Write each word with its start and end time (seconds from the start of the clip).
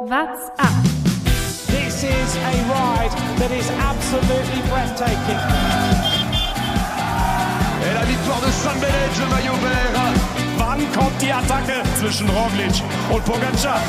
What's 0.00 0.48
up? 0.60 0.84
This 1.66 2.04
is 2.04 2.36
a 2.36 2.54
ride 2.70 3.10
that 3.42 3.50
is 3.50 3.68
absolutely 3.82 4.62
breathtaking. 4.70 5.40
Et 7.82 7.94
la 7.94 8.04
victoire 8.06 8.40
de 8.40 8.50
San 8.52 8.78
Benedge, 8.78 9.18
le 9.18 9.26
maillot 9.26 9.58
vert. 9.58 9.98
Wann 10.56 10.78
kommt 10.92 11.20
die 11.20 11.32
Attacke 11.32 11.82
zwischen 11.98 12.28
Roglic 12.30 12.80
und 13.12 13.24
Pogacar? 13.24 13.80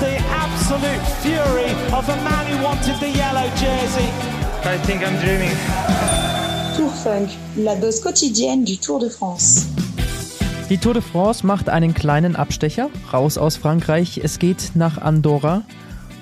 The 0.00 0.20
absolute 0.36 1.00
fury 1.22 1.72
of 1.96 2.06
a 2.10 2.16
man 2.22 2.44
who 2.46 2.62
wanted 2.62 3.00
the 3.00 3.08
yellow 3.08 3.48
jersey. 3.56 4.10
I 4.64 4.76
think 4.84 5.02
I'm 5.02 5.16
dreaming. 5.20 5.56
Tour 6.76 6.90
Funk, 6.90 7.30
la 7.56 7.74
dose 7.74 8.02
quotidienne 8.02 8.64
du 8.64 8.76
Tour 8.76 8.98
de 8.98 9.08
France. 9.08 9.66
Die 10.72 10.78
Tour 10.78 10.94
de 10.94 11.02
France 11.02 11.46
macht 11.46 11.68
einen 11.68 11.92
kleinen 11.92 12.34
Abstecher 12.34 12.88
raus 13.12 13.36
aus 13.36 13.58
Frankreich. 13.58 14.22
Es 14.24 14.38
geht 14.38 14.70
nach 14.72 14.96
Andorra 14.96 15.64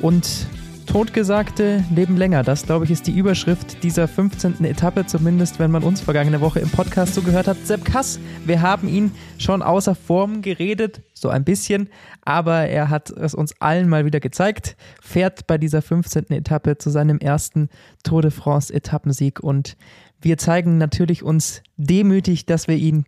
und 0.01 0.49
Totgesagte 0.87 1.85
leben 1.95 2.17
länger. 2.17 2.43
Das, 2.43 2.67
glaube 2.67 2.85
ich, 2.85 2.91
ist 2.91 3.07
die 3.07 3.17
Überschrift 3.17 3.85
dieser 3.85 4.09
15. 4.09 4.65
Etappe, 4.65 5.07
zumindest 5.07 5.61
wenn 5.61 5.71
man 5.71 5.85
uns 5.85 6.01
vergangene 6.01 6.41
Woche 6.41 6.59
im 6.59 6.69
Podcast 6.69 7.15
zugehört 7.15 7.47
hat. 7.47 7.65
Sepp 7.65 7.85
Kass, 7.85 8.19
wir 8.45 8.61
haben 8.61 8.89
ihn 8.89 9.13
schon 9.39 9.63
außer 9.63 9.95
Form 9.95 10.43
geredet, 10.43 11.01
so 11.15 11.29
ein 11.29 11.45
bisschen, 11.45 11.89
aber 12.23 12.67
er 12.67 12.91
hat 12.91 13.11
es 13.11 13.37
uns 13.37 13.55
allen 13.61 13.89
mal 13.89 14.05
wieder 14.05 14.19
gezeigt, 14.19 14.77
fährt 15.01 15.47
bei 15.47 15.59
dieser 15.59 15.81
15. 15.81 16.25
Etappe 16.31 16.77
zu 16.77 16.91
seinem 16.91 17.19
ersten 17.19 17.69
Tour 18.03 18.23
de 18.23 18.33
France 18.33 18.75
Etappensieg 18.75 19.39
und 19.39 19.77
wir 20.21 20.39
zeigen 20.39 20.77
natürlich 20.77 21.23
uns 21.23 21.63
demütig, 21.77 22.47
dass 22.47 22.67
wir 22.67 22.77
ihn 22.77 23.05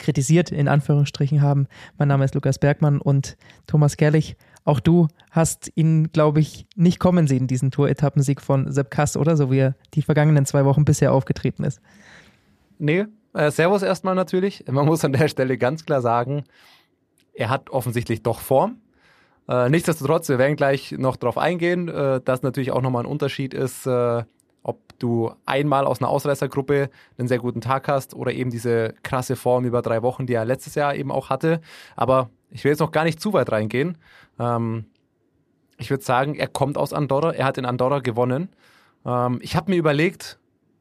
kritisiert 0.00 0.50
in 0.50 0.66
Anführungsstrichen 0.66 1.40
haben. 1.40 1.68
Mein 1.98 2.08
Name 2.08 2.24
ist 2.24 2.34
Lukas 2.34 2.58
Bergmann 2.58 3.00
und 3.00 3.36
Thomas 3.68 3.96
Gerlich. 3.96 4.36
Auch 4.64 4.80
du 4.80 5.06
hast 5.30 5.70
ihn, 5.76 6.10
glaube 6.12 6.40
ich, 6.40 6.66
nicht 6.74 6.98
kommen 6.98 7.28
sehen, 7.28 7.46
diesen 7.46 7.70
Tour-Etappensieg 7.70 8.40
von 8.40 8.72
Sepp 8.72 8.90
Kass, 8.90 9.16
oder? 9.16 9.36
So 9.36 9.50
wie 9.50 9.58
er 9.58 9.74
die 9.94 10.02
vergangenen 10.02 10.44
zwei 10.46 10.64
Wochen 10.64 10.84
bisher 10.84 11.12
aufgetreten 11.12 11.62
ist. 11.62 11.80
Nee, 12.78 13.06
äh, 13.34 13.50
Servus 13.50 13.82
erstmal 13.82 14.14
natürlich. 14.14 14.64
Man 14.70 14.86
muss 14.86 15.04
an 15.04 15.12
der 15.12 15.28
Stelle 15.28 15.56
ganz 15.56 15.84
klar 15.86 16.00
sagen, 16.00 16.44
er 17.32 17.48
hat 17.48 17.70
offensichtlich 17.70 18.22
doch 18.22 18.40
Form. 18.40 18.78
Äh, 19.48 19.68
nichtsdestotrotz, 19.68 20.28
wir 20.28 20.38
werden 20.38 20.56
gleich 20.56 20.92
noch 20.92 21.16
darauf 21.16 21.38
eingehen, 21.38 21.88
äh, 21.88 22.20
dass 22.20 22.42
natürlich 22.42 22.72
auch 22.72 22.82
nochmal 22.82 23.04
ein 23.04 23.10
Unterschied 23.10 23.54
ist, 23.54 23.86
äh, 23.86 24.24
ob 24.62 24.98
du 24.98 25.32
einmal 25.46 25.86
aus 25.86 26.00
einer 26.00 26.08
Ausreißergruppe 26.10 26.90
einen 27.18 27.28
sehr 27.28 27.38
guten 27.38 27.60
Tag 27.60 27.88
hast 27.88 28.14
oder 28.14 28.32
eben 28.32 28.50
diese 28.50 28.94
krasse 29.02 29.36
Form 29.36 29.64
über 29.64 29.82
drei 29.82 30.02
Wochen, 30.02 30.26
die 30.26 30.34
er 30.34 30.44
letztes 30.44 30.74
Jahr 30.74 30.94
eben 30.94 31.10
auch 31.10 31.30
hatte. 31.30 31.60
Aber 31.96 32.30
ich 32.50 32.64
will 32.64 32.70
jetzt 32.70 32.80
noch 32.80 32.92
gar 32.92 33.04
nicht 33.04 33.20
zu 33.20 33.32
weit 33.32 33.50
reingehen. 33.52 33.96
Ähm, 34.38 34.84
ich 35.78 35.88
würde 35.90 36.04
sagen, 36.04 36.34
er 36.34 36.48
kommt 36.48 36.76
aus 36.76 36.92
Andorra, 36.92 37.32
er 37.32 37.46
hat 37.46 37.56
in 37.56 37.64
Andorra 37.64 38.00
gewonnen. 38.00 38.50
Ähm, 39.06 39.38
ich 39.42 39.56
habe 39.56 39.70
mir 39.70 39.76
überlegt, 39.78 40.38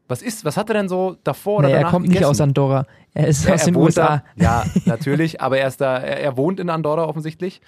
was 0.10 0.22
ist, 0.22 0.44
was 0.44 0.58
hat 0.58 0.70
er 0.70 0.74
denn 0.74 0.90
so 0.90 1.16
davor 1.24 1.60
oder 1.60 1.68
nee, 1.68 1.74
danach 1.76 1.90
Er 1.90 1.92
kommt 1.92 2.06
gegessen? 2.06 2.20
nicht 2.22 2.30
aus 2.30 2.42
Andorra. 2.42 2.86
Er 3.14 3.28
ist 3.28 3.46
Ja, 3.46 3.54
aus 3.54 3.62
er 3.62 3.66
den 3.68 3.76
USA. 3.76 4.24
Da, 4.36 4.44
ja, 4.44 4.66
natürlich, 4.86 5.40
aber 5.40 5.60
er 5.60 5.68
ist 5.68 5.80
da, 5.80 5.98
er, 6.00 6.20
er 6.20 6.36
wohnt 6.36 6.60
in 6.60 6.70
Andorra 6.70 7.06
offensichtlich. 7.06 7.62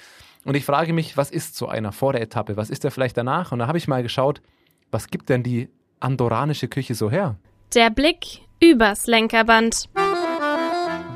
Und 0.43 0.55
ich 0.55 0.65
frage 0.65 0.91
mich, 0.91 1.15
was 1.17 1.29
ist 1.31 1.55
so 1.55 1.67
einer 1.67 1.91
vor 1.91 2.13
der 2.13 2.21
Etappe? 2.21 2.57
Was 2.57 2.69
ist 2.71 2.83
er 2.83 2.91
vielleicht 2.91 3.15
danach? 3.15 3.51
Und 3.51 3.59
da 3.59 3.67
habe 3.67 3.77
ich 3.77 3.87
mal 3.87 4.01
geschaut, 4.03 4.41
was 4.89 5.07
gibt 5.07 5.29
denn 5.29 5.43
die 5.43 5.69
andorranische 6.01 6.67
Küche 6.67 6.95
so 6.95 7.09
her? 7.09 7.35
Der 7.73 7.89
Blick 7.89 8.41
übers 8.61 9.07
Lenkerband. 9.07 9.89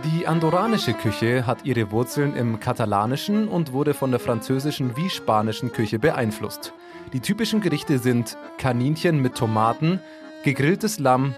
Die 0.04 0.28
andorranische 0.28 0.94
Küche 0.94 1.46
hat 1.46 1.66
ihre 1.66 1.92
Wurzeln 1.92 2.36
im 2.36 2.60
Katalanischen 2.60 3.48
und 3.48 3.74
wurde 3.74 3.94
von 3.94 4.12
der 4.12 4.20
französischen 4.20 4.96
wie 4.96 5.10
spanischen 5.10 5.72
Küche 5.72 6.00
beeinflusst. 6.00 6.74
Die 7.14 7.20
typischen 7.20 7.62
Gerichte 7.62 8.00
sind 8.00 8.38
Kaninchen 8.58 9.22
mit 9.22 9.36
Tomaten, 9.36 10.00
gegrilltes 10.44 11.00
Lamm, 11.00 11.36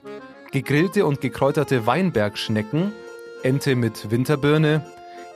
gegrillte 0.51 1.05
und 1.05 1.21
gekräuterte 1.21 1.85
Weinbergschnecken, 1.85 2.93
Ente 3.43 3.75
mit 3.75 4.11
Winterbirne, 4.11 4.85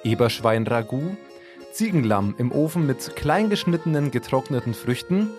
Eberschwein-Ragout, 0.03 1.17
Ziegenlamm 1.71 2.35
im 2.37 2.51
Ofen 2.51 2.85
mit 2.85 3.15
kleingeschnittenen 3.15 4.11
getrockneten 4.11 4.73
Früchten, 4.73 5.29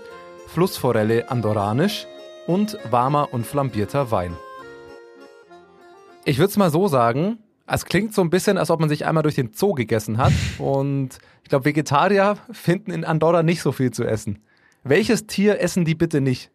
Flussforelle 0.46 1.30
andorranisch 1.30 2.06
und 2.47 2.78
warmer 2.91 3.32
und 3.32 3.47
flambierter 3.47 4.10
Wein. 4.10 4.36
Ich 6.25 6.38
würde 6.38 6.50
es 6.50 6.56
mal 6.56 6.70
so 6.70 6.88
sagen, 6.88 7.38
es 7.66 7.84
klingt 7.84 8.14
so 8.14 8.22
ein 8.22 8.30
bisschen, 8.30 8.58
als 8.58 8.70
ob 8.70 8.80
man 8.80 8.88
sich 8.88 9.06
einmal 9.06 9.22
durch 9.22 9.36
den 9.36 9.53
Zoo 9.53 9.72
gegessen 9.72 10.19
hat. 10.19 10.32
Und 10.58 11.19
ich 11.42 11.48
glaube, 11.48 11.64
Vegetarier 11.64 12.36
finden 12.50 12.91
in 12.91 13.04
Andorra 13.04 13.42
nicht 13.42 13.62
so 13.62 13.72
viel 13.72 13.91
zu 13.91 14.04
essen. 14.04 14.41
Welches 14.84 15.26
Tier 15.26 15.60
essen 15.60 15.84
die 15.84 15.94
bitte 15.94 16.20
nicht? 16.20 16.50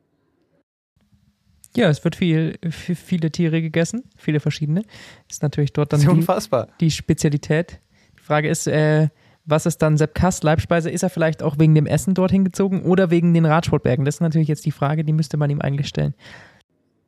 Ja, 1.75 1.89
es 1.89 2.03
wird 2.03 2.15
viel, 2.15 2.57
viele 2.71 3.31
Tiere 3.31 3.61
gegessen, 3.61 4.03
viele 4.15 4.39
verschiedene. 4.39 4.83
Ist 5.29 5.43
natürlich 5.43 5.73
dort 5.73 5.93
dann 5.93 6.01
die, 6.01 6.63
die 6.79 6.91
Spezialität. 6.91 7.81
Die 8.17 8.23
Frage 8.23 8.49
ist, 8.49 8.67
äh, 8.67 9.09
was 9.47 9.65
ist 9.65 9.81
dann 9.81 9.97
Sepp 9.97 10.13
Kass 10.13 10.43
Leibspeise? 10.43 10.91
Ist 10.91 11.03
er 11.03 11.09
vielleicht 11.09 11.41
auch 11.41 11.57
wegen 11.57 11.73
dem 11.73 11.85
Essen 11.87 12.13
dorthin 12.13 12.43
gezogen 12.45 12.83
oder 12.83 13.09
wegen 13.09 13.33
den 13.33 13.45
Radsportbergen? 13.45 14.05
Das 14.05 14.15
ist 14.15 14.21
natürlich 14.21 14.47
jetzt 14.49 14.65
die 14.65 14.71
Frage, 14.71 15.03
die 15.03 15.13
müsste 15.13 15.37
man 15.37 15.49
ihm 15.49 15.61
eigentlich 15.61 15.87
stellen. 15.87 16.13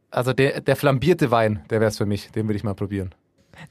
Also 0.09 0.33
der, 0.33 0.61
der 0.61 0.75
flambierte 0.75 1.29
Wein, 1.29 1.61
der 1.69 1.81
wäre 1.81 1.89
es 1.89 1.97
für 1.97 2.05
mich. 2.05 2.31
Den 2.31 2.47
würde 2.47 2.55
ich 2.55 2.63
mal 2.63 2.73
probieren. 2.73 3.13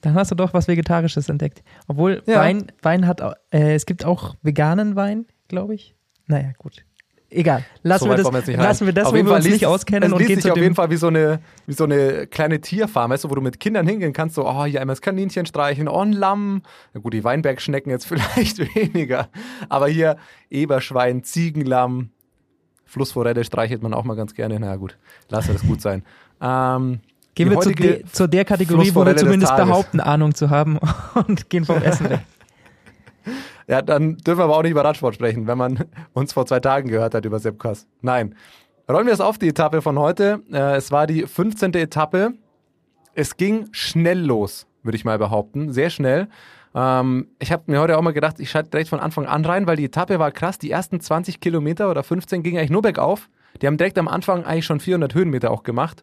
Dann 0.02 0.14
hast 0.14 0.30
du 0.30 0.34
doch 0.34 0.52
was 0.54 0.68
Vegetarisches 0.68 1.28
entdeckt. 1.28 1.62
Obwohl 1.88 2.22
Ja. 2.26 2.40
Wein, 2.40 2.70
Wein 2.82 3.06
hat, 3.06 3.20
äh, 3.50 3.74
es 3.74 3.86
gibt 3.86 4.04
auch 4.04 4.36
veganen 4.42 4.94
Wein, 4.96 5.26
glaube 5.48 5.74
ich. 5.74 5.94
Naja, 6.26 6.52
gut. 6.58 6.84
Egal. 7.30 7.64
Lassen, 7.82 8.04
So 8.04 8.10
wir, 8.10 8.16
das, 8.16 8.46
wir 8.46 8.56
lassen 8.56 8.86
wir 8.86 8.92
das, 8.94 9.06
Auf 9.06 9.12
wo 9.12 9.16
wir 9.16 9.34
uns 9.34 9.44
liest 9.44 9.56
nicht 9.56 9.66
auskennen 9.66 10.06
es 10.06 10.12
und 10.12 10.18
liest 10.18 10.28
gehen 10.28 10.36
sich 10.36 10.44
zu 10.46 10.52
auf 10.52 10.56
jeden 10.56 10.74
Fall 10.74 10.90
wie 10.90 10.96
so 10.96 11.08
eine, 11.08 11.40
wie 11.66 11.74
so 11.74 11.84
eine 11.84 12.26
kleine 12.26 12.60
Tierfarm, 12.60 13.10
weißt 13.10 13.24
du, 13.24 13.30
wo 13.30 13.34
du 13.34 13.42
mit 13.42 13.60
Kindern 13.60 13.86
hingehen 13.86 14.14
kannst, 14.14 14.36
so, 14.36 14.48
oh, 14.48 14.64
hier 14.64 14.80
einmal 14.80 14.94
das 14.94 15.02
Kaninchen 15.02 15.44
streichen, 15.44 15.88
oh, 15.88 16.00
ein 16.00 16.12
Lamm. 16.12 16.62
Na 16.94 17.00
gut, 17.00 17.12
die 17.12 17.24
Weinbergschnecken 17.24 17.90
jetzt 17.90 18.06
vielleicht 18.08 18.58
weniger. 18.74 19.28
Aber 19.68 19.88
hier 19.88 20.16
Eberschwein, 20.48 21.22
Ziegenlamm, 21.22 22.10
Flussforelle 22.86 23.44
streichelt 23.44 23.82
man 23.82 23.92
auch 23.92 24.04
mal 24.04 24.16
ganz 24.16 24.34
gerne. 24.34 24.58
Na 24.58 24.76
gut, 24.76 24.96
lass 25.28 25.48
das 25.48 25.62
gut 25.62 25.80
sein. 25.80 26.02
Ähm, 26.40 27.00
Gehen 27.34 27.50
wir 27.50 27.58
zu, 27.58 27.72
de, 27.72 28.04
zu 28.04 28.28
der 28.28 28.44
Kategorie, 28.44 28.94
wo 28.94 29.04
wir 29.04 29.16
zumindest 29.16 29.56
behaupten, 29.56 29.98
Ahnung 29.98 30.36
zu 30.36 30.50
haben 30.50 30.78
und 31.26 31.50
gehen 31.50 31.64
vom 31.64 31.82
Essen 31.82 32.10
weg. 32.10 32.20
Ja, 33.68 33.82
dann 33.82 34.16
dürfen 34.16 34.40
wir 34.40 34.44
aber 34.44 34.56
auch 34.56 34.62
nicht 34.62 34.72
über 34.72 34.84
Radsport 34.84 35.14
sprechen, 35.14 35.46
wenn 35.46 35.58
man 35.58 35.84
uns 36.14 36.32
vor 36.32 36.46
zwei 36.46 36.58
Tagen 36.58 36.88
gehört 36.88 37.14
hat 37.14 37.24
über 37.24 37.38
Sepp. 37.38 37.62
Nein. 38.00 38.34
Rollen 38.90 39.06
wir 39.06 39.12
es 39.12 39.20
auf, 39.20 39.36
die 39.36 39.48
Etappe 39.48 39.82
von 39.82 39.98
heute. 39.98 40.42
Äh, 40.50 40.76
es 40.76 40.90
war 40.90 41.06
die 41.06 41.26
15. 41.26 41.74
Etappe. 41.74 42.32
Es 43.14 43.36
ging 43.36 43.68
schnell 43.72 44.18
los, 44.18 44.66
würde 44.82 44.96
ich 44.96 45.04
mal 45.04 45.18
behaupten. 45.18 45.72
Sehr 45.72 45.90
schnell. 45.90 46.28
Ähm, 46.74 47.28
ich 47.38 47.52
habe 47.52 47.64
mir 47.66 47.80
heute 47.80 47.98
auch 47.98 48.02
mal 48.02 48.12
gedacht, 48.12 48.40
ich 48.40 48.50
schalte 48.50 48.70
direkt 48.70 48.88
von 48.88 49.00
Anfang 49.00 49.26
an 49.26 49.44
rein, 49.44 49.66
weil 49.66 49.76
die 49.76 49.84
Etappe 49.84 50.18
war 50.18 50.30
krass. 50.30 50.58
Die 50.58 50.70
ersten 50.70 51.00
20 51.00 51.40
Kilometer 51.40 51.90
oder 51.90 52.02
15 52.02 52.42
gingen 52.42 52.56
eigentlich 52.56 52.70
nur 52.70 52.80
bergauf. 52.80 53.28
Die 53.60 53.66
haben 53.66 53.76
direkt 53.76 53.98
am 53.98 54.08
Anfang 54.08 54.44
eigentlich 54.44 54.64
schon 54.64 54.80
400 54.80 55.14
Höhenmeter 55.14 55.50
auch 55.50 55.62
gemacht. 55.62 56.02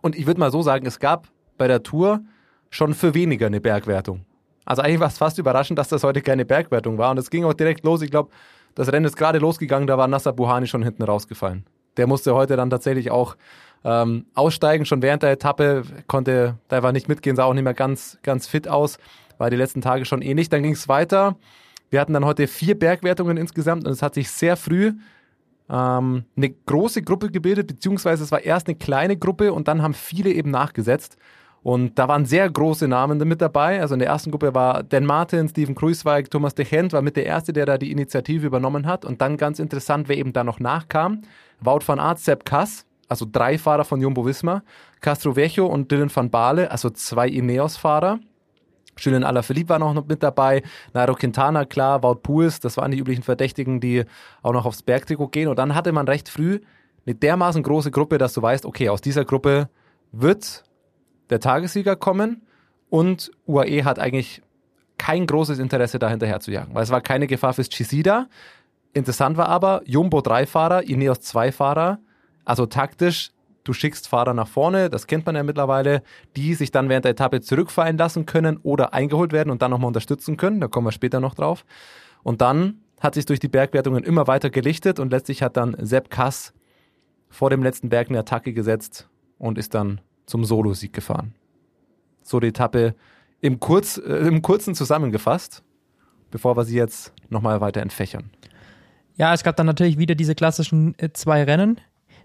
Und 0.00 0.16
ich 0.16 0.26
würde 0.26 0.40
mal 0.40 0.50
so 0.50 0.62
sagen, 0.62 0.86
es 0.86 1.00
gab 1.00 1.28
bei 1.58 1.68
der 1.68 1.82
Tour 1.82 2.20
schon 2.70 2.94
für 2.94 3.12
weniger 3.12 3.46
eine 3.46 3.60
Bergwertung. 3.60 4.24
Also 4.66 4.82
eigentlich 4.82 5.00
war 5.00 5.08
es 5.08 5.16
fast 5.16 5.38
überraschend, 5.38 5.78
dass 5.78 5.88
das 5.88 6.02
heute 6.04 6.20
keine 6.20 6.44
Bergwertung 6.44 6.98
war. 6.98 7.10
Und 7.12 7.18
es 7.18 7.30
ging 7.30 7.44
auch 7.44 7.54
direkt 7.54 7.84
los. 7.84 8.02
Ich 8.02 8.10
glaube, 8.10 8.30
das 8.74 8.92
Rennen 8.92 9.06
ist 9.06 9.16
gerade 9.16 9.38
losgegangen, 9.38 9.86
da 9.86 9.96
war 9.96 10.06
Nasser 10.06 10.34
Buhani 10.34 10.66
schon 10.66 10.82
hinten 10.82 11.02
rausgefallen. 11.02 11.64
Der 11.96 12.06
musste 12.06 12.34
heute 12.34 12.56
dann 12.56 12.68
tatsächlich 12.68 13.10
auch 13.10 13.36
ähm, 13.84 14.26
aussteigen, 14.34 14.84
schon 14.84 15.00
während 15.00 15.22
der 15.22 15.30
Etappe, 15.30 15.84
konnte 16.08 16.58
da 16.68 16.76
einfach 16.76 16.92
nicht 16.92 17.08
mitgehen, 17.08 17.36
sah 17.36 17.44
auch 17.44 17.54
nicht 17.54 17.64
mehr 17.64 17.72
ganz, 17.72 18.18
ganz 18.22 18.46
fit 18.46 18.68
aus, 18.68 18.98
war 19.38 19.48
die 19.48 19.56
letzten 19.56 19.80
Tage 19.80 20.04
schon 20.04 20.20
ähnlich. 20.20 20.50
Dann 20.50 20.62
ging 20.62 20.72
es 20.72 20.88
weiter. 20.88 21.36
Wir 21.88 22.00
hatten 22.00 22.12
dann 22.12 22.24
heute 22.24 22.48
vier 22.48 22.78
Bergwertungen 22.78 23.36
insgesamt 23.36 23.86
und 23.86 23.92
es 23.92 24.02
hat 24.02 24.14
sich 24.14 24.30
sehr 24.30 24.56
früh 24.56 24.92
ähm, 25.70 26.24
eine 26.36 26.50
große 26.50 27.02
Gruppe 27.02 27.30
gebildet, 27.30 27.68
beziehungsweise 27.68 28.24
es 28.24 28.32
war 28.32 28.42
erst 28.42 28.66
eine 28.66 28.76
kleine 28.76 29.16
Gruppe 29.16 29.52
und 29.52 29.68
dann 29.68 29.82
haben 29.82 29.94
viele 29.94 30.30
eben 30.30 30.50
nachgesetzt. 30.50 31.16
Und 31.66 31.98
da 31.98 32.06
waren 32.06 32.26
sehr 32.26 32.48
große 32.48 32.86
Namen 32.86 33.18
mit 33.26 33.40
dabei. 33.40 33.80
Also 33.80 33.94
in 33.94 33.98
der 33.98 34.06
ersten 34.06 34.30
Gruppe 34.30 34.54
war 34.54 34.84
Dan 34.84 35.04
Martin, 35.04 35.48
Steven 35.48 35.74
Kruiswijk, 35.74 36.30
Thomas 36.30 36.54
de 36.54 36.64
Gent 36.64 36.92
war 36.92 37.02
mit 37.02 37.16
der 37.16 37.26
Erste, 37.26 37.52
der 37.52 37.66
da 37.66 37.76
die 37.76 37.90
Initiative 37.90 38.46
übernommen 38.46 38.86
hat. 38.86 39.04
Und 39.04 39.20
dann 39.20 39.36
ganz 39.36 39.58
interessant, 39.58 40.08
wer 40.08 40.16
eben 40.16 40.32
da 40.32 40.44
noch 40.44 40.60
nachkam. 40.60 41.22
Wout 41.58 41.80
van 41.84 41.98
Aert, 41.98 42.20
Sepp 42.20 42.44
Kass, 42.44 42.86
also 43.08 43.26
drei 43.28 43.58
Fahrer 43.58 43.84
von 43.84 44.00
Jumbo-Visma. 44.00 44.62
Castro 45.00 45.34
Vecchio 45.34 45.66
und 45.66 45.90
Dylan 45.90 46.08
van 46.14 46.30
Baale, 46.30 46.70
also 46.70 46.88
zwei 46.88 47.26
Ineos-Fahrer. 47.26 48.20
Julian 48.96 49.24
Alaphilippe 49.24 49.70
war 49.70 49.80
noch 49.80 50.06
mit 50.06 50.22
dabei, 50.22 50.62
Nairo 50.94 51.16
Quintana, 51.16 51.64
klar, 51.64 52.00
Wout 52.04 52.20
Puis, 52.22 52.60
das 52.60 52.76
waren 52.76 52.92
die 52.92 52.98
üblichen 52.98 53.24
Verdächtigen, 53.24 53.80
die 53.80 54.04
auch 54.40 54.52
noch 54.52 54.66
aufs 54.66 54.84
Bergtrikot 54.84 55.30
gehen. 55.30 55.48
Und 55.48 55.58
dann 55.58 55.74
hatte 55.74 55.90
man 55.90 56.06
recht 56.06 56.28
früh 56.28 56.60
eine 57.04 57.16
dermaßen 57.16 57.64
große 57.64 57.90
Gruppe, 57.90 58.18
dass 58.18 58.34
du 58.34 58.40
weißt, 58.40 58.66
okay, 58.66 58.88
aus 58.88 59.00
dieser 59.00 59.24
Gruppe 59.24 59.68
wird 60.12 60.62
der 61.30 61.40
Tagessieger 61.40 61.96
kommen 61.96 62.42
und 62.88 63.30
UAE 63.46 63.84
hat 63.84 63.98
eigentlich 63.98 64.42
kein 64.98 65.26
großes 65.26 65.58
Interesse 65.58 65.98
da 65.98 66.08
hinterher 66.08 66.40
zu 66.40 66.50
jagen, 66.50 66.74
weil 66.74 66.82
es 66.82 66.90
war 66.90 67.00
keine 67.00 67.26
Gefahr 67.26 67.52
fürs 67.52 67.68
GC 67.68 68.02
da. 68.02 68.26
Interessant 68.92 69.36
war 69.36 69.48
aber, 69.48 69.82
Jumbo 69.84 70.20
3 70.20 70.46
Fahrer, 70.46 70.84
Ineos 70.84 71.20
2 71.20 71.52
Fahrer, 71.52 71.98
also 72.44 72.64
taktisch, 72.66 73.32
du 73.64 73.72
schickst 73.72 74.08
Fahrer 74.08 74.32
nach 74.32 74.48
vorne, 74.48 74.88
das 74.88 75.06
kennt 75.06 75.26
man 75.26 75.34
ja 75.34 75.42
mittlerweile, 75.42 76.02
die 76.36 76.54
sich 76.54 76.70
dann 76.70 76.88
während 76.88 77.04
der 77.04 77.12
Etappe 77.12 77.40
zurückfallen 77.40 77.98
lassen 77.98 78.24
können 78.24 78.58
oder 78.62 78.94
eingeholt 78.94 79.32
werden 79.32 79.50
und 79.50 79.60
dann 79.60 79.70
nochmal 79.70 79.88
unterstützen 79.88 80.36
können, 80.36 80.60
da 80.60 80.68
kommen 80.68 80.86
wir 80.86 80.92
später 80.92 81.20
noch 81.20 81.34
drauf. 81.34 81.66
Und 82.22 82.40
dann 82.40 82.80
hat 83.00 83.14
sich 83.14 83.26
durch 83.26 83.40
die 83.40 83.48
Bergwertungen 83.48 84.02
immer 84.04 84.26
weiter 84.26 84.50
gelichtet 84.50 84.98
und 84.98 85.10
letztlich 85.10 85.42
hat 85.42 85.56
dann 85.56 85.76
Sepp 85.80 86.08
Kass 86.08 86.54
vor 87.28 87.50
dem 87.50 87.62
letzten 87.62 87.88
Berg 87.88 88.08
eine 88.08 88.20
Attacke 88.20 88.52
gesetzt 88.52 89.08
und 89.38 89.58
ist 89.58 89.74
dann 89.74 90.00
zum 90.26 90.44
Solo-Sieg 90.44 90.92
gefahren. 90.92 91.34
So 92.22 92.40
die 92.40 92.48
Etappe 92.48 92.94
im, 93.40 93.60
Kurz, 93.60 93.98
äh, 93.98 94.26
im 94.26 94.42
Kurzen 94.42 94.74
zusammengefasst, 94.74 95.62
bevor 96.30 96.56
wir 96.56 96.64
sie 96.64 96.76
jetzt 96.76 97.12
nochmal 97.30 97.60
weiter 97.60 97.80
entfächern. 97.80 98.30
Ja, 99.16 99.32
es 99.32 99.42
gab 99.42 99.56
dann 99.56 99.66
natürlich 99.66 99.98
wieder 99.98 100.14
diese 100.14 100.34
klassischen 100.34 100.98
äh, 100.98 101.10
zwei 101.12 101.44
Rennen. 101.44 101.80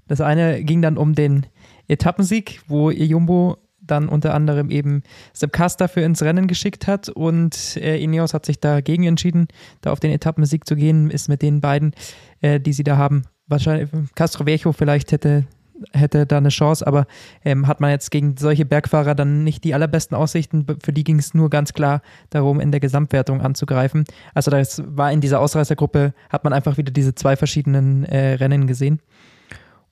Das 0.08 0.20
eine 0.20 0.64
ging 0.64 0.82
dann 0.82 0.98
um 0.98 1.16
den 1.16 1.46
Etappensieg, 1.88 2.62
wo 2.68 2.90
Jumbo 2.92 3.58
dann 3.80 4.10
unter 4.10 4.34
anderem 4.34 4.70
eben 4.70 5.04
Sepp 5.34 5.54
Kass 5.54 5.78
dafür 5.78 6.06
ins 6.06 6.22
Rennen 6.22 6.48
geschickt 6.48 6.88
hat 6.88 7.10
und 7.10 7.78
äh, 7.78 7.98
Ineos 8.02 8.34
hat 8.34 8.46
sich 8.46 8.60
dagegen 8.60 9.04
entschieden, 9.04 9.48
da 9.82 9.92
auf 9.92 10.00
den 10.00 10.12
Etappensieg 10.12 10.66
zu 10.66 10.76
gehen, 10.76 11.10
ist 11.10 11.30
mit 11.30 11.42
den 11.42 11.62
beiden, 11.62 11.94
äh, 12.42 12.60
die 12.60 12.74
sie 12.74 12.84
da 12.84 12.98
haben, 12.98 13.24
wahrscheinlich 13.48 13.90
Castro 14.16 14.46
Viejo 14.46 14.72
vielleicht 14.72 15.12
hätte 15.12 15.46
hätte 15.94 16.26
da 16.26 16.38
eine 16.38 16.50
Chance, 16.50 16.86
aber 16.86 17.08
ähm, 17.44 17.68
hat 17.68 17.82
man 17.82 17.92
jetzt 17.92 18.12
gegen 18.12 18.36
solche 18.38 18.66
Bergfahrer 18.66 19.16
dann 19.16 19.44
nicht 19.44 19.64
die 19.64 19.74
allerbesten 19.74 20.16
Aussichten. 20.16 20.66
Für 20.84 20.94
die 20.94 21.04
ging 21.04 21.20
es 21.20 21.34
nur 21.34 21.50
ganz 21.50 21.74
klar 21.74 22.02
darum, 22.30 22.60
in 22.60 22.72
der 22.72 22.80
Gesamtwertung 22.80 23.42
anzugreifen. 23.42 24.06
Also 24.34 24.52
das 24.52 24.84
war 24.86 25.12
in 25.12 25.22
dieser 25.22 25.40
Ausreißergruppe, 25.40 26.14
hat 26.30 26.44
man 26.44 26.54
einfach 26.54 26.78
wieder 26.78 26.92
diese 26.92 27.16
zwei 27.16 27.36
verschiedenen 27.36 28.06
äh, 28.06 28.34
Rennen 28.34 28.68
gesehen. 28.68 29.00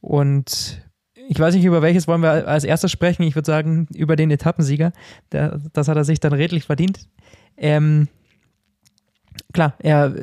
Und 0.01 0.81
ich 1.27 1.39
weiß 1.39 1.53
nicht, 1.53 1.65
über 1.65 1.81
welches 1.81 2.07
wollen 2.07 2.21
wir 2.21 2.47
als 2.47 2.63
erstes 2.63 2.91
sprechen. 2.91 3.24
Ich 3.24 3.36
würde 3.36 3.45
sagen, 3.45 3.88
über 3.94 4.15
den 4.15 4.31
Etappensieger. 4.31 4.91
Der, 5.31 5.59
das 5.74 5.88
hat 5.88 5.97
er 5.97 6.03
sich 6.03 6.19
dann 6.19 6.33
redlich 6.33 6.63
verdient. 6.63 7.07
Ähm, 7.56 8.07
klar, 9.53 9.75
er 9.80 10.15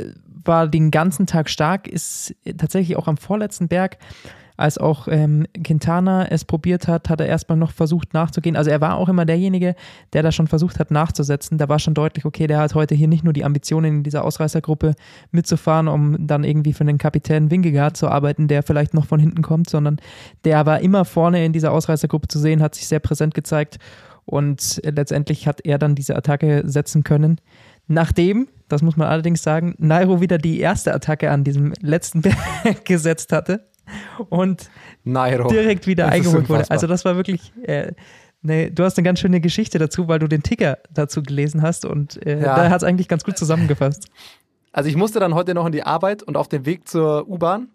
war 0.44 0.68
den 0.68 0.90
ganzen 0.90 1.26
Tag 1.26 1.50
stark, 1.50 1.86
ist 1.86 2.34
tatsächlich 2.58 2.96
auch 2.96 3.08
am 3.08 3.16
vorletzten 3.16 3.68
Berg 3.68 3.98
als 4.56 4.78
auch 4.78 5.08
ähm, 5.08 5.46
Quintana 5.62 6.26
es 6.26 6.44
probiert 6.44 6.88
hat, 6.88 7.08
hat 7.08 7.20
er 7.20 7.26
erstmal 7.26 7.58
noch 7.58 7.72
versucht 7.72 8.14
nachzugehen. 8.14 8.56
Also 8.56 8.70
er 8.70 8.80
war 8.80 8.96
auch 8.96 9.08
immer 9.08 9.24
derjenige, 9.24 9.74
der 10.12 10.22
da 10.22 10.32
schon 10.32 10.46
versucht 10.46 10.78
hat 10.78 10.90
nachzusetzen. 10.90 11.58
Da 11.58 11.68
war 11.68 11.78
schon 11.78 11.94
deutlich, 11.94 12.24
okay, 12.24 12.46
der 12.46 12.58
hat 12.58 12.74
heute 12.74 12.94
hier 12.94 13.08
nicht 13.08 13.24
nur 13.24 13.32
die 13.32 13.44
Ambitionen 13.44 13.98
in 13.98 14.02
dieser 14.02 14.24
Ausreißergruppe 14.24 14.94
mitzufahren, 15.30 15.88
um 15.88 16.26
dann 16.26 16.44
irgendwie 16.44 16.72
für 16.72 16.84
den 16.84 16.98
Kapitän 16.98 17.50
Wingegaard 17.50 17.96
zu 17.96 18.08
arbeiten, 18.08 18.48
der 18.48 18.62
vielleicht 18.62 18.94
noch 18.94 19.06
von 19.06 19.20
hinten 19.20 19.42
kommt, 19.42 19.68
sondern 19.68 19.98
der 20.44 20.64
war 20.66 20.80
immer 20.80 21.04
vorne 21.04 21.44
in 21.44 21.52
dieser 21.52 21.72
Ausreißergruppe 21.72 22.28
zu 22.28 22.38
sehen, 22.38 22.62
hat 22.62 22.74
sich 22.74 22.86
sehr 22.86 23.00
präsent 23.00 23.34
gezeigt 23.34 23.78
und 24.24 24.80
letztendlich 24.84 25.46
hat 25.46 25.64
er 25.64 25.78
dann 25.78 25.94
diese 25.94 26.16
Attacke 26.16 26.62
setzen 26.66 27.04
können. 27.04 27.40
Nachdem, 27.86 28.48
das 28.68 28.82
muss 28.82 28.96
man 28.96 29.06
allerdings 29.06 29.42
sagen, 29.42 29.74
Nairo 29.78 30.20
wieder 30.20 30.38
die 30.38 30.58
erste 30.58 30.92
Attacke 30.92 31.30
an 31.30 31.44
diesem 31.44 31.72
letzten 31.80 32.20
Berg 32.22 32.84
gesetzt 32.84 33.32
hatte 33.32 33.66
und 34.28 34.70
Nairo. 35.04 35.48
direkt 35.48 35.86
wieder 35.86 36.08
eingeholt 36.08 36.48
wurde. 36.48 36.70
Also 36.70 36.86
das 36.86 37.04
war 37.04 37.16
wirklich, 37.16 37.52
äh, 37.62 37.92
ne, 38.42 38.70
du 38.70 38.84
hast 38.84 38.98
eine 38.98 39.04
ganz 39.04 39.20
schöne 39.20 39.40
Geschichte 39.40 39.78
dazu, 39.78 40.08
weil 40.08 40.18
du 40.18 40.26
den 40.26 40.42
Ticker 40.42 40.78
dazu 40.92 41.22
gelesen 41.22 41.62
hast 41.62 41.84
und 41.84 42.24
äh, 42.26 42.40
ja. 42.40 42.56
da 42.56 42.70
hat 42.70 42.78
es 42.78 42.84
eigentlich 42.84 43.08
ganz 43.08 43.24
gut 43.24 43.36
zusammengefasst. 43.38 44.08
Also 44.72 44.88
ich 44.88 44.96
musste 44.96 45.20
dann 45.20 45.34
heute 45.34 45.54
noch 45.54 45.66
in 45.66 45.72
die 45.72 45.82
Arbeit 45.82 46.22
und 46.22 46.36
auf 46.36 46.48
dem 46.48 46.66
Weg 46.66 46.86
zur 46.86 47.28
U-Bahn 47.28 47.68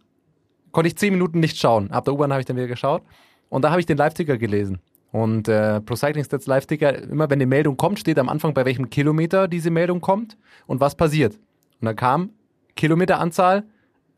konnte 0.71 0.87
ich 0.87 0.97
zehn 0.97 1.13
Minuten 1.13 1.39
nicht 1.39 1.57
schauen. 1.57 1.91
Ab 1.91 2.05
der 2.05 2.13
U-Bahn 2.13 2.31
habe 2.31 2.41
ich 2.41 2.45
dann 2.45 2.57
wieder 2.57 2.67
geschaut 2.67 3.01
und 3.49 3.63
da 3.63 3.71
habe 3.71 3.79
ich 3.79 3.85
den 3.85 3.97
Live-Ticker 3.97 4.37
gelesen. 4.37 4.79
Und 5.11 5.47
äh, 5.49 5.81
Pro 5.81 5.95
Cycling 5.95 6.23
Stats 6.23 6.47
Live-Ticker, 6.47 7.03
immer 7.03 7.29
wenn 7.29 7.37
eine 7.37 7.45
Meldung 7.45 7.75
kommt, 7.75 7.99
steht 7.99 8.17
am 8.17 8.29
Anfang, 8.29 8.53
bei 8.53 8.65
welchem 8.65 8.89
Kilometer 8.89 9.47
diese 9.47 9.69
Meldung 9.69 9.99
kommt 9.99 10.37
und 10.67 10.79
was 10.79 10.95
passiert. 10.95 11.35
Und 11.81 11.85
dann 11.85 11.95
kam 11.95 12.29
Kilometeranzahl, 12.75 13.63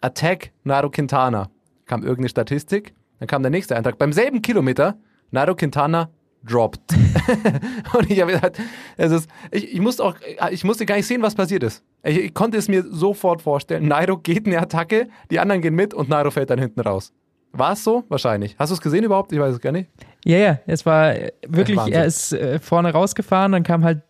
Attack 0.02 0.52
Nairo 0.64 0.90
Quintana 0.90 1.50
kam 1.86 2.02
irgendeine 2.02 2.30
Statistik, 2.30 2.94
dann 3.20 3.28
kam 3.28 3.42
der 3.42 3.52
nächste 3.52 3.76
Eintrag. 3.76 3.98
Beim 3.98 4.14
selben 4.14 4.42
Kilometer, 4.42 4.98
Nairo 5.32 5.56
Quintana 5.56 6.10
dropped. 6.44 6.94
und 7.98 8.12
ich 8.12 8.20
habe 8.22 8.34
gesagt, 8.34 8.60
es 8.98 9.12
ist, 9.12 9.30
ich, 9.52 9.74
ich, 9.74 9.80
musste 9.80 10.04
auch, 10.04 10.16
ich 10.52 10.64
musste 10.64 10.86
gar 10.86 10.96
nicht 10.96 11.08
sehen, 11.08 11.22
was 11.22 11.36
passiert 11.36 11.64
ist. 11.64 11.84
Ich, 12.04 12.18
ich 12.18 12.34
konnte 12.34 12.58
es 12.58 12.68
mir 12.68 12.84
sofort 12.84 13.42
vorstellen. 13.42 13.88
Nairo 13.88 14.18
geht 14.18 14.46
eine 14.46 14.60
Attacke, 14.60 15.08
die 15.32 15.40
anderen 15.40 15.62
gehen 15.62 15.76
mit 15.76 15.94
und 15.94 16.10
Nairo 16.10 16.32
fällt 16.32 16.50
dann 16.50 16.60
hinten 16.60 16.82
raus. 16.82 17.14
War 17.56 17.74
es 17.74 17.84
so? 17.84 18.04
Wahrscheinlich. 18.10 18.56
Hast 18.58 18.72
du 18.72 18.74
es 18.74 18.82
gesehen 18.82 19.04
überhaupt? 19.04 19.32
Ich 19.32 19.40
weiß 19.40 19.54
es 19.54 19.62
gar 19.62 19.72
nicht. 19.72 19.88
Ja, 20.26 20.38
ja, 20.38 20.60
es 20.66 20.88
war 20.88 21.14
wirklich, 21.48 21.78
Wahnsinn. 21.78 21.94
er 21.94 22.06
ist 22.06 22.34
äh, 22.34 22.58
vorne 22.58 22.92
rausgefahren, 22.92 23.52
dann 23.52 23.62
kam 23.64 23.84
halt, 23.84 24.02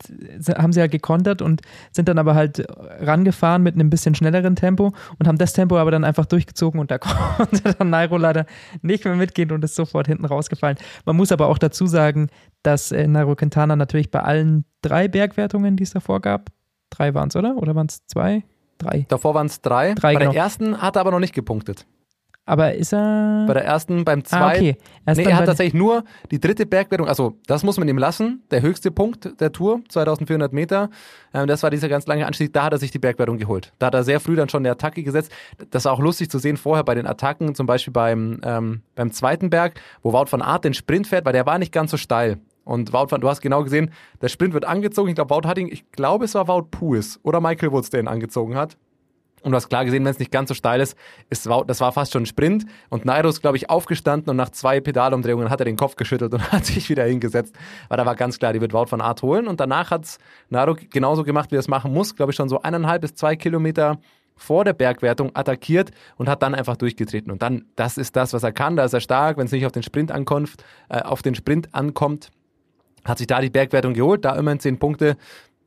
haben 0.55 0.71
sie 0.71 0.79
halt 0.79 0.91
gekontert 0.91 1.41
und 1.41 1.61
sind 1.91 2.07
dann 2.07 2.19
aber 2.19 2.35
halt 2.35 2.65
rangefahren 3.01 3.61
mit 3.61 3.73
einem 3.73 3.89
bisschen 3.89 4.15
schnelleren 4.15 4.55
Tempo 4.55 4.93
und 5.19 5.27
haben 5.27 5.37
das 5.37 5.51
Tempo 5.51 5.77
aber 5.77 5.91
dann 5.91 6.05
einfach 6.05 6.25
durchgezogen 6.25 6.79
und 6.79 6.89
da 6.89 6.97
konnte 6.99 7.73
dann 7.77 7.89
Nairo 7.89 8.17
leider 8.17 8.45
nicht 8.81 9.03
mehr 9.03 9.15
mitgehen 9.15 9.51
und 9.51 9.63
ist 9.63 9.75
sofort 9.75 10.07
hinten 10.07 10.25
rausgefallen. 10.25 10.77
Man 11.05 11.17
muss 11.17 11.33
aber 11.33 11.47
auch 11.47 11.57
dazu 11.57 11.85
sagen, 11.85 12.29
dass 12.61 12.93
äh, 12.93 13.07
Nairo 13.07 13.35
Quintana 13.35 13.75
natürlich 13.75 14.09
bei 14.09 14.21
allen 14.21 14.63
drei 14.81 15.09
Bergwertungen, 15.09 15.75
die 15.75 15.83
es 15.83 15.91
davor 15.91 16.21
gab, 16.21 16.49
drei 16.91 17.13
waren 17.13 17.27
es, 17.27 17.35
oder? 17.35 17.57
Oder 17.57 17.75
waren 17.75 17.87
es 17.87 18.05
zwei? 18.05 18.43
Drei. 18.77 19.05
Davor 19.09 19.33
waren 19.33 19.47
es 19.47 19.61
drei. 19.61 19.95
drei. 19.95 20.13
Bei 20.13 20.19
genau. 20.19 20.31
der 20.31 20.41
ersten 20.41 20.81
hat 20.81 20.95
er 20.95 21.01
aber 21.01 21.11
noch 21.11 21.19
nicht 21.19 21.33
gepunktet. 21.33 21.85
Aber 22.45 22.73
ist 22.73 22.93
er. 22.93 23.45
Bei 23.47 23.53
der 23.53 23.63
ersten, 23.63 24.03
beim 24.03 24.25
zweiten. 24.25 24.43
Ah, 24.43 24.49
okay. 24.49 24.77
Erst 25.05 25.19
nee, 25.19 25.25
er 25.25 25.37
hat 25.37 25.45
tatsächlich 25.45 25.73
nur 25.73 26.03
die 26.29 26.41
dritte 26.41 26.65
Bergwertung, 26.65 27.07
also 27.07 27.37
das 27.47 27.63
muss 27.63 27.77
man 27.77 27.87
ihm 27.87 27.97
lassen, 27.97 28.43
der 28.51 28.61
höchste 28.61 28.91
Punkt 28.91 29.39
der 29.39 29.51
Tour, 29.53 29.81
2400 29.87 30.51
Meter. 30.51 30.89
Ähm, 31.33 31.47
das 31.47 31.63
war 31.63 31.69
dieser 31.69 31.87
ganz 31.87 32.05
lange 32.05 32.25
Anstieg, 32.25 32.51
da 32.51 32.65
hat 32.65 32.73
er 32.73 32.79
sich 32.79 32.91
die 32.91 32.99
Bergwertung 32.99 33.37
geholt. 33.37 33.71
Da 33.79 33.87
hat 33.87 33.93
er 33.93 34.03
sehr 34.03 34.19
früh 34.19 34.35
dann 34.35 34.49
schon 34.49 34.61
eine 34.61 34.71
Attacke 34.71 35.03
gesetzt. 35.03 35.31
Das 35.71 35.85
war 35.85 35.93
auch 35.93 35.99
lustig 35.99 36.29
zu 36.29 36.37
sehen 36.37 36.57
vorher 36.57 36.83
bei 36.83 36.95
den 36.95 37.07
Attacken, 37.07 37.55
zum 37.55 37.65
Beispiel 37.65 37.93
beim, 37.93 38.41
ähm, 38.43 38.81
beim 38.95 39.11
zweiten 39.11 39.49
Berg, 39.49 39.79
wo 40.01 40.11
Wout 40.11 40.27
van 40.29 40.41
Aert 40.41 40.65
den 40.65 40.73
Sprint 40.73 41.07
fährt, 41.07 41.25
weil 41.25 41.33
der 41.33 41.45
war 41.45 41.57
nicht 41.59 41.71
ganz 41.71 41.91
so 41.91 41.97
steil. 41.97 42.39
Und 42.65 42.91
Wout 42.91 43.07
van, 43.09 43.21
du 43.21 43.29
hast 43.29 43.41
genau 43.41 43.63
gesehen, 43.63 43.91
der 44.21 44.27
Sprint 44.27 44.53
wird 44.53 44.65
angezogen. 44.65 45.09
Ich 45.09 45.15
glaube, 45.15 45.33
Wout 45.33 45.47
hat 45.47 45.57
ihn, 45.57 45.67
ich 45.67 45.89
glaube, 45.91 46.25
es 46.25 46.35
war 46.35 46.47
Wout 46.49 46.67
Puis 46.71 47.19
oder 47.23 47.39
Michael 47.39 47.71
Woods, 47.71 47.89
der 47.89 48.01
ihn 48.01 48.07
angezogen 48.07 48.55
hat. 48.55 48.77
Und 49.43 49.51
du 49.51 49.57
hast 49.57 49.69
klar 49.69 49.85
gesehen, 49.85 50.03
wenn 50.05 50.11
es 50.11 50.19
nicht 50.19 50.31
ganz 50.31 50.47
so 50.47 50.55
steil 50.55 50.79
ist, 50.79 50.97
ist 51.29 51.47
das 51.67 51.81
war 51.81 51.91
fast 51.91 52.13
schon 52.13 52.23
ein 52.23 52.25
Sprint. 52.25 52.65
Und 52.89 53.05
Nairo 53.05 53.27
ist, 53.27 53.41
glaube 53.41 53.57
ich, 53.57 53.69
aufgestanden 53.69 54.29
und 54.29 54.37
nach 54.37 54.49
zwei 54.49 54.79
Pedalumdrehungen 54.79 55.49
hat 55.49 55.59
er 55.59 55.65
den 55.65 55.75
Kopf 55.75 55.95
geschüttelt 55.95 56.33
und 56.33 56.51
hat 56.51 56.65
sich 56.65 56.89
wieder 56.89 57.03
hingesetzt. 57.03 57.53
Weil 57.89 57.97
da 57.97 58.05
war 58.05 58.15
ganz 58.15 58.39
klar, 58.39 58.53
die 58.53 58.61
wird 58.61 58.73
Wout 58.73 58.87
von 58.87 59.01
Art 59.01 59.21
holen. 59.21 59.47
Und 59.47 59.59
danach 59.59 59.91
hat 59.91 60.05
es 60.05 60.17
Nairo 60.49 60.75
genauso 60.89 61.23
gemacht, 61.23 61.51
wie 61.51 61.55
er 61.55 61.59
es 61.59 61.67
machen 61.67 61.93
muss. 61.93 62.15
Glaube 62.15 62.31
ich, 62.31 62.35
schon 62.35 62.49
so 62.49 62.61
eineinhalb 62.61 63.01
bis 63.01 63.15
zwei 63.15 63.35
Kilometer 63.35 63.99
vor 64.35 64.65
der 64.65 64.73
Bergwertung 64.73 65.31
attackiert 65.35 65.91
und 66.17 66.29
hat 66.29 66.41
dann 66.41 66.55
einfach 66.55 66.77
durchgetreten. 66.77 67.31
Und 67.31 67.41
dann, 67.41 67.65
das 67.75 67.97
ist 67.97 68.15
das, 68.15 68.33
was 68.33 68.43
er 68.43 68.51
kann. 68.51 68.75
Da 68.75 68.85
ist 68.85 68.93
er 68.93 69.01
stark, 69.01 69.37
wenn 69.37 69.45
es 69.45 69.51
nicht 69.51 69.65
auf 69.65 69.71
den 69.71 69.83
Sprint 69.83 70.11
ankommt, 70.11 70.55
äh, 70.89 71.01
auf 71.01 71.21
den 71.21 71.35
Sprint 71.35 71.73
ankommt. 71.73 72.31
Hat 73.05 73.17
sich 73.17 73.27
da 73.27 73.41
die 73.41 73.49
Bergwertung 73.49 73.93
geholt, 73.93 74.25
da 74.25 74.35
immerhin 74.35 74.59
zehn 74.59 74.79
Punkte. 74.79 75.17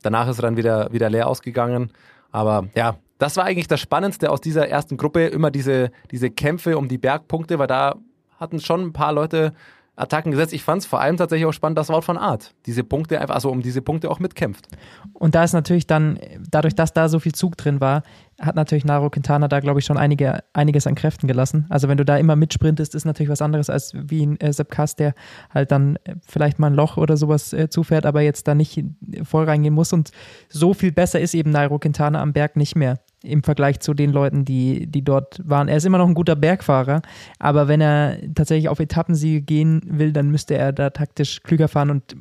Danach 0.03 0.29
ist 0.29 0.39
er 0.39 0.43
dann 0.43 0.57
wieder, 0.57 0.93
wieder 0.93 1.11
leer 1.11 1.29
ausgegangen. 1.29 1.93
Aber 2.33 2.69
ja, 2.75 2.97
das 3.19 3.37
war 3.37 3.45
eigentlich 3.45 3.69
das 3.69 3.81
Spannendste 3.81 4.31
aus 4.31 4.41
dieser 4.41 4.69
ersten 4.69 4.97
Gruppe, 4.97 5.27
immer 5.27 5.51
diese, 5.51 5.91
diese 6.11 6.31
Kämpfe 6.31 6.77
um 6.79 6.89
die 6.89 6.99
Bergpunkte, 6.99 7.59
weil 7.59 7.67
da 7.67 7.97
hatten 8.39 8.61
schon 8.61 8.83
ein 8.83 8.93
paar 8.93 9.13
Leute 9.13 9.53
Attacken 9.97 10.31
gesetzt. 10.31 10.53
Ich 10.53 10.63
fand 10.63 10.83
es 10.83 10.87
vor 10.87 11.01
allem 11.01 11.17
tatsächlich 11.17 11.47
auch 11.47 11.53
spannend, 11.53 11.79
dass 11.79 11.89
Wout 11.89 12.03
von 12.03 12.19
Art 12.19 12.55
diese 12.67 12.85
Punkte 12.85 13.19
einfach, 13.21 13.35
also 13.35 13.51
um 13.51 13.63
diese 13.63 13.81
Punkte 13.81 14.11
auch 14.11 14.21
mitkämpft. 14.21 14.69
Und 15.15 15.35
da 15.35 15.43
ist 15.43 15.55
natürlich 15.55 15.87
dann, 15.87 16.19
dadurch, 16.51 16.75
dass 16.75 16.93
da 16.93 17.09
so 17.09 17.19
viel 17.19 17.33
Zug 17.33 17.57
drin 17.57 17.81
war, 17.81 18.03
hat 18.39 18.55
natürlich 18.55 18.85
Naro 18.85 19.09
Quintana 19.09 19.49
da, 19.49 19.61
glaube 19.61 19.81
ich, 19.81 19.87
schon 19.87 19.97
einige, 19.97 20.45
einiges 20.53 20.87
an 20.87 20.95
Kräften 20.95 21.27
gelassen. 21.27 21.65
Also 21.71 21.89
wenn 21.89 21.97
du 21.97 22.05
da 22.05 22.19
immer 22.19 22.37
mitsprintest, 22.37 22.95
ist 22.95 23.07
natürlich 23.07 23.31
was 23.31 23.41
anderes 23.41 23.71
als 23.71 23.93
wie 23.95 24.27
ein 24.27 24.39
äh, 24.41 24.53
Sepp 24.53 24.71
Kass, 24.71 24.97
der 24.97 25.15
halt 25.53 25.73
dann 25.73 25.97
äh, 26.05 26.17
vielleicht 26.27 26.59
mal 26.59 26.67
ein 26.67 26.75
Loch 26.75 26.99
oder 26.99 27.17
sowas 27.17 27.55
äh, 27.55 27.71
zufährt, 27.71 28.05
aber 28.05 28.21
jetzt 28.21 28.47
da 28.47 28.55
nicht 28.55 28.85
voll 29.23 29.45
reingehen 29.45 29.73
muss. 29.73 29.95
Und 29.95 30.11
so 30.51 30.75
viel 30.75 30.93
besser 30.93 31.21
ist 31.21 31.35
eben 31.35 31.51
Nairo 31.51 31.79
Quintana 31.79 32.21
am 32.21 32.35
Berg 32.35 32.57
nicht 32.57 32.77
mehr 32.77 32.99
im 33.27 33.43
Vergleich 33.43 33.81
zu 33.81 33.95
den 33.95 34.13
Leuten, 34.13 34.45
die, 34.45 34.87
die 34.87 35.03
dort 35.03 35.41
waren. 35.45 35.69
Er 35.69 35.77
ist 35.77 35.85
immer 35.85 35.99
noch 35.99 36.09
ein 36.09 36.15
guter 36.15 36.37
Bergfahrer, 36.37 37.03
aber 37.39 37.69
wenn 37.69 37.81
er 37.81 38.19
tatsächlich 38.35 38.69
auf 38.69 38.81
Etappensiege 38.81 39.43
gehen 39.43 39.83
will, 39.87 40.13
dann 40.13 40.31
müsste 40.31 40.57
er 40.57 40.73
da 40.73 40.91
taktisch 40.91 41.43
klüger 41.43 41.69
fahren 41.69 41.91
und 41.91 42.17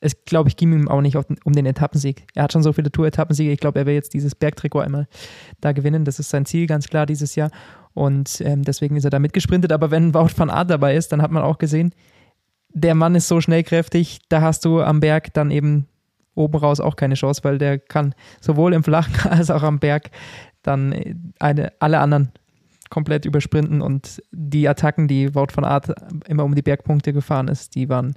es, 0.00 0.24
glaube 0.24 0.48
ich, 0.48 0.56
ging 0.56 0.72
ihm 0.72 0.88
auch 0.88 1.02
nicht 1.02 1.16
um 1.16 1.52
den 1.52 1.66
Etappensieg. 1.66 2.26
Er 2.34 2.44
hat 2.44 2.52
schon 2.52 2.62
so 2.62 2.72
viele 2.72 2.90
Tour-Etappensiege. 2.90 3.52
Ich 3.52 3.60
glaube, 3.60 3.78
er 3.78 3.86
will 3.86 3.94
jetzt 3.94 4.14
dieses 4.14 4.34
Bergtrikot 4.34 4.80
einmal 4.80 5.06
da 5.60 5.72
gewinnen. 5.72 6.04
Das 6.04 6.18
ist 6.18 6.30
sein 6.30 6.46
Ziel, 6.46 6.66
ganz 6.66 6.88
klar, 6.88 7.06
dieses 7.06 7.34
Jahr. 7.34 7.50
Und 7.92 8.40
ähm, 8.40 8.62
deswegen 8.62 8.96
ist 8.96 9.04
er 9.04 9.10
da 9.10 9.18
mitgesprintet. 9.18 9.72
Aber 9.72 9.90
wenn 9.90 10.14
Wout 10.14 10.30
van 10.36 10.48
Aert 10.48 10.70
dabei 10.70 10.96
ist, 10.96 11.12
dann 11.12 11.20
hat 11.20 11.30
man 11.30 11.42
auch 11.42 11.58
gesehen, 11.58 11.92
der 12.72 12.94
Mann 12.94 13.14
ist 13.14 13.28
so 13.28 13.40
schnellkräftig, 13.40 14.20
da 14.28 14.40
hast 14.42 14.64
du 14.64 14.80
am 14.80 15.00
Berg 15.00 15.34
dann 15.34 15.50
eben 15.50 15.86
oben 16.34 16.58
raus 16.58 16.80
auch 16.80 16.96
keine 16.96 17.14
Chance, 17.14 17.42
weil 17.44 17.58
der 17.58 17.78
kann 17.78 18.14
sowohl 18.40 18.72
im 18.74 18.84
Flachen 18.84 19.14
als 19.30 19.50
auch 19.50 19.62
am 19.62 19.78
Berg 19.78 20.10
dann 20.62 20.92
äh, 20.92 21.14
eine, 21.38 21.72
alle 21.80 22.00
anderen 22.00 22.32
komplett 22.90 23.24
übersprinten 23.24 23.82
und 23.82 24.20
die 24.32 24.68
Attacken, 24.68 25.06
die 25.06 25.34
Wout 25.34 25.52
von 25.52 25.64
Art 25.64 25.92
immer 26.26 26.44
um 26.44 26.54
die 26.54 26.62
Bergpunkte 26.62 27.12
gefahren 27.12 27.46
ist, 27.46 27.76
die 27.76 27.88
waren 27.88 28.14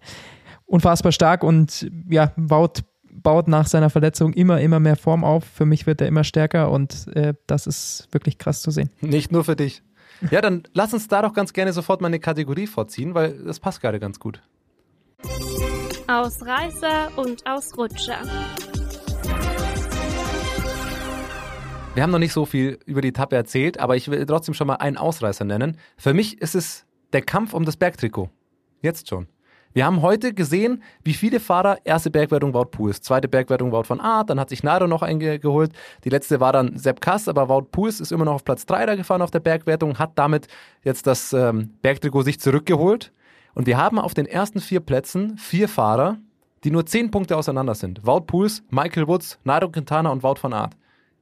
unfassbar 0.65 1.11
stark 1.11 1.43
und 1.43 1.89
ja, 2.09 2.31
Wout 2.35 2.81
baut 3.21 3.47
nach 3.47 3.67
seiner 3.67 3.91
Verletzung 3.91 4.33
immer, 4.33 4.59
immer 4.59 4.79
mehr 4.79 4.95
Form 4.95 5.23
auf. 5.23 5.45
Für 5.45 5.65
mich 5.65 5.85
wird 5.85 6.01
er 6.01 6.07
immer 6.07 6.23
stärker 6.23 6.71
und 6.71 7.07
äh, 7.15 7.35
das 7.45 7.67
ist 7.67 8.07
wirklich 8.11 8.39
krass 8.39 8.61
zu 8.61 8.71
sehen. 8.71 8.89
Nicht 9.01 9.31
nur 9.31 9.43
für 9.43 9.55
dich. 9.55 9.83
Ja, 10.31 10.41
dann 10.41 10.63
lass 10.73 10.93
uns 10.93 11.07
da 11.07 11.21
doch 11.21 11.33
ganz 11.33 11.53
gerne 11.53 11.73
sofort 11.73 12.01
mal 12.01 12.07
eine 12.07 12.19
Kategorie 12.19 12.67
vorziehen, 12.67 13.13
weil 13.13 13.43
das 13.43 13.59
passt 13.59 13.81
gerade 13.81 13.99
ganz 13.99 14.19
gut. 14.19 14.41
Ausreißer 16.13 17.09
und 17.15 17.43
Ausrutscher. 17.47 18.19
Wir 21.95 22.03
haben 22.03 22.11
noch 22.11 22.19
nicht 22.19 22.33
so 22.33 22.45
viel 22.45 22.77
über 22.85 23.01
die 23.01 23.07
Etappe 23.07 23.35
erzählt, 23.35 23.79
aber 23.79 23.95
ich 23.95 24.11
will 24.11 24.23
trotzdem 24.27 24.53
schon 24.53 24.67
mal 24.67 24.75
einen 24.75 24.97
Ausreißer 24.97 25.43
nennen. 25.43 25.79
Für 25.97 26.13
mich 26.13 26.39
ist 26.39 26.53
es 26.53 26.85
der 27.13 27.23
Kampf 27.23 27.55
um 27.55 27.65
das 27.65 27.77
Bergtrikot. 27.77 28.29
Jetzt 28.83 29.09
schon. 29.09 29.27
Wir 29.73 29.87
haben 29.87 30.03
heute 30.03 30.35
gesehen, 30.35 30.83
wie 31.03 31.15
viele 31.15 31.39
Fahrer, 31.39 31.79
erste 31.83 32.11
Bergwertung 32.11 32.53
Wout 32.53 32.65
Puls, 32.65 33.01
zweite 33.01 33.27
Bergwertung 33.27 33.71
Wout 33.71 33.85
von 33.85 33.99
Art, 33.99 34.29
dann 34.29 34.39
hat 34.39 34.49
sich 34.49 34.61
Nairo 34.61 34.85
noch 34.85 35.01
eingeholt. 35.01 35.71
Die 36.03 36.09
letzte 36.09 36.39
war 36.39 36.53
dann 36.53 36.77
Sepp 36.77 37.01
Kass, 37.01 37.27
aber 37.27 37.49
Wout 37.49 37.69
Puls 37.71 37.99
ist 37.99 38.11
immer 38.11 38.25
noch 38.25 38.35
auf 38.35 38.45
Platz 38.45 38.67
3 38.67 38.85
da 38.85 38.95
gefahren 38.95 39.23
auf 39.23 39.31
der 39.31 39.39
Bergwertung, 39.39 39.97
hat 39.97 40.11
damit 40.13 40.45
jetzt 40.83 41.07
das 41.07 41.33
ähm, 41.33 41.73
Bergtrikot 41.81 42.21
sich 42.21 42.39
zurückgeholt. 42.39 43.11
Und 43.53 43.67
wir 43.67 43.77
haben 43.77 43.99
auf 43.99 44.13
den 44.13 44.25
ersten 44.25 44.59
vier 44.59 44.79
Plätzen 44.79 45.37
vier 45.37 45.69
Fahrer, 45.69 46.17
die 46.63 46.71
nur 46.71 46.85
zehn 46.85 47.11
Punkte 47.11 47.37
auseinander 47.37 47.75
sind. 47.75 48.05
Wout 48.05 48.21
Puls, 48.21 48.63
Michael 48.69 49.07
Woods, 49.07 49.39
Nairo 49.43 49.69
Quintana 49.69 50.09
und 50.09 50.23
Wout 50.23 50.35
von 50.35 50.53
Art. 50.53 50.75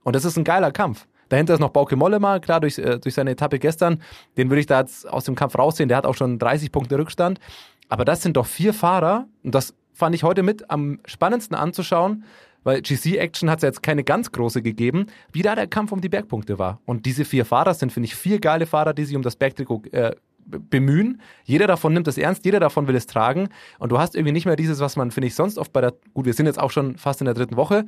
Und 0.04 0.16
das 0.16 0.26
ist 0.26 0.38
ein 0.38 0.44
geiler 0.44 0.72
Kampf. 0.72 1.08
Dahinter 1.30 1.54
ist 1.54 1.60
noch 1.62 1.70
Bauke 1.70 1.96
Mollema, 1.96 2.40
klar, 2.40 2.60
durch, 2.60 2.78
äh, 2.78 3.00
durch 3.00 3.16
seine 3.16 3.32
Etappe 3.32 3.58
gestern. 3.58 4.02
Den 4.38 4.50
würde 4.50 4.60
ich 4.60 4.66
da 4.66 4.82
jetzt 4.82 5.10
aus 5.10 5.24
dem 5.24 5.36
Kampf 5.36 5.58
raussehen. 5.58 5.88
Der 5.88 5.98
hat 5.98 6.06
auch 6.06 6.16
schon 6.16 6.40
30 6.40 6.72
Punkte 6.72 6.98
Rückstand. 6.98 7.40
Aber 7.88 8.04
das 8.06 8.22
sind 8.22 8.36
doch 8.36 8.46
vier 8.46 8.74
Fahrer. 8.74 9.28
Und 9.44 9.56
das 9.56 9.74
fand 9.94 10.14
ich 10.14 10.24
heute 10.24 10.44
mit 10.44 10.70
am 10.70 11.00
spannendsten 11.06 11.56
anzuschauen, 11.56 12.26
weil 12.64 12.82
GC 12.82 13.18
Action 13.18 13.50
hat 13.50 13.60
es 13.60 13.64
ja 13.64 13.70
jetzt 13.70 13.82
keine 13.82 14.04
ganz 14.04 14.32
große 14.32 14.62
gegeben, 14.62 15.08
wie 15.32 15.42
da 15.42 15.56
der 15.56 15.68
Kampf 15.68 15.92
um 15.92 16.02
die 16.02 16.10
Bergpunkte 16.10 16.60
war. 16.60 16.82
Und 16.86 17.06
diese 17.06 17.24
vier 17.24 17.46
Fahrer 17.46 17.74
sind, 17.74 17.92
finde 17.92 18.08
ich, 18.08 18.16
vier 18.16 18.40
geile 18.40 18.66
Fahrer, 18.66 18.94
die 18.94 19.06
sich 19.06 19.16
um 19.16 19.22
das 19.22 19.36
Bergtrikot 19.36 19.84
äh, 19.92 20.16
bemühen. 20.46 21.22
Jeder 21.44 21.68
davon 21.68 21.94
nimmt 21.94 22.08
es 22.08 22.18
ernst, 22.18 22.46
jeder 22.46 22.60
davon 22.60 22.88
will 22.88 22.96
es 22.96 23.08
tragen. 23.08 23.50
Und 23.80 23.92
du 23.92 24.00
hast 24.00 24.16
irgendwie 24.16 24.34
nicht 24.34 24.46
mehr 24.46 24.56
dieses, 24.56 24.80
was 24.80 24.96
man, 24.96 25.12
finde 25.12 25.28
ich, 25.28 25.36
sonst 25.36 25.58
oft 25.58 25.74
bei 25.74 25.82
der, 25.82 25.94
gut, 26.14 26.26
wir 26.26 26.34
sind 26.34 26.46
jetzt 26.46 26.60
auch 26.60 26.72
schon 26.72 26.98
fast 26.98 27.22
in 27.22 27.26
der 27.26 27.34
dritten 27.34 27.56
Woche, 27.56 27.86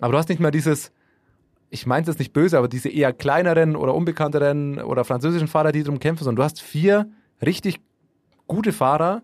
aber 0.00 0.12
du 0.12 0.18
hast 0.18 0.28
nicht 0.28 0.40
mehr 0.40 0.50
dieses, 0.50 0.92
ich 1.70 1.86
meine 1.86 2.08
es 2.08 2.18
nicht 2.18 2.32
böse, 2.32 2.58
aber 2.58 2.68
diese 2.68 2.88
eher 2.88 3.12
kleineren 3.12 3.76
oder 3.76 3.94
unbekannteren 3.94 4.80
oder 4.80 5.04
französischen 5.04 5.48
Fahrer, 5.48 5.72
die 5.72 5.82
darum 5.82 6.00
kämpfen, 6.00 6.24
sondern 6.24 6.36
du 6.36 6.44
hast 6.44 6.60
vier 6.60 7.10
richtig 7.44 7.80
gute 8.46 8.72
Fahrer, 8.72 9.22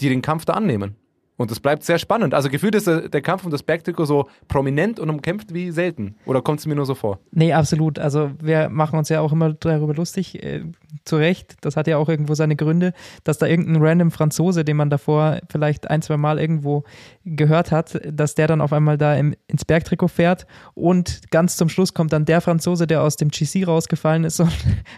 die 0.00 0.08
den 0.08 0.22
Kampf 0.22 0.44
da 0.44 0.54
annehmen. 0.54 0.96
Und 1.40 1.50
das 1.50 1.58
bleibt 1.58 1.84
sehr 1.84 1.98
spannend. 1.98 2.34
Also 2.34 2.50
gefühlt 2.50 2.74
ist 2.74 2.86
der 2.86 3.22
Kampf 3.22 3.46
um 3.46 3.50
das 3.50 3.62
Bergtrikot 3.62 4.04
so 4.04 4.28
prominent 4.46 5.00
und 5.00 5.08
umkämpft 5.08 5.54
wie 5.54 5.70
selten. 5.70 6.16
Oder 6.26 6.42
kommt 6.42 6.60
es 6.60 6.66
mir 6.66 6.74
nur 6.74 6.84
so 6.84 6.94
vor? 6.94 7.18
Nee, 7.30 7.54
absolut. 7.54 7.98
Also 7.98 8.32
wir 8.42 8.68
machen 8.68 8.98
uns 8.98 9.08
ja 9.08 9.22
auch 9.22 9.32
immer 9.32 9.54
darüber 9.54 9.94
lustig. 9.94 10.44
Äh, 10.44 10.64
zu 11.06 11.16
Recht, 11.16 11.56
das 11.62 11.78
hat 11.78 11.86
ja 11.86 11.96
auch 11.96 12.10
irgendwo 12.10 12.34
seine 12.34 12.56
Gründe, 12.56 12.92
dass 13.24 13.38
da 13.38 13.46
irgendein 13.46 13.82
random 13.82 14.10
Franzose, 14.10 14.66
den 14.66 14.76
man 14.76 14.90
davor 14.90 15.40
vielleicht 15.48 15.88
ein, 15.88 16.02
zwei 16.02 16.18
Mal 16.18 16.38
irgendwo 16.38 16.84
gehört 17.24 17.72
hat, 17.72 17.98
dass 18.04 18.34
der 18.34 18.46
dann 18.46 18.60
auf 18.60 18.74
einmal 18.74 18.98
da 18.98 19.14
im, 19.14 19.34
ins 19.46 19.64
Bergtrikot 19.64 20.08
fährt 20.08 20.46
und 20.74 21.30
ganz 21.30 21.56
zum 21.56 21.70
Schluss 21.70 21.94
kommt 21.94 22.12
dann 22.12 22.26
der 22.26 22.42
Franzose, 22.42 22.86
der 22.86 23.02
aus 23.02 23.16
dem 23.16 23.30
GC 23.30 23.66
rausgefallen 23.66 24.24
ist 24.24 24.40
und 24.40 24.52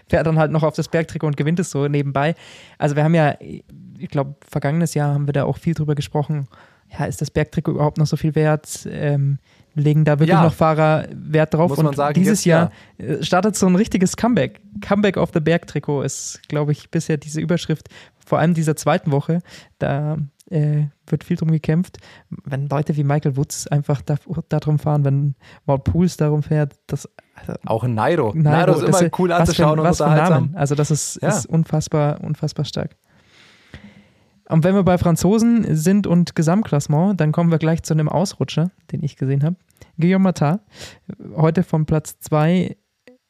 fährt 0.09 0.27
dann 0.27 0.37
halt 0.37 0.51
noch 0.51 0.63
auf 0.63 0.75
das 0.75 0.89
Bergtrikot 0.89 1.27
und 1.27 1.37
gewinnt 1.37 1.61
es 1.61 1.71
so 1.71 1.87
nebenbei. 1.87 2.35
Also 2.77 2.97
wir 2.97 3.05
haben 3.05 3.15
ja 3.15 3.35
ich 4.03 4.09
glaube, 4.09 4.35
vergangenes 4.47 4.93
Jahr 4.93 5.13
haben 5.13 5.27
wir 5.27 5.33
da 5.33 5.45
auch 5.45 5.57
viel 5.57 5.73
drüber 5.73 5.95
gesprochen. 5.95 6.47
Ja, 6.91 7.05
ist 7.05 7.21
das 7.21 7.31
Bergtrikot 7.31 7.71
überhaupt 7.71 7.97
noch 7.97 8.05
so 8.05 8.17
viel 8.17 8.35
wert? 8.35 8.87
Ähm, 8.91 9.39
legen 9.75 10.05
da 10.05 10.19
wirklich 10.19 10.29
ja. 10.29 10.43
noch 10.43 10.53
Fahrer 10.53 11.07
Wert 11.11 11.53
drauf? 11.53 11.69
Muss 11.69 11.81
man 11.81 11.95
sagen, 11.95 12.13
dieses 12.13 12.45
Jahr 12.45 12.71
ja. 12.99 13.05
Äh, 13.05 13.23
startet 13.23 13.55
so 13.55 13.65
ein 13.65 13.75
richtiges 13.75 14.17
Comeback. 14.17 14.61
Comeback 14.81 15.17
of 15.17 15.31
the 15.33 15.39
Bergtrikot 15.39 16.03
ist, 16.03 16.41
glaube 16.49 16.73
ich, 16.73 16.91
bisher 16.91 17.17
diese 17.17 17.41
Überschrift, 17.41 17.87
vor 18.23 18.39
allem 18.39 18.53
dieser 18.53 18.75
zweiten 18.75 19.11
Woche. 19.11 19.39
Da 19.79 20.17
äh, 20.49 20.83
wird 21.07 21.23
viel 21.23 21.37
drum 21.37 21.49
gekämpft. 21.49 21.97
Wenn 22.43 22.67
Leute 22.67 22.95
wie 22.97 23.03
Michael 23.03 23.37
Woods 23.37 23.67
einfach 23.67 24.01
da, 24.01 24.17
darum 24.49 24.77
fahren, 24.77 25.05
wenn 25.05 25.35
Maud 25.65 25.85
Pools 25.85 26.17
darum 26.17 26.43
fährt, 26.43 26.75
das 26.87 27.09
also 27.35 27.53
auch 27.65 27.83
in 27.83 27.95
Nairo. 27.95 28.33
Nairo, 28.35 28.73
Nairo 28.73 28.85
ist 28.85 29.01
immer 29.01 29.09
cool 29.17 29.31
anzuschauen 29.31 29.79
was 29.79 29.97
für, 29.97 30.03
und 30.03 30.09
unterhaltsam. 30.11 30.49
Also 30.53 30.75
das 30.75 30.91
ist, 30.91 31.19
ja. 31.21 31.29
ist 31.29 31.45
unfassbar, 31.47 32.21
unfassbar 32.21 32.65
stark. 32.65 32.95
Und 34.53 34.63
wenn 34.63 34.75
wir 34.75 34.83
bei 34.83 34.99
Franzosen 34.99 35.75
sind 35.75 36.05
und 36.05 36.35
Gesamtklassement, 36.35 37.19
dann 37.19 37.31
kommen 37.31 37.49
wir 37.49 37.57
gleich 37.57 37.81
zu 37.81 37.95
einem 37.95 38.07
Ausrutscher, 38.07 38.69
den 38.91 39.01
ich 39.01 39.15
gesehen 39.15 39.41
habe. 39.41 39.55
Guillaume 39.99 40.25
Matat, 40.25 40.61
heute 41.35 41.63
von 41.63 41.87
Platz 41.87 42.19
2, 42.19 42.77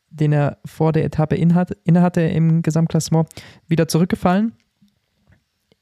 den 0.10 0.34
er 0.34 0.58
vor 0.66 0.92
der 0.92 1.06
Etappe 1.06 1.38
innehatte 1.38 2.22
im 2.24 2.62
Gesamtklassement, 2.62 3.30
wieder 3.70 3.88
zurückgefallen. 3.88 4.52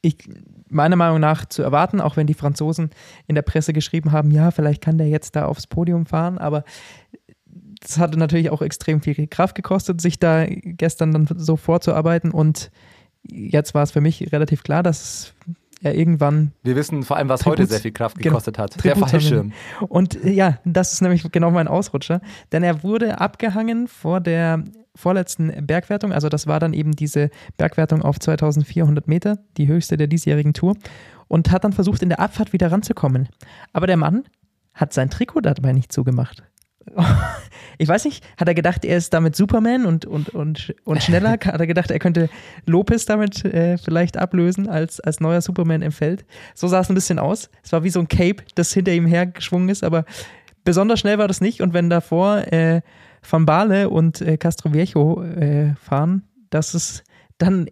Ich, 0.01 0.29
meiner 0.69 0.95
Meinung 0.95 1.19
nach 1.19 1.45
zu 1.45 1.63
erwarten, 1.63 2.01
auch 2.01 2.17
wenn 2.17 2.27
die 2.27 2.35
Franzosen 2.35 2.91
in 3.25 3.33
der 3.33 3.41
Presse 3.41 3.73
geschrieben 3.73 4.11
haben, 4.11 4.29
ja, 4.29 4.51
vielleicht 4.51 4.83
kann 4.83 4.99
der 4.99 5.07
jetzt 5.07 5.35
da 5.35 5.45
aufs 5.45 5.65
Podium 5.65 6.05
fahren, 6.05 6.37
aber 6.37 6.63
das 7.79 7.97
hatte 7.97 8.19
natürlich 8.19 8.51
auch 8.51 8.61
extrem 8.61 9.01
viel 9.01 9.25
Kraft 9.25 9.55
gekostet, 9.55 10.01
sich 10.01 10.19
da 10.19 10.45
gestern 10.47 11.11
dann 11.13 11.27
so 11.35 11.55
vorzuarbeiten 11.55 12.29
und 12.29 12.69
jetzt 13.23 13.73
war 13.73 13.83
es 13.83 13.91
für 13.91 14.01
mich 14.01 14.31
relativ 14.31 14.63
klar, 14.63 14.83
dass 14.83 15.33
er 15.83 15.95
irgendwann. 15.95 16.51
Wir 16.63 16.75
wissen 16.75 17.03
vor 17.03 17.17
allem, 17.17 17.29
was 17.29 17.41
Tribut, 17.41 17.59
heute 17.59 17.69
sehr 17.69 17.79
viel 17.79 17.91
Kraft 17.91 18.17
genau, 18.17 18.31
gekostet 18.31 18.55
genau, 18.55 18.63
hat. 18.63 18.83
Der 18.83 18.95
Fallschirm. 18.95 19.51
Und 19.87 20.23
äh, 20.23 20.31
ja, 20.31 20.59
das 20.63 20.93
ist 20.93 21.01
nämlich 21.01 21.29
genau 21.31 21.51
mein 21.51 21.67
Ausrutscher. 21.67 22.21
Denn 22.51 22.63
er 22.63 22.83
wurde 22.83 23.19
abgehangen 23.19 23.87
vor 23.87 24.19
der 24.19 24.63
vorletzten 24.95 25.65
Bergwertung. 25.65 26.11
Also 26.11 26.29
das 26.29 26.47
war 26.47 26.59
dann 26.59 26.73
eben 26.73 26.91
diese 26.91 27.29
Bergwertung 27.57 28.01
auf 28.01 28.19
2400 28.19 29.07
Meter, 29.07 29.39
die 29.57 29.67
höchste 29.67 29.97
der 29.97 30.07
diesjährigen 30.07 30.53
Tour. 30.53 30.75
Und 31.27 31.49
hat 31.51 31.63
dann 31.63 31.73
versucht, 31.73 32.03
in 32.03 32.09
der 32.09 32.19
Abfahrt 32.19 32.53
wieder 32.53 32.71
ranzukommen. 32.71 33.29
Aber 33.73 33.87
der 33.87 33.97
Mann 33.97 34.23
hat 34.73 34.93
sein 34.93 35.09
Trikot 35.09 35.41
dabei 35.41 35.71
nicht 35.73 35.91
zugemacht. 35.91 36.43
Ich 37.77 37.87
weiß 37.87 38.05
nicht, 38.05 38.23
hat 38.37 38.47
er 38.47 38.53
gedacht, 38.53 38.85
er 38.85 38.97
ist 38.97 39.13
damit 39.13 39.35
Superman 39.35 39.85
und, 39.85 40.05
und, 40.05 40.29
und, 40.29 40.73
und 40.83 41.03
schneller? 41.03 41.31
hat 41.45 41.59
er 41.59 41.67
gedacht, 41.67 41.91
er 41.91 41.99
könnte 41.99 42.29
Lopez 42.65 43.05
damit 43.05 43.45
äh, 43.45 43.77
vielleicht 43.77 44.17
ablösen 44.17 44.67
als, 44.67 44.99
als 44.99 45.19
neuer 45.19 45.41
Superman 45.41 45.81
im 45.81 45.91
Feld? 45.91 46.25
So 46.55 46.67
sah 46.67 46.79
es 46.79 46.89
ein 46.89 46.95
bisschen 46.95 47.19
aus. 47.19 47.49
Es 47.63 47.71
war 47.71 47.83
wie 47.83 47.89
so 47.89 47.99
ein 47.99 48.07
Cape, 48.07 48.43
das 48.55 48.73
hinter 48.73 48.91
ihm 48.91 49.05
hergeschwungen 49.05 49.69
ist, 49.69 49.83
aber 49.83 50.05
besonders 50.63 50.99
schnell 50.99 51.17
war 51.17 51.27
das 51.27 51.41
nicht. 51.41 51.61
Und 51.61 51.73
wenn 51.73 51.89
davor 51.89 52.51
äh, 52.51 52.81
Van 53.27 53.45
Baale 53.45 53.89
und 53.89 54.21
äh, 54.21 54.37
Castroviejo 54.37 55.23
äh, 55.23 55.75
fahren, 55.75 56.23
das 56.49 56.73
ist 56.73 57.03
dann 57.37 57.67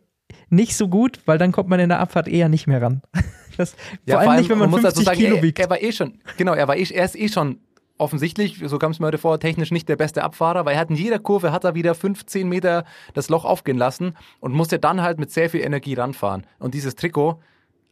nicht 0.49 0.75
so 0.75 0.87
gut, 0.87 1.19
weil 1.25 1.37
dann 1.37 1.51
kommt 1.51 1.69
man 1.69 1.79
in 1.79 1.89
der 1.89 1.99
Abfahrt 1.99 2.27
eher 2.27 2.49
nicht 2.49 2.67
mehr 2.67 2.81
ran. 2.81 3.01
Das, 3.57 3.75
ja, 4.05 4.21
vor, 4.21 4.31
allem, 4.31 4.39
nicht, 4.39 4.49
wenn 4.49 4.57
man, 4.57 4.71
man 4.71 4.79
50 4.79 5.03
sagen, 5.03 5.19
Kilo 5.19 5.41
wiegt. 5.41 5.59
Er, 5.59 5.65
er 5.65 5.69
war 5.69 5.81
eh 5.81 5.91
schon, 5.91 6.21
genau, 6.37 6.53
er 6.53 6.69
war 6.69 6.77
eh, 6.77 6.87
er 6.93 7.03
ist 7.03 7.17
eh 7.17 7.27
schon 7.27 7.59
offensichtlich, 7.99 8.61
so 8.65 8.79
kam 8.79 8.91
es 8.91 8.99
mir 8.99 9.07
heute 9.07 9.17
vor, 9.17 9.39
technisch 9.39 9.71
nicht 9.71 9.87
der 9.87 9.97
beste 9.97 10.23
Abfahrer, 10.23 10.65
weil 10.65 10.73
er 10.73 10.79
hat 10.79 10.89
in 10.89 10.95
jeder 10.95 11.19
Kurve 11.19 11.51
hat 11.51 11.65
er 11.65 11.75
wieder 11.75 11.93
15 11.93 12.47
Meter 12.47 12.85
das 13.13 13.29
Loch 13.29 13.45
aufgehen 13.45 13.77
lassen 13.77 14.15
und 14.39 14.53
musste 14.53 14.79
dann 14.79 15.01
halt 15.01 15.19
mit 15.19 15.31
sehr 15.31 15.49
viel 15.49 15.61
Energie 15.61 15.93
ranfahren. 15.93 16.47
Und 16.57 16.73
dieses 16.73 16.95
Trikot, 16.95 17.39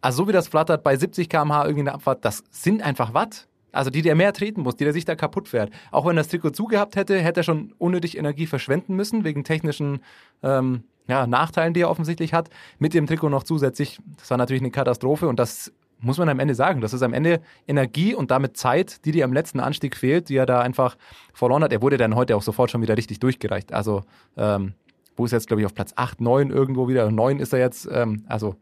also 0.01 0.23
so 0.23 0.27
wie 0.27 0.31
das 0.31 0.47
flattert 0.47 0.83
bei 0.83 0.95
70 0.95 1.29
km/h 1.29 1.63
irgendwie 1.63 1.79
in 1.81 1.85
der 1.85 1.95
Abfahrt, 1.95 2.23
das 2.25 2.43
sind 2.49 2.81
einfach 2.81 3.13
Watt. 3.13 3.47
Also 3.73 3.91
die, 3.91 4.01
der 4.01 4.15
mehr 4.15 4.33
treten 4.33 4.61
muss, 4.61 4.77
die 4.77 4.85
der 4.85 4.93
sich 4.93 5.05
da 5.05 5.15
kaputt 5.15 5.49
fährt. 5.49 5.71
Auch 5.91 6.05
wenn 6.05 6.15
das 6.15 6.29
Trikot 6.29 6.51
zugehabt 6.51 6.95
hätte, 6.95 7.19
hätte 7.19 7.41
er 7.41 7.43
schon 7.43 7.73
unnötig 7.77 8.17
Energie 8.17 8.47
verschwenden 8.47 8.95
müssen, 8.95 9.23
wegen 9.23 9.43
technischen 9.43 9.99
ähm, 10.41 10.85
ja, 11.07 11.27
Nachteilen, 11.27 11.73
die 11.73 11.81
er 11.81 11.89
offensichtlich 11.89 12.33
hat. 12.33 12.49
Mit 12.79 12.93
dem 12.93 13.07
Trikot 13.07 13.29
noch 13.29 13.43
zusätzlich. 13.43 13.99
Das 14.17 14.29
war 14.29 14.37
natürlich 14.37 14.61
eine 14.61 14.71
Katastrophe 14.71 15.27
und 15.27 15.37
das 15.37 15.71
muss 15.99 16.17
man 16.17 16.29
am 16.29 16.39
Ende 16.39 16.55
sagen. 16.55 16.81
Das 16.81 16.93
ist 16.93 17.01
am 17.01 17.13
Ende 17.13 17.41
Energie 17.67 18.13
und 18.13 18.31
damit 18.31 18.57
Zeit, 18.57 19.05
die 19.05 19.11
dir 19.11 19.25
am 19.25 19.33
letzten 19.33 19.59
Anstieg 19.59 19.95
fehlt, 19.95 20.29
die 20.29 20.35
er 20.35 20.45
da 20.45 20.59
einfach 20.61 20.97
verloren 21.33 21.63
hat. 21.63 21.71
Er 21.71 21.81
wurde 21.81 21.97
dann 21.97 22.15
heute 22.15 22.35
auch 22.35 22.41
sofort 22.41 22.71
schon 22.71 22.81
wieder 22.81 22.97
richtig 22.97 23.19
durchgereicht. 23.19 23.73
Also, 23.73 24.03
ähm, 24.35 24.73
wo 25.15 25.25
ist 25.25 25.31
jetzt, 25.31 25.47
glaube 25.47 25.61
ich, 25.61 25.65
auf 25.65 25.73
Platz 25.73 25.93
8, 25.95 26.21
9 26.21 26.51
irgendwo 26.51 26.87
wieder? 26.87 27.09
9 27.09 27.39
ist 27.39 27.53
er 27.53 27.59
jetzt. 27.59 27.87
Ähm, 27.91 28.23
also, 28.27 28.55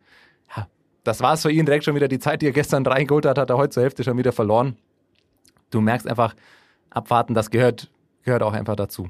ja, 0.56 0.68
das 1.04 1.22
war 1.22 1.34
es 1.34 1.42
für 1.42 1.51
ihn 1.51 1.65
direkt 1.65 1.84
schon 1.84 1.96
wieder. 1.96 2.08
Die 2.08 2.20
Zeit, 2.20 2.42
die 2.42 2.48
er 2.48 2.54
gestern 2.54 2.86
reingeholt 2.86 3.25
hat, 3.25 3.38
hat 3.38 3.50
er 3.50 3.58
heute 3.58 3.72
zur 3.72 3.84
Hälfte 3.84 4.04
schon 4.04 4.18
wieder 4.18 4.32
verloren. 4.32 4.77
Du 5.72 5.82
merkst 5.82 6.08
einfach, 6.08 6.36
abwarten, 6.89 7.34
das 7.34 7.51
gehört, 7.51 7.92
gehört 8.24 8.44
auch 8.44 8.54
einfach 8.54 8.75
dazu. 8.75 9.10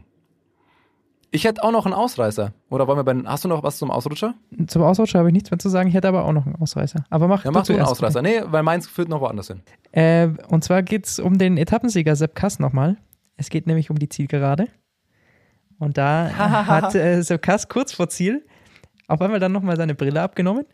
Ich 1.35 1.43
hätte 1.43 1.63
auch 1.63 1.71
noch 1.71 1.85
einen 1.85 1.93
Ausreißer. 1.93 2.53
Oder 2.69 2.87
wollen 2.87 2.97
wir 2.97 3.03
bei 3.03 3.29
hast 3.29 3.43
du 3.43 3.49
noch 3.49 3.61
was 3.61 3.77
zum 3.77 3.91
Ausrutscher? 3.91 4.35
Zum 4.67 4.81
Ausrutscher 4.83 5.19
habe 5.19 5.29
ich 5.29 5.33
nichts 5.33 5.51
mehr 5.51 5.59
zu 5.59 5.67
sagen. 5.67 5.89
Ich 5.89 5.93
hätte 5.93 6.07
aber 6.07 6.23
auch 6.23 6.31
noch 6.31 6.45
einen 6.45 6.55
Ausreißer. 6.55 7.03
Aber 7.09 7.27
mach 7.27 7.43
Ja, 7.43 7.51
du 7.51 7.57
machst 7.57 7.69
du 7.69 7.73
einen 7.73 7.83
Ausreißer. 7.83 8.21
Nee, 8.21 8.41
weil 8.45 8.63
meins 8.63 8.87
führt 8.87 9.09
noch 9.09 9.19
woanders 9.19 9.47
hin. 9.47 9.61
Äh, 9.91 10.29
und 10.47 10.63
zwar 10.63 10.81
geht 10.81 11.05
es 11.05 11.19
um 11.19 11.37
den 11.37 11.57
Etappensieger 11.57 12.15
Sepp 12.15 12.35
Kass 12.35 12.59
nochmal. 12.59 12.95
Es 13.35 13.49
geht 13.49 13.67
nämlich 13.67 13.89
um 13.89 13.99
die 13.99 14.07
Zielgerade. 14.07 14.69
Und 15.77 15.97
da 15.97 16.29
hat 16.67 16.95
äh, 16.95 17.21
Sepp 17.21 17.41
Kass 17.41 17.67
kurz 17.67 17.91
vor 17.91 18.07
Ziel 18.07 18.45
auf 19.07 19.21
einmal 19.21 19.41
dann 19.41 19.51
nochmal 19.51 19.75
seine 19.75 19.93
Brille 19.93 20.21
abgenommen. 20.21 20.65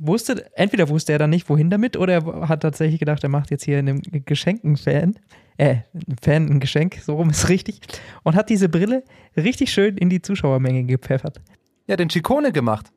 Wusste, 0.00 0.46
entweder 0.54 0.88
wusste 0.88 1.12
er 1.12 1.18
dann 1.18 1.30
nicht, 1.30 1.48
wohin 1.48 1.70
damit, 1.70 1.96
oder 1.96 2.14
er 2.14 2.48
hat 2.48 2.62
tatsächlich 2.62 3.00
gedacht, 3.00 3.22
er 3.22 3.28
macht 3.28 3.50
jetzt 3.50 3.64
hier 3.64 3.78
einem 3.78 4.00
Geschenken-Fan, 4.02 5.18
äh, 5.56 5.76
ein 5.94 6.16
Fan 6.20 6.48
ein 6.48 6.60
Geschenk, 6.60 6.98
so 7.02 7.16
rum 7.16 7.30
ist 7.30 7.48
richtig, 7.48 7.80
und 8.22 8.36
hat 8.36 8.48
diese 8.48 8.68
Brille 8.68 9.02
richtig 9.36 9.72
schön 9.72 9.96
in 9.96 10.08
die 10.08 10.22
Zuschauermenge 10.22 10.84
gepfeffert. 10.84 11.40
Ja, 11.86 11.96
den 11.96 12.10
Ciccone 12.10 12.52
gemacht. 12.52 12.92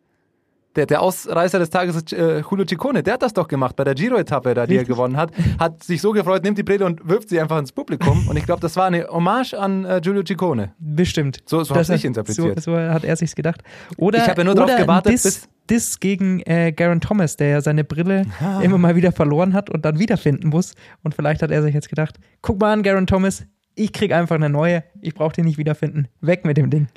Der, 0.75 0.85
der 0.85 1.01
Ausreißer 1.01 1.59
des 1.59 1.69
Tages 1.69 1.95
ist 1.97 2.13
äh, 2.13 2.39
Julio 2.49 2.65
Ciccone. 2.65 3.03
Der 3.03 3.15
hat 3.15 3.21
das 3.23 3.33
doch 3.33 3.47
gemacht 3.49 3.75
bei 3.75 3.83
der 3.83 3.93
Giro-Etappe, 3.93 4.53
da, 4.53 4.65
die 4.65 4.77
er 4.77 4.85
gewonnen 4.85 5.17
hat. 5.17 5.31
Hat 5.59 5.83
sich 5.83 5.99
so 6.01 6.11
gefreut, 6.13 6.43
nimmt 6.43 6.57
die 6.57 6.63
Brille 6.63 6.85
und 6.85 7.07
wirft 7.07 7.27
sie 7.27 7.41
einfach 7.41 7.57
ins 7.59 7.73
Publikum. 7.73 8.25
Und 8.29 8.37
ich 8.37 8.45
glaube, 8.45 8.61
das 8.61 8.77
war 8.77 8.85
eine 8.85 9.05
Hommage 9.09 9.53
an 9.53 9.83
äh, 9.83 9.99
Giulio 10.01 10.23
Ciccone. 10.25 10.71
Bestimmt. 10.79 11.43
So- 11.45 11.63
so 11.65 11.75
hab's 11.75 11.89
ich 11.89 12.05
interpretiert. 12.05 12.61
So, 12.61 12.71
so 12.73 12.77
hat 12.77 13.03
er 13.03 13.15
sich's 13.17 13.35
gedacht. 13.35 13.61
Oder, 13.97 14.19
Ich 14.19 14.29
hab 14.29 14.37
ja 14.37 14.43
nur 14.45 14.57
ein 14.69 14.77
gewartet, 14.77 15.11
Diss, 15.11 15.23
bis- 15.23 15.49
Diss 15.69 15.99
gegen 15.99 16.39
äh, 16.45 16.71
Garen 16.71 17.01
Thomas, 17.01 17.35
der 17.35 17.49
ja 17.49 17.61
seine 17.61 17.83
Brille 17.83 18.23
immer 18.61 18.77
mal 18.77 18.95
wieder 18.95 19.11
verloren 19.11 19.53
hat 19.53 19.69
und 19.69 19.83
dann 19.83 19.99
wiederfinden 19.99 20.47
muss. 20.49 20.75
Und 21.03 21.13
vielleicht 21.15 21.41
hat 21.41 21.51
er 21.51 21.61
sich 21.63 21.73
jetzt 21.73 21.89
gedacht, 21.89 22.17
guck 22.41 22.59
mal 22.61 22.71
an, 22.71 22.81
Garen 22.83 23.07
Thomas, 23.07 23.43
ich 23.75 23.91
krieg 23.91 24.13
einfach 24.13 24.35
eine 24.35 24.49
neue, 24.49 24.83
ich 25.01 25.13
brauche 25.15 25.33
die 25.33 25.41
nicht 25.43 25.57
wiederfinden. 25.57 26.07
Weg 26.21 26.45
mit 26.45 26.55
dem 26.57 26.69
Ding. 26.69 26.87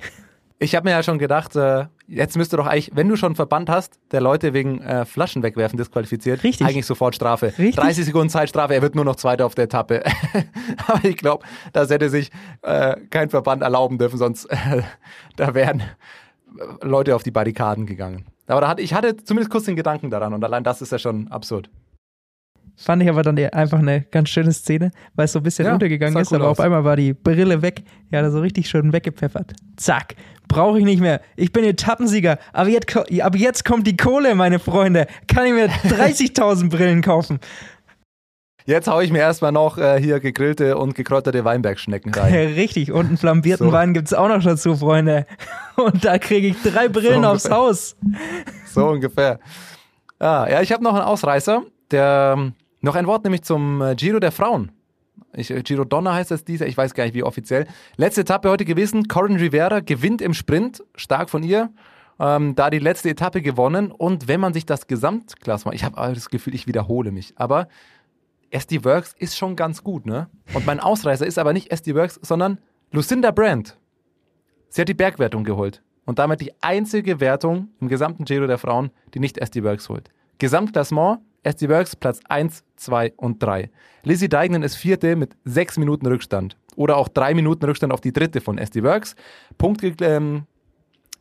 Ich 0.60 0.74
habe 0.76 0.84
mir 0.84 0.92
ja 0.92 1.02
schon 1.02 1.18
gedacht, 1.18 1.56
äh, 1.56 1.86
jetzt 2.06 2.36
müsste 2.36 2.56
doch 2.56 2.66
eigentlich, 2.66 2.90
wenn 2.94 3.08
du 3.08 3.16
schon 3.16 3.28
einen 3.28 3.36
Verband 3.36 3.68
hast, 3.68 3.98
der 4.12 4.20
Leute 4.20 4.52
wegen 4.52 4.80
äh, 4.80 5.04
Flaschen 5.04 5.42
wegwerfen 5.42 5.76
disqualifiziert, 5.76 6.44
Richtig. 6.44 6.66
eigentlich 6.66 6.86
sofort 6.86 7.14
Strafe. 7.14 7.46
Richtig. 7.46 7.76
30 7.76 8.04
Sekunden 8.06 8.30
Zeitstrafe, 8.30 8.74
er 8.74 8.82
wird 8.82 8.94
nur 8.94 9.04
noch 9.04 9.16
Zweiter 9.16 9.46
auf 9.46 9.54
der 9.54 9.64
Etappe. 9.64 10.02
Aber 10.86 11.04
ich 11.04 11.16
glaube, 11.16 11.44
das 11.72 11.90
hätte 11.90 12.10
sich 12.10 12.30
äh, 12.62 12.96
kein 13.10 13.30
Verband 13.30 13.62
erlauben 13.62 13.98
dürfen, 13.98 14.18
sonst 14.18 14.46
äh, 14.46 14.82
da 15.36 15.54
wären 15.54 15.80
äh, 15.80 15.84
Leute 16.82 17.14
auf 17.14 17.22
die 17.22 17.30
Barrikaden 17.30 17.86
gegangen. 17.86 18.26
Aber 18.46 18.60
da 18.60 18.68
hatte, 18.68 18.82
ich 18.82 18.92
hatte 18.92 19.16
zumindest 19.16 19.50
kurz 19.50 19.64
den 19.64 19.76
Gedanken 19.76 20.10
daran 20.10 20.34
und 20.34 20.44
allein 20.44 20.64
das 20.64 20.82
ist 20.82 20.92
ja 20.92 20.98
schon 20.98 21.28
absurd. 21.28 21.70
Fand 22.76 23.02
ich 23.02 23.08
aber 23.08 23.22
dann 23.22 23.38
einfach 23.38 23.78
eine 23.78 24.02
ganz 24.02 24.28
schöne 24.30 24.52
Szene, 24.52 24.90
weil 25.14 25.26
es 25.26 25.32
so 25.32 25.38
ein 25.38 25.42
bisschen 25.42 25.66
Ja, 25.66 25.74
untergegangen 25.74 26.14
sah 26.14 26.20
ist, 26.20 26.32
aber 26.32 26.46
aus. 26.48 26.58
auf 26.58 26.64
einmal 26.64 26.84
war 26.84 26.96
die 26.96 27.12
Brille 27.14 27.62
weg. 27.62 27.82
Ja, 28.10 28.20
da 28.22 28.30
so 28.30 28.40
richtig 28.40 28.68
schön 28.68 28.92
weggepfeffert. 28.92 29.52
Zack. 29.76 30.16
Brauche 30.48 30.78
ich 30.78 30.84
nicht 30.84 31.00
mehr. 31.00 31.20
Ich 31.36 31.52
bin 31.52 31.64
Etappensieger. 31.64 32.38
Aber 32.52 32.68
jetzt, 32.68 32.94
ab 32.96 33.36
jetzt 33.36 33.64
kommt 33.64 33.86
die 33.86 33.96
Kohle, 33.96 34.34
meine 34.34 34.58
Freunde. 34.58 35.06
Kann 35.26 35.46
ich 35.46 35.52
mir 35.52 35.68
30.000 35.88 36.68
Brillen 36.68 37.00
kaufen. 37.00 37.38
Jetzt 38.66 38.88
hau 38.88 39.00
ich 39.00 39.12
mir 39.12 39.18
erstmal 39.18 39.52
noch 39.52 39.76
äh, 39.76 40.00
hier 40.00 40.20
gegrillte 40.20 40.78
und 40.78 40.94
gekräuterte 40.94 41.44
Weinbergschnecken 41.44 42.14
rein. 42.14 42.32
Richtig. 42.54 42.92
Und 42.92 43.06
einen 43.06 43.16
flambierten 43.18 43.66
So. 43.66 43.72
Wein 43.72 43.92
gibt's 43.92 44.14
auch 44.14 44.28
noch 44.28 44.42
dazu, 44.42 44.74
Freunde. 44.76 45.26
Und 45.76 46.04
da 46.04 46.18
kriege 46.18 46.48
ich 46.48 46.56
drei 46.62 46.88
Brillen 46.88 47.22
So 47.22 47.28
aufs. 47.28 47.50
Haus. 47.50 47.96
So 48.66 48.86
ungefähr. 48.88 49.38
Ah, 50.18 50.46
ja, 50.50 50.62
ich 50.62 50.72
habe 50.72 50.82
noch 50.82 50.94
einen 50.94 51.02
Ausreißer. 51.02 51.62
Der, 51.90 52.34
ähm, 52.38 52.54
noch 52.84 52.94
ein 52.94 53.06
Wort 53.06 53.24
nämlich 53.24 53.42
zum 53.42 53.82
äh, 53.82 53.94
Giro 53.94 54.20
der 54.20 54.30
Frauen. 54.30 54.70
Ich, 55.32 55.50
äh, 55.50 55.62
Giro 55.62 55.84
Donna 55.84 56.14
heißt 56.14 56.30
das 56.30 56.44
dieser, 56.44 56.66
ich 56.66 56.76
weiß 56.76 56.94
gar 56.94 57.04
nicht 57.04 57.14
wie 57.14 57.22
offiziell. 57.22 57.66
Letzte 57.96 58.20
Etappe 58.20 58.48
heute 58.50 58.64
gewesen. 58.64 59.08
Corin 59.08 59.36
Rivera 59.36 59.80
gewinnt 59.80 60.22
im 60.22 60.34
Sprint, 60.34 60.84
stark 60.94 61.30
von 61.30 61.42
ihr. 61.42 61.70
Ähm, 62.20 62.54
da 62.54 62.70
die 62.70 62.78
letzte 62.78 63.10
Etappe 63.10 63.42
gewonnen. 63.42 63.90
Und 63.90 64.28
wenn 64.28 64.38
man 64.38 64.52
sich 64.54 64.66
das 64.66 64.86
Gesamtklassement, 64.86 65.74
ich 65.74 65.82
habe 65.82 65.96
das 65.96 66.28
Gefühl, 66.28 66.54
ich 66.54 66.66
wiederhole 66.66 67.10
mich, 67.10 67.34
aber 67.36 67.68
SD 68.50 68.84
Works 68.84 69.14
ist 69.18 69.36
schon 69.36 69.56
ganz 69.56 69.82
gut, 69.82 70.06
ne? 70.06 70.28
Und 70.52 70.64
mein 70.64 70.78
Ausreißer 70.78 71.26
ist 71.26 71.38
aber 71.38 71.52
nicht 71.52 71.72
SD 71.72 71.96
Works, 71.96 72.20
sondern 72.22 72.58
Lucinda 72.92 73.32
Brandt. 73.32 73.76
Sie 74.68 74.80
hat 74.80 74.88
die 74.88 74.94
Bergwertung 74.94 75.42
geholt. 75.42 75.82
Und 76.04 76.18
damit 76.18 76.40
die 76.40 76.52
einzige 76.60 77.18
Wertung 77.18 77.68
im 77.80 77.88
gesamten 77.88 78.24
Giro 78.26 78.46
der 78.46 78.58
Frauen, 78.58 78.90
die 79.14 79.20
nicht 79.20 79.38
SD 79.38 79.64
Works 79.64 79.88
holt. 79.88 80.10
Gesamtklassement, 80.38 81.20
SD 81.44 81.68
Works 81.68 81.96
Platz 81.96 82.20
1, 82.28 82.64
2 82.76 83.14
und 83.16 83.42
3. 83.42 83.70
Lizzie 84.02 84.28
Deignan 84.28 84.62
ist 84.62 84.76
vierte 84.76 85.16
mit 85.16 85.36
sechs 85.44 85.78
Minuten 85.78 86.06
Rückstand. 86.06 86.56
Oder 86.76 86.96
auch 86.96 87.08
drei 87.08 87.34
Minuten 87.34 87.64
Rückstand 87.64 87.92
auf 87.92 88.00
die 88.00 88.12
dritte 88.12 88.40
von 88.40 88.58
SD 88.58 88.82
Works. 88.82 89.14
Punkt, 89.58 89.82
ähm, 90.02 90.46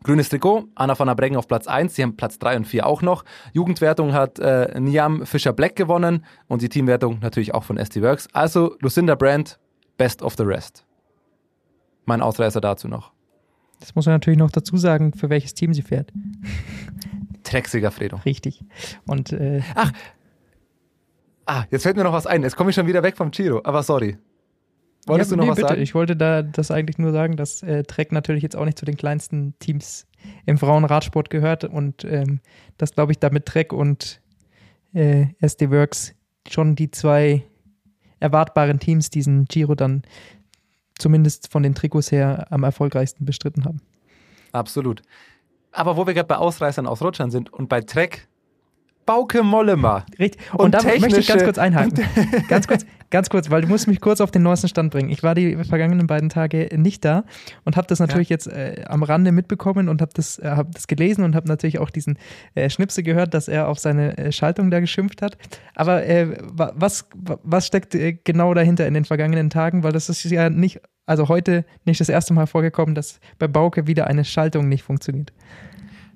Grünes 0.03 0.27
Trikot, 0.27 0.65
Anna 0.75 0.99
van 0.99 1.07
der 1.07 1.15
Breggen 1.15 1.37
auf 1.37 1.47
Platz 1.47 1.65
1, 1.65 1.95
sie 1.95 2.03
haben 2.03 2.17
Platz 2.17 2.37
3 2.37 2.57
und 2.57 2.65
4 2.65 2.85
auch 2.85 3.01
noch. 3.01 3.23
Jugendwertung 3.53 4.11
hat 4.11 4.37
äh, 4.37 4.77
Niam 4.77 5.25
Fischer-Black 5.25 5.77
gewonnen 5.77 6.25
und 6.47 6.61
die 6.61 6.67
Teamwertung 6.67 7.19
natürlich 7.21 7.53
auch 7.53 7.63
von 7.63 7.77
SD 7.77 8.01
Works. 8.01 8.27
Also 8.33 8.75
Lucinda 8.81 9.15
Brandt, 9.15 9.59
best 9.97 10.21
of 10.21 10.35
the 10.37 10.43
rest. 10.43 10.85
Mein 12.05 12.21
Ausreißer 12.21 12.59
dazu 12.59 12.89
noch. 12.89 13.12
Das 13.83 13.95
muss 13.95 14.05
man 14.05 14.15
natürlich 14.15 14.39
noch 14.39 14.49
dazu 14.49 14.77
sagen, 14.77 15.11
für 15.11 15.29
welches 15.29 15.53
Team 15.53 15.73
sie 15.73 15.81
fährt. 15.81 16.13
Trexiger 17.43 17.91
Fredo. 17.91 18.15
Richtig. 18.25 18.63
Und 19.05 19.33
äh, 19.33 19.61
Ah, 21.45 21.65
jetzt 21.71 21.83
fällt 21.83 21.97
mir 21.97 22.03
noch 22.03 22.13
was 22.13 22.25
ein. 22.25 22.43
Jetzt 22.43 22.55
komme 22.55 22.69
ich 22.69 22.75
schon 22.75 22.87
wieder 22.87 23.03
weg 23.03 23.17
vom 23.17 23.31
Giro, 23.31 23.61
aber 23.63 23.83
sorry. 23.83 24.17
Wolltest 25.05 25.31
ja, 25.31 25.35
du 25.35 25.39
noch 25.39 25.43
nee, 25.43 25.49
was 25.51 25.55
bitte. 25.57 25.67
sagen? 25.67 25.81
Ich 25.81 25.93
wollte 25.93 26.15
da 26.15 26.41
das 26.41 26.71
eigentlich 26.71 26.97
nur 26.97 27.11
sagen, 27.11 27.35
dass 27.35 27.61
äh, 27.63 27.83
Trek 27.83 28.13
natürlich 28.13 28.43
jetzt 28.43 28.55
auch 28.55 28.63
nicht 28.63 28.79
zu 28.79 28.85
den 28.85 28.95
kleinsten 28.95 29.53
Teams 29.59 30.07
im 30.45 30.57
Frauenradsport 30.57 31.29
gehört 31.29 31.65
und 31.65 32.05
ähm, 32.05 32.39
dass, 32.77 32.93
glaube 32.93 33.11
ich, 33.11 33.19
damit 33.19 33.45
Trek 33.45 33.73
und 33.73 34.21
äh, 34.93 35.25
SD 35.41 35.69
Works 35.71 36.13
schon 36.49 36.75
die 36.75 36.91
zwei 36.91 37.43
erwartbaren 38.21 38.79
Teams 38.79 39.09
diesen 39.09 39.43
Giro 39.45 39.75
dann 39.75 40.03
zumindest 41.03 41.51
von 41.51 41.61
den 41.61 41.75
Trikots 41.75 42.11
her 42.11 42.47
am 42.49 42.63
erfolgreichsten 42.63 43.25
bestritten 43.25 43.65
haben. 43.65 43.81
Absolut. 44.53 45.01
Aber 45.71 45.97
wo 45.97 46.07
wir 46.07 46.13
gerade 46.13 46.27
bei 46.27 46.37
Ausreißern 46.37 46.87
aus 46.87 47.01
Rutschern 47.01 47.29
sind 47.31 47.51
und 47.51 47.67
bei 47.69 47.81
Trek, 47.81 48.27
Bauke 49.05 49.43
Mollema. 49.43 50.05
Richtig. 50.17 50.39
Und, 50.53 50.59
Und 50.61 50.73
da 50.75 50.81
möchte 50.81 51.19
ich 51.19 51.27
ganz 51.27 51.43
kurz 51.43 51.57
einhaken. 51.57 52.05
ganz 52.47 52.67
kurz, 52.69 52.85
ganz 53.09 53.29
kurz, 53.29 53.49
weil 53.49 53.61
du 53.63 53.67
musst 53.67 53.85
mich 53.89 53.99
kurz 53.99 54.21
auf 54.21 54.31
den 54.31 54.43
neuesten 54.43 54.69
Stand 54.69 54.93
bringen. 54.93 55.09
Ich 55.09 55.23
war 55.23 55.35
die 55.35 55.57
vergangenen 55.65 56.07
beiden 56.07 56.29
Tage 56.29 56.69
nicht 56.77 57.03
da 57.03 57.25
und 57.65 57.75
habe 57.75 57.85
das 57.87 57.99
natürlich 57.99 58.29
jetzt 58.29 58.47
äh, 58.47 58.85
am 58.87 59.03
Rande 59.03 59.33
mitbekommen 59.33 59.89
und 59.89 59.99
habe 60.01 60.11
das, 60.13 60.39
äh, 60.39 60.45
hab 60.51 60.71
das 60.71 60.87
gelesen 60.87 61.25
und 61.25 61.35
habe 61.35 61.49
natürlich 61.49 61.79
auch 61.79 61.89
diesen 61.89 62.17
äh, 62.55 62.69
Schnipsel 62.69 63.03
gehört, 63.03 63.33
dass 63.33 63.49
er 63.49 63.67
auf 63.67 63.77
seine 63.77 64.17
äh, 64.17 64.31
Schaltung 64.31 64.71
da 64.71 64.79
geschimpft 64.79 65.21
hat. 65.21 65.37
Aber 65.75 66.05
äh, 66.05 66.37
wa- 66.53 66.71
was, 66.73 67.09
wa- 67.13 67.39
was 67.43 67.67
steckt 67.67 67.95
äh, 67.95 68.13
genau 68.23 68.53
dahinter 68.53 68.87
in 68.87 68.93
den 68.93 69.03
vergangenen 69.03 69.49
Tagen? 69.49 69.83
Weil 69.83 69.91
das 69.91 70.07
ist 70.07 70.23
ja 70.23 70.49
nicht, 70.49 70.79
also 71.05 71.27
heute 71.27 71.65
nicht 71.85 71.99
das 71.99 72.09
erste 72.09 72.33
Mal 72.33 72.47
vorgekommen, 72.47 72.95
dass 72.95 73.19
bei 73.39 73.47
Bauke 73.47 73.87
wieder 73.87 74.07
eine 74.07 74.25
Schaltung 74.25 74.69
nicht 74.69 74.83
funktioniert. 74.83 75.33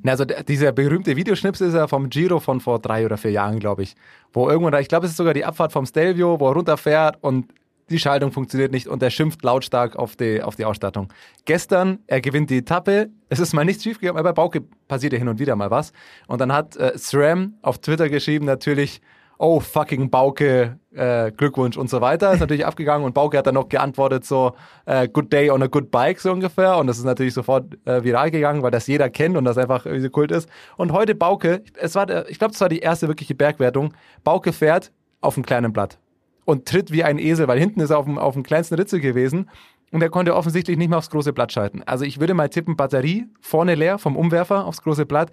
Also 0.05 0.25
dieser 0.25 0.71
berühmte 0.71 1.15
Videoschnipsel 1.15 1.67
ist 1.67 1.73
ja 1.73 1.87
vom 1.87 2.09
Giro 2.09 2.39
von 2.39 2.61
vor 2.61 2.79
drei 2.79 3.05
oder 3.05 3.17
vier 3.17 3.31
Jahren, 3.31 3.59
glaube 3.59 3.83
ich. 3.83 3.95
Wo 4.31 4.49
irgendwann, 4.49 4.79
ich 4.81 4.87
glaube, 4.87 5.05
es 5.05 5.11
ist 5.11 5.17
sogar 5.17 5.33
die 5.33 5.43
Abfahrt 5.43 5.71
vom 5.71 5.85
Stelvio, 5.85 6.39
wo 6.39 6.47
er 6.47 6.53
runterfährt 6.53 7.17
und 7.21 7.51
die 7.89 7.99
Schaltung 7.99 8.31
funktioniert 8.31 8.71
nicht 8.71 8.87
und 8.87 9.01
er 9.01 9.09
schimpft 9.09 9.43
lautstark 9.43 9.95
auf 9.95 10.15
die, 10.15 10.41
auf 10.41 10.55
die 10.55 10.65
Ausstattung. 10.65 11.11
Gestern, 11.45 11.99
er 12.07 12.21
gewinnt 12.21 12.49
die 12.49 12.57
Etappe, 12.57 13.09
es 13.29 13.39
ist 13.39 13.53
mal 13.53 13.65
nichts 13.65 13.83
schiefgegangen, 13.83 14.19
aber 14.19 14.29
bei 14.29 14.33
Bauke 14.33 14.61
passiert 14.87 15.13
ja 15.13 15.19
hin 15.19 15.27
und 15.27 15.39
wieder 15.39 15.55
mal 15.55 15.71
was. 15.71 15.93
Und 16.27 16.41
dann 16.41 16.51
hat 16.51 16.75
äh, 16.75 16.97
SRAM 16.97 17.55
auf 17.61 17.79
Twitter 17.79 18.09
geschrieben, 18.09 18.45
natürlich, 18.45 19.01
oh 19.37 19.59
fucking 19.59 20.09
Bauke, 20.09 20.79
äh, 20.93 21.31
Glückwunsch 21.31 21.77
und 21.77 21.89
so 21.89 22.01
weiter. 22.01 22.33
Ist 22.33 22.39
natürlich 22.39 22.65
abgegangen 22.65 23.05
und 23.05 23.13
Bauke 23.13 23.37
hat 23.37 23.47
dann 23.47 23.55
noch 23.55 23.69
geantwortet 23.69 24.25
so, 24.25 24.53
äh, 24.85 25.07
good 25.07 25.31
day 25.31 25.49
on 25.51 25.61
a 25.63 25.67
good 25.67 25.91
bike 25.91 26.19
so 26.19 26.31
ungefähr. 26.31 26.77
Und 26.77 26.87
das 26.87 26.97
ist 26.97 27.03
natürlich 27.03 27.33
sofort 27.33 27.77
äh, 27.85 28.03
viral 28.03 28.31
gegangen, 28.31 28.63
weil 28.63 28.71
das 28.71 28.87
jeder 28.87 29.09
kennt 29.09 29.37
und 29.37 29.45
das 29.45 29.57
einfach 29.57 29.85
irgendwie 29.85 30.03
so 30.03 30.09
Kult 30.09 30.31
ist. 30.31 30.49
Und 30.77 30.91
heute 30.91 31.15
Bauke, 31.15 31.63
es 31.79 31.95
war, 31.95 32.05
der, 32.05 32.29
ich 32.29 32.39
glaube, 32.39 32.53
es 32.53 32.61
war 32.61 32.69
die 32.69 32.79
erste 32.79 33.07
wirkliche 33.07 33.35
Bergwertung. 33.35 33.93
Bauke 34.23 34.53
fährt 34.53 34.91
auf 35.21 35.37
einem 35.37 35.45
kleinen 35.45 35.73
Blatt 35.73 35.99
und 36.45 36.65
tritt 36.65 36.91
wie 36.91 37.03
ein 37.03 37.19
Esel, 37.19 37.47
weil 37.47 37.59
hinten 37.59 37.81
ist 37.81 37.89
er 37.89 37.99
auf 37.99 38.05
dem, 38.05 38.17
auf 38.17 38.33
dem 38.33 38.43
kleinsten 38.43 38.75
Ritzel 38.75 38.99
gewesen. 38.99 39.49
Und 39.91 40.01
er 40.01 40.09
konnte 40.09 40.35
offensichtlich 40.35 40.77
nicht 40.77 40.89
mehr 40.89 40.97
aufs 40.97 41.09
große 41.09 41.31
Blatt 41.31 41.53
schalten. 41.53 41.81
Also 41.85 42.03
ich 42.03 42.19
würde 42.19 42.33
mal 42.33 42.49
tippen, 42.49 42.75
Batterie 42.75 43.27
vorne 43.39 43.75
leer 43.75 43.99
vom 43.99 44.17
Umwerfer 44.17 44.65
aufs 44.65 44.81
große 44.81 45.05
Blatt. 45.05 45.31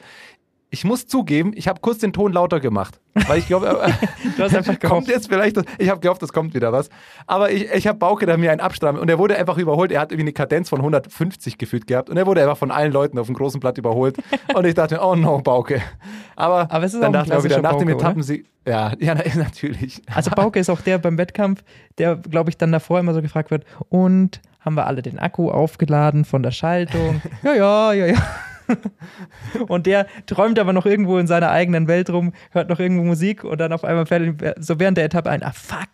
Ich 0.75 0.83
muss 0.83 1.07
zugeben, 1.07 1.53
ich 1.55 1.69
habe 1.69 1.79
kurz 1.81 1.99
den 1.99 2.13
Ton 2.13 2.33
lauter 2.33 2.59
gemacht, 2.59 2.99
weil 3.29 3.39
ich 3.39 3.47
glaube, 3.47 3.81
einfach 4.39 4.81
kommt 4.83 5.07
jetzt 5.07 5.29
vielleicht, 5.29 5.57
ich 5.79 5.89
habe 5.89 6.01
gehofft, 6.01 6.21
es 6.25 6.33
kommt 6.33 6.53
wieder 6.53 6.73
was. 6.73 6.89
Aber 7.29 7.53
ich, 7.53 7.71
ich 7.73 7.87
habe 7.87 7.97
Bauke 7.97 8.27
da 8.27 8.37
mir 8.37 8.51
einen 8.51 8.61
Abstramm 8.61 8.97
und 8.97 9.09
er 9.09 9.17
wurde 9.21 9.37
einfach 9.39 9.57
überholt. 9.57 9.93
Er 9.93 10.01
hat 10.01 10.11
irgendwie 10.11 10.25
eine 10.25 10.33
Kadenz 10.33 10.69
von 10.69 10.81
150 10.81 11.59
gefühlt 11.59 11.87
gehabt 11.87 12.11
und 12.11 12.17
er 12.17 12.27
wurde 12.27 12.41
einfach 12.41 12.57
von 12.57 12.73
allen 12.73 12.91
Leuten 12.93 13.21
auf 13.21 13.27
dem 13.27 13.37
großen 13.37 13.61
Blatt 13.61 13.79
überholt. 13.79 14.17
und 14.55 14.67
ich 14.67 14.75
dachte, 14.75 14.99
oh 15.01 15.15
no, 15.15 15.39
Bauke. 15.39 15.81
Aber, 16.35 16.69
Aber 16.73 16.85
es 16.85 16.93
ist 16.93 17.01
dann 17.01 17.13
dachte 17.13 17.33
ich 17.39 17.45
wieder 17.45 17.63
nach 17.63 17.79
dem? 17.79 17.89
Etappensieg. 17.89 18.45
Ja, 18.67 18.95
ja, 18.99 19.15
na- 19.15 19.23
natürlich. 19.37 20.03
Also 20.13 20.33
Bauke 20.33 20.59
ist 20.59 20.71
auch 20.71 20.81
der 20.81 20.99
beim 20.99 21.19
Wettkampf, 21.19 21.63
der, 21.99 22.17
glaube 22.17 22.51
ich, 22.51 22.57
dann 22.59 22.73
davor 22.73 22.99
immer 22.99 23.15
so 23.15 23.23
gefragt 23.23 23.53
wird, 23.53 23.65
und 23.91 24.41
haben 24.59 24.75
wir 24.75 24.89
alle 24.89 25.03
den 25.03 25.21
Akku 25.21 25.51
aufgeladen 25.53 26.25
von 26.25 26.43
der 26.43 26.51
Schaltung. 26.51 27.23
ja, 27.45 27.55
ja, 27.55 27.93
ja, 27.93 28.07
ja. 28.07 28.23
und 29.69 29.87
der 29.87 30.07
träumt 30.27 30.59
aber 30.59 30.73
noch 30.73 30.87
irgendwo 30.87 31.19
in 31.19 31.27
seiner 31.27 31.51
eigenen 31.51 31.89
Welt 31.89 32.11
rum, 32.11 32.33
hört 32.51 32.69
noch 32.69 32.81
irgendwo 32.81 33.05
Musik 33.05 33.45
und 33.45 33.59
dann 33.61 33.73
auf 33.73 33.85
einmal 33.85 34.07
fällt 34.07 34.43
so 34.59 34.79
während 34.79 34.99
der 34.99 35.05
Etappe 35.05 35.31
ein, 35.31 35.43
ah 35.43 35.53
fuck, 35.53 35.89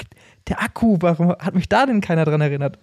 der 0.49 0.63
Akku, 0.63 0.97
warum 1.01 1.31
hat 1.31 1.55
mich 1.55 1.69
da 1.69 1.87
denn 1.87 2.01
keiner 2.01 2.25
dran 2.25 2.41
erinnert? 2.41 2.79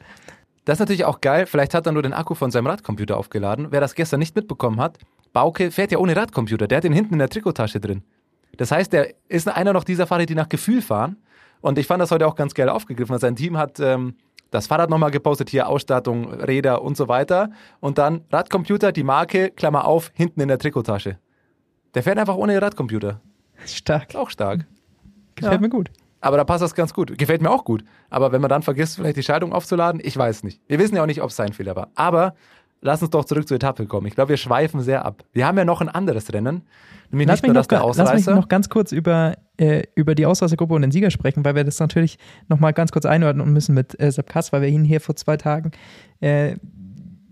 Das 0.66 0.76
ist 0.76 0.80
natürlich 0.80 1.06
auch 1.06 1.22
geil, 1.22 1.46
vielleicht 1.46 1.74
hat 1.74 1.86
er 1.86 1.94
nur 1.94 2.04
den 2.04 2.14
Akku 2.14 2.36
von 2.36 2.52
seinem 2.52 2.68
Radcomputer 2.68 3.18
aufgeladen. 3.18 3.68
Wer 3.72 3.80
das 3.80 3.96
gestern 3.96 4.20
nicht 4.20 4.36
mitbekommen 4.36 4.80
hat, 4.80 4.98
Bauke 5.34 5.72
fährt 5.72 5.92
ja 5.92 5.98
ohne 5.98 6.16
Radcomputer, 6.16 6.68
der 6.68 6.78
hat 6.78 6.84
den 6.84 6.94
hinten 6.94 7.14
in 7.14 7.20
der 7.20 7.30
Trikottasche 7.30 7.80
drin. 7.80 8.04
Das 8.58 8.72
heißt, 8.72 8.92
der 8.92 9.14
ist 9.30 9.48
einer 9.48 9.74
noch 9.74 9.84
dieser 9.84 10.08
Fahrer, 10.08 10.26
die 10.26 10.36
nach 10.36 10.50
Gefühl 10.50 10.82
fahren. 10.82 11.18
Und 11.62 11.78
ich 11.78 11.88
fand 11.88 12.02
das 12.02 12.12
heute 12.12 12.28
auch 12.28 12.36
ganz 12.36 12.54
geil 12.54 12.70
aufgegriffen. 12.70 13.18
Sein 13.20 13.36
Team 13.36 13.58
hat 13.58 13.80
ähm, 13.80 14.16
das 14.52 14.68
Fahrrad 14.68 14.90
nochmal 14.90 15.12
gepostet, 15.12 15.50
hier 15.50 15.68
Ausstattung, 15.68 16.34
Räder 16.34 16.82
und 16.82 16.98
so 16.98 17.08
weiter. 17.08 17.52
Und 17.80 17.98
dann 17.98 18.22
Radcomputer, 18.32 18.92
die 18.92 19.04
Marke, 19.04 19.52
Klammer 19.52 19.86
auf, 19.86 20.12
hinten 20.14 20.42
in 20.42 20.48
der 20.48 20.58
Trikottasche. 20.58 21.18
Der 21.94 22.04
fährt 22.04 22.18
einfach 22.18 22.36
ohne 22.36 22.62
Radcomputer. 22.62 23.22
Stark. 23.66 24.16
Auch 24.16 24.30
stark. 24.30 24.66
Gefällt 25.36 25.54
ja. 25.54 25.60
mir 25.60 25.70
gut. 25.70 25.90
Aber 26.20 26.38
da 26.38 26.44
passt 26.44 26.62
das 26.64 26.74
ganz 26.74 26.94
gut. 26.94 27.18
Gefällt 27.18 27.42
mir 27.42 27.52
auch 27.52 27.64
gut. 27.64 27.84
Aber 28.10 28.32
wenn 28.32 28.42
man 28.42 28.50
dann 28.50 28.64
vergisst, 28.64 28.96
vielleicht 28.96 29.18
die 29.18 29.24
Schaltung 29.24 29.54
aufzuladen, 29.54 30.02
ich 30.04 30.18
weiß 30.18 30.44
nicht. 30.44 30.62
Wir 30.68 30.80
wissen 30.80 30.96
ja 30.96 31.04
auch 31.04 31.08
nicht, 31.08 31.22
ob 31.22 31.30
es 31.30 31.36
sein 31.36 31.54
Fehler 31.54 31.76
war. 31.76 31.90
Aber 31.96 32.34
lass 32.82 33.02
uns 33.02 33.12
doch 33.12 33.26
zurück 33.26 33.48
zur 33.48 33.56
Etappe 33.56 33.86
kommen. 33.86 34.08
Ich 34.08 34.16
glaube, 34.16 34.30
wir 34.30 34.38
schweifen 34.38 34.82
sehr 34.82 35.06
ab. 35.06 35.24
Wir 35.34 35.46
haben 35.46 35.58
ja 35.58 35.66
noch 35.66 35.82
ein 35.82 35.90
anderes 35.90 36.34
Rennen. 36.34 36.64
Nämlich 37.12 37.28
lass 37.28 37.42
nicht 37.42 37.48
nur 37.48 37.54
das 37.54 37.68
der 37.68 37.84
Ausreißer. 37.84 38.14
Lass 38.14 38.26
mich 38.26 38.36
noch 38.36 38.48
ganz 38.48 38.70
kurz 38.70 38.92
über, 38.92 39.36
äh, 39.58 39.84
über 39.96 40.16
die 40.16 40.26
Ausreißergruppe 40.26 40.74
und 40.74 40.82
den 40.82 40.92
Sieger 40.92 41.10
sprechen, 41.12 41.46
weil 41.46 41.56
wir 41.56 41.64
das 41.64 41.80
natürlich 41.80 42.18
nochmal 42.50 42.74
ganz 42.74 42.92
kurz 42.92 43.06
einordnen 43.06 43.52
müssen 43.54 43.74
mit 43.74 44.00
äh, 44.00 44.12
Sepp 44.12 44.30
Kass, 44.30 44.52
weil 44.52 44.62
wir 44.62 44.70
ihn 44.70 44.84
hier 44.84 45.02
vor 45.02 45.16
zwei 45.16 45.38
Tagen, 45.38 45.72
äh, 46.20 46.56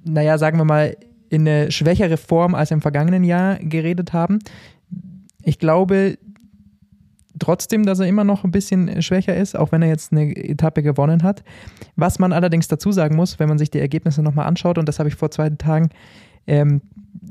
naja, 0.03 0.37
sagen 0.37 0.57
wir 0.57 0.65
mal, 0.65 0.95
in 1.29 1.47
eine 1.47 1.71
schwächere 1.71 2.17
Form 2.17 2.55
als 2.55 2.71
im 2.71 2.81
vergangenen 2.81 3.23
Jahr 3.23 3.55
geredet 3.55 4.13
haben. 4.13 4.39
Ich 5.43 5.59
glaube, 5.59 6.17
trotzdem, 7.39 7.85
dass 7.85 7.99
er 7.99 8.07
immer 8.07 8.23
noch 8.23 8.43
ein 8.43 8.51
bisschen 8.51 9.01
schwächer 9.01 9.35
ist, 9.35 9.55
auch 9.55 9.71
wenn 9.71 9.81
er 9.81 9.89
jetzt 9.89 10.11
eine 10.11 10.35
Etappe 10.35 10.83
gewonnen 10.83 11.23
hat. 11.23 11.43
Was 11.95 12.19
man 12.19 12.33
allerdings 12.33 12.67
dazu 12.67 12.91
sagen 12.91 13.15
muss, 13.15 13.39
wenn 13.39 13.49
man 13.49 13.57
sich 13.57 13.71
die 13.71 13.79
Ergebnisse 13.79 14.21
nochmal 14.21 14.47
anschaut, 14.47 14.77
und 14.77 14.87
das 14.87 14.99
habe 14.99 15.09
ich 15.09 15.15
vor 15.15 15.31
zwei 15.31 15.49
Tagen 15.49 15.89
ähm, 16.47 16.81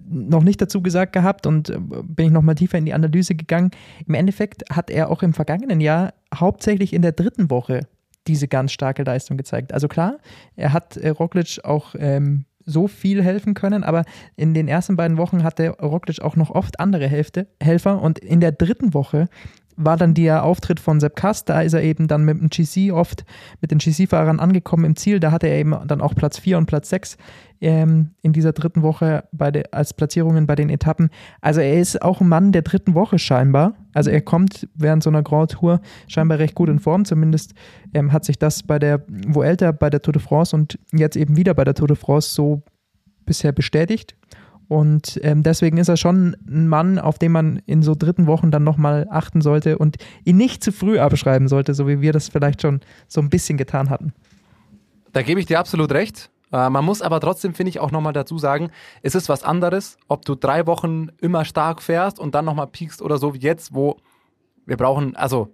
noch 0.08 0.42
nicht 0.42 0.60
dazu 0.60 0.82
gesagt 0.82 1.12
gehabt 1.12 1.46
und 1.46 1.70
äh, 1.70 1.78
bin 1.78 2.26
ich 2.26 2.32
nochmal 2.32 2.54
tiefer 2.54 2.78
in 2.78 2.84
die 2.84 2.94
Analyse 2.94 3.34
gegangen. 3.34 3.70
Im 4.06 4.14
Endeffekt 4.14 4.64
hat 4.70 4.90
er 4.90 5.10
auch 5.10 5.22
im 5.22 5.34
vergangenen 5.34 5.80
Jahr 5.80 6.14
hauptsächlich 6.34 6.92
in 6.92 7.02
der 7.02 7.12
dritten 7.12 7.50
Woche 7.50 7.86
diese 8.26 8.48
ganz 8.48 8.72
starke 8.72 9.02
Leistung 9.02 9.36
gezeigt. 9.36 9.72
Also 9.72 9.88
klar, 9.88 10.18
er 10.56 10.72
hat 10.72 10.96
äh, 10.96 11.10
Roglic 11.10 11.60
auch 11.62 11.94
ähm, 11.98 12.46
so 12.66 12.88
viel 12.88 13.22
helfen 13.22 13.54
können, 13.54 13.84
aber 13.84 14.04
in 14.36 14.54
den 14.54 14.68
ersten 14.68 14.96
beiden 14.96 15.18
Wochen 15.18 15.42
hatte 15.42 15.70
Roglic 15.70 16.22
auch 16.22 16.36
noch 16.36 16.50
oft 16.50 16.80
andere 16.80 17.06
Hälfte, 17.08 17.46
Helfer 17.62 18.00
und 18.00 18.18
in 18.18 18.40
der 18.40 18.52
dritten 18.52 18.94
Woche 18.94 19.28
war 19.76 19.96
dann 19.96 20.14
der 20.14 20.44
Auftritt 20.44 20.80
von 20.80 21.00
Sepp 21.00 21.16
Kass, 21.16 21.44
da 21.44 21.60
ist 21.60 21.72
er 21.72 21.82
eben 21.82 22.08
dann 22.08 22.24
mit 22.24 22.40
dem 22.40 22.48
GC 22.48 22.92
oft, 22.92 23.24
mit 23.60 23.70
den 23.70 23.78
GC-Fahrern 23.78 24.40
angekommen 24.40 24.84
im 24.84 24.96
Ziel, 24.96 25.20
da 25.20 25.30
hatte 25.32 25.46
er 25.46 25.58
eben 25.58 25.74
dann 25.86 26.00
auch 26.00 26.14
Platz 26.14 26.38
4 26.38 26.58
und 26.58 26.66
Platz 26.66 26.88
6 26.90 27.16
ähm, 27.60 28.10
in 28.22 28.32
dieser 28.32 28.52
dritten 28.52 28.82
Woche 28.82 29.24
bei 29.32 29.50
de, 29.50 29.64
als 29.72 29.94
Platzierungen 29.94 30.46
bei 30.46 30.54
den 30.54 30.68
Etappen. 30.68 31.10
Also 31.40 31.60
er 31.60 31.80
ist 31.80 32.02
auch 32.02 32.20
ein 32.20 32.28
Mann 32.28 32.52
der 32.52 32.62
dritten 32.62 32.94
Woche 32.94 33.18
scheinbar, 33.18 33.74
also 33.92 34.10
er 34.10 34.20
kommt 34.20 34.68
während 34.74 35.02
so 35.02 35.10
einer 35.10 35.22
Grand 35.22 35.52
Tour 35.52 35.80
scheinbar 36.08 36.38
recht 36.38 36.54
gut 36.54 36.68
in 36.68 36.78
Form, 36.78 37.04
zumindest 37.04 37.54
ähm, 37.94 38.12
hat 38.12 38.24
sich 38.24 38.38
das 38.38 38.62
bei 38.62 38.78
der 38.78 39.02
Vuelta, 39.08 39.72
bei 39.72 39.90
der 39.90 40.02
Tour 40.02 40.12
de 40.12 40.22
France 40.22 40.54
und 40.54 40.78
jetzt 40.92 41.16
eben 41.16 41.36
wieder 41.36 41.54
bei 41.54 41.64
der 41.64 41.74
Tour 41.74 41.88
de 41.88 41.96
France 41.96 42.34
so 42.34 42.62
bisher 43.24 43.52
bestätigt. 43.52 44.16
Und 44.68 45.20
ähm, 45.22 45.42
deswegen 45.42 45.76
ist 45.76 45.88
er 45.88 45.96
schon 45.96 46.36
ein 46.48 46.68
Mann, 46.68 46.98
auf 46.98 47.18
den 47.18 47.32
man 47.32 47.60
in 47.66 47.82
so 47.82 47.94
dritten 47.94 48.26
Wochen 48.26 48.50
dann 48.50 48.64
nochmal 48.64 49.06
achten 49.10 49.40
sollte 49.40 49.78
und 49.78 49.96
ihn 50.24 50.36
nicht 50.36 50.64
zu 50.64 50.72
früh 50.72 50.98
abschreiben 50.98 51.48
sollte, 51.48 51.74
so 51.74 51.86
wie 51.86 52.00
wir 52.00 52.12
das 52.12 52.28
vielleicht 52.28 52.62
schon 52.62 52.80
so 53.06 53.20
ein 53.20 53.30
bisschen 53.30 53.58
getan 53.58 53.90
hatten. 53.90 54.12
Da 55.12 55.22
gebe 55.22 55.38
ich 55.40 55.46
dir 55.46 55.58
absolut 55.58 55.92
recht. 55.92 56.30
Äh, 56.52 56.70
man 56.70 56.84
muss 56.84 57.02
aber 57.02 57.20
trotzdem, 57.20 57.54
finde 57.54 57.70
ich, 57.70 57.80
auch 57.80 57.90
nochmal 57.90 58.12
dazu 58.12 58.38
sagen, 58.38 58.70
es 59.02 59.14
ist 59.14 59.28
was 59.28 59.42
anderes, 59.42 59.98
ob 60.08 60.24
du 60.24 60.34
drei 60.34 60.66
Wochen 60.66 61.08
immer 61.20 61.44
stark 61.44 61.82
fährst 61.82 62.18
und 62.18 62.34
dann 62.34 62.44
nochmal 62.44 62.66
piekst 62.66 63.02
oder 63.02 63.18
so 63.18 63.34
wie 63.34 63.38
jetzt, 63.38 63.74
wo 63.74 63.96
wir 64.66 64.76
brauchen, 64.76 65.14
also 65.16 65.48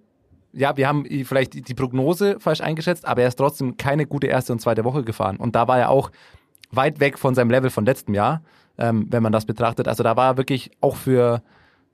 ja, 0.53 0.77
wir 0.77 0.89
haben 0.89 1.05
vielleicht 1.25 1.69
die 1.69 1.75
Prognose 1.75 2.39
falsch 2.41 2.61
eingeschätzt, 2.61 3.07
aber 3.07 3.23
er 3.23 3.29
ist 3.29 3.37
trotzdem 3.37 3.77
keine 3.77 4.07
gute 4.07 4.27
erste 4.27 4.53
und 4.53 4.61
zweite 4.61 4.85
Woche 4.85 5.05
gefahren. 5.05 5.37
Und 5.37 5.55
da 5.55 5.69
war 5.69 5.79
er 5.79 5.91
auch 5.91 6.11
weit 6.73 7.01
weg 7.01 7.19
von 7.19 7.35
seinem 7.35 7.51
Level 7.51 7.71
von 7.71 7.85
letztem 7.85 8.15
Jahr 8.15 8.43
ähm, 8.81 9.07
wenn 9.11 9.23
man 9.23 9.33
das 9.33 9.45
betrachtet. 9.45 9.87
Also 9.87 10.03
da 10.03 10.17
war 10.17 10.37
wirklich 10.37 10.71
auch 10.81 10.97
für, 10.97 11.43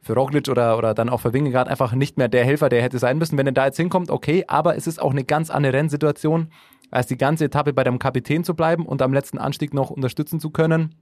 für 0.00 0.14
Roglic 0.14 0.48
oder, 0.48 0.78
oder 0.78 0.94
dann 0.94 1.08
auch 1.08 1.20
für 1.20 1.32
Wingegaard 1.32 1.68
einfach 1.68 1.92
nicht 1.92 2.16
mehr 2.16 2.28
der 2.28 2.44
Helfer, 2.44 2.68
der 2.68 2.82
hätte 2.82 2.98
sein 2.98 3.18
müssen. 3.18 3.36
Wenn 3.36 3.46
er 3.46 3.52
da 3.52 3.66
jetzt 3.66 3.76
hinkommt, 3.76 4.10
okay, 4.10 4.44
aber 4.46 4.76
es 4.76 4.86
ist 4.86 5.02
auch 5.02 5.10
eine 5.10 5.24
ganz 5.24 5.50
andere 5.50 5.74
Rennsituation, 5.74 6.48
als 6.90 7.08
die 7.08 7.18
ganze 7.18 7.46
Etappe 7.46 7.72
bei 7.72 7.84
dem 7.84 7.98
Kapitän 7.98 8.44
zu 8.44 8.54
bleiben 8.54 8.86
und 8.86 9.02
am 9.02 9.12
letzten 9.12 9.38
Anstieg 9.38 9.74
noch 9.74 9.90
unterstützen 9.90 10.40
zu 10.40 10.50
können. 10.50 10.94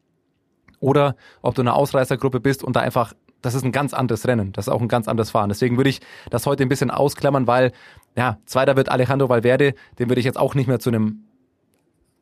Oder 0.80 1.16
ob 1.42 1.54
du 1.54 1.62
eine 1.62 1.74
Ausreißergruppe 1.74 2.40
bist 2.40 2.64
und 2.64 2.76
da 2.76 2.80
einfach, 2.80 3.12
das 3.42 3.54
ist 3.54 3.64
ein 3.64 3.72
ganz 3.72 3.94
anderes 3.94 4.26
Rennen, 4.26 4.52
das 4.52 4.66
ist 4.66 4.72
auch 4.72 4.80
ein 4.80 4.88
ganz 4.88 5.06
anderes 5.06 5.30
Fahren. 5.30 5.50
Deswegen 5.50 5.76
würde 5.76 5.90
ich 5.90 6.00
das 6.30 6.46
heute 6.46 6.62
ein 6.62 6.68
bisschen 6.68 6.90
ausklammern, 6.90 7.46
weil, 7.46 7.72
ja, 8.16 8.38
zweiter 8.46 8.76
wird 8.76 8.88
Alejandro 8.88 9.28
Valverde, 9.28 9.74
den 9.98 10.08
würde 10.08 10.20
ich 10.20 10.26
jetzt 10.26 10.38
auch 10.38 10.54
nicht 10.54 10.66
mehr 10.66 10.80
zu 10.80 10.90
einem 10.90 11.24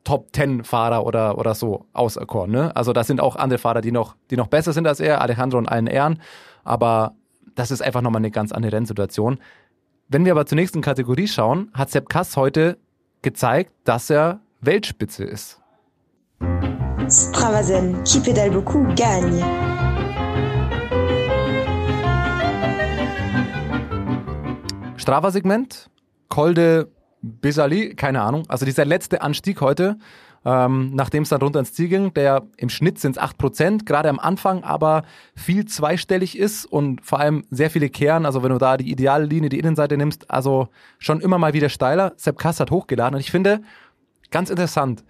Top-10-Fahrer 0.04 1.06
oder, 1.06 1.38
oder 1.38 1.54
so 1.54 1.86
auserkoren. 1.92 2.50
Ne? 2.50 2.74
Also 2.74 2.92
das 2.92 3.06
sind 3.06 3.20
auch 3.20 3.36
andere 3.36 3.58
Fahrer, 3.58 3.80
die 3.80 3.92
noch, 3.92 4.16
die 4.30 4.36
noch 4.36 4.48
besser 4.48 4.72
sind 4.72 4.86
als 4.86 5.00
er, 5.00 5.20
Alejandro 5.20 5.58
und 5.58 5.68
allen 5.68 5.86
Ehren, 5.86 6.20
aber 6.64 7.14
das 7.54 7.70
ist 7.70 7.82
einfach 7.82 8.00
nochmal 8.00 8.20
eine 8.20 8.30
ganz 8.30 8.52
andere 8.52 8.72
Rennsituation. 8.72 9.38
Wenn 10.08 10.24
wir 10.24 10.32
aber 10.32 10.46
zur 10.46 10.56
nächsten 10.56 10.80
Kategorie 10.80 11.28
schauen, 11.28 11.70
hat 11.74 11.90
Sepp 11.90 12.08
Kass 12.08 12.36
heute 12.36 12.78
gezeigt, 13.22 13.72
dass 13.84 14.10
er 14.10 14.40
Weltspitze 14.60 15.24
ist. 15.24 15.60
Stravazen, 17.08 18.02
qui 18.04 18.20
pédale 18.20 18.50
beaucoup, 18.50 18.94
gagne. 18.96 19.42
Strava-Segment, 24.96 25.90
Kolde 26.28 26.88
Bisali, 27.22 27.94
keine 27.94 28.22
Ahnung. 28.22 28.44
Also 28.48 28.64
dieser 28.66 28.84
letzte 28.84 29.22
Anstieg 29.22 29.60
heute, 29.60 29.96
ähm, 30.44 30.90
nachdem 30.92 31.22
es 31.22 31.28
dann 31.28 31.40
runter 31.40 31.60
ins 31.60 31.72
Ziel 31.72 31.88
ging, 31.88 32.12
der 32.14 32.42
im 32.56 32.68
Schnitt 32.68 32.98
sind 32.98 33.16
es 33.16 33.22
8%, 33.22 33.84
gerade 33.84 34.08
am 34.08 34.18
Anfang 34.18 34.64
aber 34.64 35.04
viel 35.36 35.66
zweistellig 35.66 36.36
ist 36.36 36.64
und 36.64 37.04
vor 37.04 37.20
allem 37.20 37.44
sehr 37.50 37.70
viele 37.70 37.88
Kehren, 37.88 38.26
also 38.26 38.42
wenn 38.42 38.50
du 38.50 38.58
da 38.58 38.76
die 38.76 38.90
ideale 38.90 39.24
Linie, 39.24 39.50
die 39.50 39.58
Innenseite 39.58 39.96
nimmst, 39.96 40.30
also 40.30 40.68
schon 40.98 41.20
immer 41.20 41.38
mal 41.38 41.54
wieder 41.54 41.68
steiler. 41.68 42.12
Sepp 42.16 42.38
Kass 42.38 42.58
hat 42.58 42.72
hochgeladen 42.72 43.14
und 43.14 43.20
ich 43.20 43.30
finde, 43.30 43.62
ganz 44.30 44.50
interessant, 44.50 45.04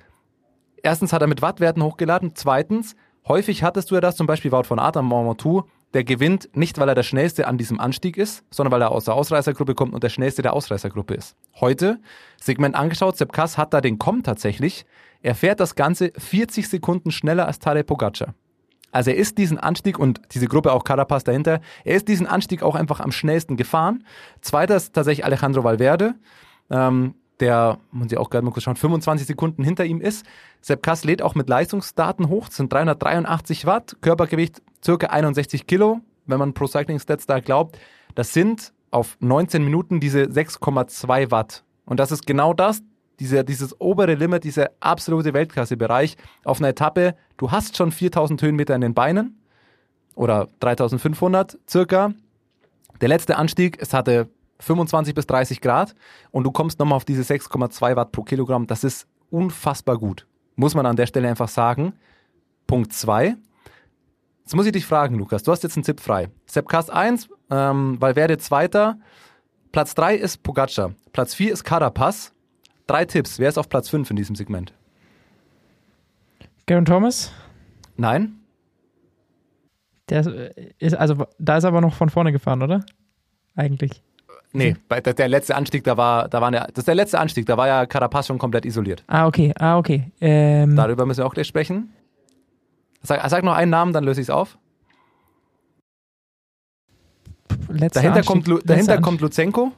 erstens 0.82 1.12
hat 1.14 1.22
er 1.22 1.28
mit 1.28 1.40
Wattwerten 1.40 1.82
hochgeladen, 1.82 2.32
zweitens, 2.34 2.94
häufig 3.26 3.62
hattest 3.62 3.90
du 3.90 3.94
ja 3.94 4.02
das, 4.02 4.16
zum 4.16 4.26
Beispiel 4.26 4.52
Wout 4.52 4.64
von 4.64 4.78
Adam 4.78 5.06
Montou, 5.06 5.62
der 5.94 6.04
gewinnt 6.04 6.50
nicht, 6.54 6.78
weil 6.78 6.88
er 6.88 6.94
der 6.94 7.02
Schnellste 7.02 7.46
an 7.46 7.56
diesem 7.56 7.80
Anstieg 7.80 8.18
ist, 8.18 8.44
sondern 8.50 8.72
weil 8.72 8.82
er 8.82 8.90
aus 8.90 9.04
der 9.04 9.14
Ausreißergruppe 9.14 9.74
kommt 9.74 9.94
und 9.94 10.02
der 10.02 10.08
Schnellste 10.08 10.42
der 10.42 10.52
Ausreißergruppe 10.52 11.14
ist. 11.14 11.36
Heute, 11.60 12.00
Segment 12.40 12.74
angeschaut, 12.74 13.16
Sepp 13.16 13.32
Kass 13.32 13.58
hat 13.58 13.74
da 13.74 13.80
den 13.80 13.98
Komm 13.98 14.22
tatsächlich. 14.22 14.84
Er 15.22 15.34
fährt 15.34 15.60
das 15.60 15.74
Ganze 15.74 16.12
40 16.16 16.68
Sekunden 16.68 17.10
schneller 17.10 17.46
als 17.46 17.58
Tadej 17.58 17.84
Pogacar. 17.84 18.34
Also 18.90 19.10
er 19.10 19.16
ist 19.16 19.38
diesen 19.38 19.58
Anstieg 19.58 19.98
und 19.98 20.20
diese 20.32 20.46
Gruppe 20.46 20.72
auch 20.72 20.84
Carapaz 20.84 21.24
dahinter, 21.24 21.60
er 21.84 21.96
ist 21.96 22.08
diesen 22.08 22.26
Anstieg 22.26 22.62
auch 22.62 22.74
einfach 22.74 23.00
am 23.00 23.10
schnellsten 23.10 23.56
gefahren. 23.56 24.04
Zweiter 24.42 24.76
ist 24.76 24.92
tatsächlich 24.92 25.24
Alejandro 25.24 25.64
Valverde. 25.64 26.14
Ähm, 26.70 27.14
der, 27.40 27.78
muss 27.90 28.12
ich 28.12 28.18
auch 28.18 28.30
gerade 28.30 28.44
mal 28.44 28.52
kurz 28.52 28.64
schauen, 28.64 28.76
25 28.76 29.26
Sekunden 29.26 29.64
hinter 29.64 29.84
ihm 29.84 30.00
ist. 30.00 30.24
Sepp 30.60 30.82
Kass 30.82 31.04
lädt 31.04 31.22
auch 31.22 31.34
mit 31.34 31.48
Leistungsdaten 31.48 32.28
hoch, 32.28 32.48
sind 32.50 32.72
383 32.72 33.66
Watt, 33.66 33.96
Körpergewicht 34.00 34.62
circa 34.84 35.08
61 35.08 35.66
Kilo, 35.66 36.00
wenn 36.26 36.38
man 36.38 36.52
Pro 36.52 36.66
Cycling 36.66 37.00
Stats 37.00 37.26
da 37.26 37.40
glaubt. 37.40 37.78
Das 38.14 38.32
sind 38.32 38.72
auf 38.92 39.16
19 39.20 39.64
Minuten 39.64 39.98
diese 39.98 40.22
6,2 40.24 41.32
Watt. 41.32 41.64
Und 41.84 41.98
das 41.98 42.12
ist 42.12 42.26
genau 42.26 42.54
das, 42.54 42.82
diese, 43.18 43.44
dieses 43.44 43.80
obere 43.80 44.14
Limit, 44.14 44.44
dieser 44.44 44.70
absolute 44.80 45.34
Weltklassebereich 45.34 46.16
auf 46.44 46.60
einer 46.60 46.68
Etappe. 46.68 47.16
Du 47.36 47.50
hast 47.50 47.76
schon 47.76 47.90
4000 47.90 48.40
Höhenmeter 48.40 48.74
in 48.74 48.80
den 48.80 48.94
Beinen 48.94 49.40
oder 50.14 50.48
3500 50.60 51.58
circa. 51.68 52.12
Der 53.00 53.08
letzte 53.08 53.36
Anstieg, 53.36 53.80
es 53.80 53.92
hatte 53.92 54.28
25 54.60 55.14
bis 55.14 55.26
30 55.26 55.60
Grad 55.60 55.94
und 56.30 56.44
du 56.44 56.52
kommst 56.52 56.78
nochmal 56.78 56.96
auf 56.96 57.04
diese 57.04 57.22
6,2 57.22 57.96
Watt 57.96 58.12
pro 58.12 58.22
Kilogramm. 58.22 58.66
Das 58.66 58.84
ist 58.84 59.08
unfassbar 59.30 59.98
gut. 59.98 60.26
Muss 60.54 60.74
man 60.74 60.86
an 60.86 60.96
der 60.96 61.06
Stelle 61.06 61.28
einfach 61.28 61.48
sagen. 61.48 61.94
Punkt 62.66 62.92
2. 62.92 63.36
Jetzt 64.42 64.54
muss 64.54 64.66
ich 64.66 64.72
dich 64.72 64.86
fragen, 64.86 65.16
Lukas. 65.16 65.42
Du 65.42 65.52
hast 65.52 65.62
jetzt 65.62 65.76
einen 65.76 65.84
Tipp 65.84 66.00
frei. 66.00 66.28
Sepp 66.46 66.68
Kass 66.68 66.90
1, 66.90 67.28
ähm, 67.50 68.00
Valverde 68.00 68.38
Zweiter. 68.38 68.98
Platz 69.70 69.94
3 69.94 70.16
ist 70.16 70.42
Pogacar. 70.42 70.92
Platz 71.12 71.34
4 71.34 71.52
ist 71.52 71.64
Carapaz. 71.64 72.32
Drei 72.86 73.04
Tipps. 73.04 73.38
Wer 73.38 73.48
ist 73.48 73.58
auf 73.58 73.68
Platz 73.68 73.88
5 73.88 74.10
in 74.10 74.16
diesem 74.16 74.36
Segment? 74.36 74.74
Garen 76.66 76.84
Thomas? 76.84 77.32
Nein. 77.96 78.40
Der 80.08 80.26
ist, 80.78 80.94
also 80.94 81.26
da 81.38 81.56
ist 81.56 81.64
er 81.64 81.68
aber 81.68 81.80
noch 81.80 81.94
von 81.94 82.10
vorne 82.10 82.32
gefahren, 82.32 82.62
oder? 82.62 82.84
Eigentlich. 83.54 84.02
Nee, 84.52 84.76
bei, 84.88 85.00
der, 85.00 85.14
der 85.14 85.28
letzte 85.28 85.56
Anstieg, 85.56 85.84
da 85.84 85.96
war, 85.96 86.28
da 86.28 86.40
war 86.40 86.48
eine, 86.48 86.58
das 86.58 86.82
ist 86.82 86.88
der 86.88 86.94
letzte 86.94 87.18
Anstieg, 87.18 87.46
da 87.46 87.56
war 87.56 87.66
ja 87.66 87.86
Carapaz 87.86 88.26
schon 88.26 88.38
komplett 88.38 88.66
isoliert. 88.66 89.02
Ah, 89.06 89.26
okay, 89.26 89.52
ah, 89.58 89.78
okay. 89.78 90.12
Ähm, 90.20 90.76
Darüber 90.76 91.06
müssen 91.06 91.20
wir 91.20 91.26
auch 91.26 91.32
gleich 91.32 91.46
sprechen. 91.46 91.90
Sag, 93.02 93.28
sag 93.28 93.42
noch 93.44 93.54
einen 93.54 93.70
Namen, 93.70 93.92
dann 93.92 94.04
löse 94.04 94.20
ich 94.20 94.26
es 94.26 94.30
auf. 94.30 94.58
letzter 97.68 98.00
Dahinter, 98.00 98.18
Anstieg- 98.20 98.26
kommt, 98.26 98.46
Lu, 98.48 98.58
dahinter 98.64 99.00
kommt 99.00 99.20
Luzenko. 99.20 99.72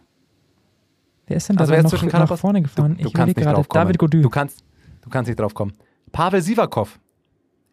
Wer 1.27 1.37
ist 1.39 1.49
denn 1.49 1.57
da 1.57 1.63
Also 1.63 1.73
wer 1.73 1.79
ist 1.79 1.85
noch, 1.85 1.91
zwischen 1.91 2.09
nach 2.09 2.39
vorne 2.39 2.63
gefahren? 2.63 2.97
Du, 2.97 3.03
du 3.03 3.09
ich 3.09 3.15
kannst 3.15 3.29
nicht 3.37 3.43
gerade. 3.45 3.57
drauf 3.57 3.69
kommen. 3.69 3.85
David 3.85 3.99
Gaudu. 3.99 4.21
Du 4.23 4.29
kannst, 4.31 4.63
du 5.03 5.09
kannst 5.11 5.29
nicht 5.29 5.41
drauf 5.41 5.55
kommen. 5.55 5.73
Pavel 6.13 6.43
Sivakov. 6.43 6.99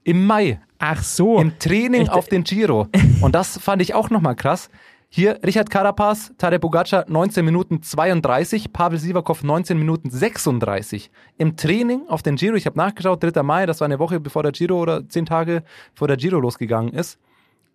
Im 0.04 0.26
Mai. 0.26 0.60
Ach 0.80 1.04
so. 1.04 1.40
Im 1.40 1.58
Training 1.60 2.04
Ich- 2.04 2.10
auf 2.10 2.28
den 2.28 2.44
Giro. 2.44 2.88
Und 3.22 3.36
das 3.36 3.58
fand 3.58 3.82
ich 3.82 3.94
auch 3.94 4.10
nochmal 4.10 4.36
krass. 4.36 4.70
Hier 5.14 5.40
Richard 5.46 5.70
Carapaz, 5.70 6.32
Tadej 6.38 6.60
Pogacar 6.60 7.04
19 7.06 7.44
Minuten 7.44 7.84
32, 7.84 8.72
Pavel 8.72 8.98
Sivakov 8.98 9.44
19 9.44 9.78
Minuten 9.78 10.10
36. 10.10 11.12
Im 11.38 11.58
Training 11.58 12.08
auf 12.08 12.24
den 12.24 12.38
Giro, 12.38 12.56
ich 12.56 12.66
habe 12.66 12.78
nachgeschaut, 12.78 13.22
3. 13.22 13.44
Mai, 13.44 13.66
das 13.66 13.82
war 13.82 13.86
eine 13.88 14.00
Woche 14.00 14.22
bevor 14.22 14.42
der 14.42 14.54
Giro 14.54 14.82
oder 14.82 15.06
10 15.06 15.26
Tage 15.26 15.64
vor 15.94 16.08
der 16.08 16.16
Giro 16.16 16.40
losgegangen 16.40 16.94
ist. 16.94 17.20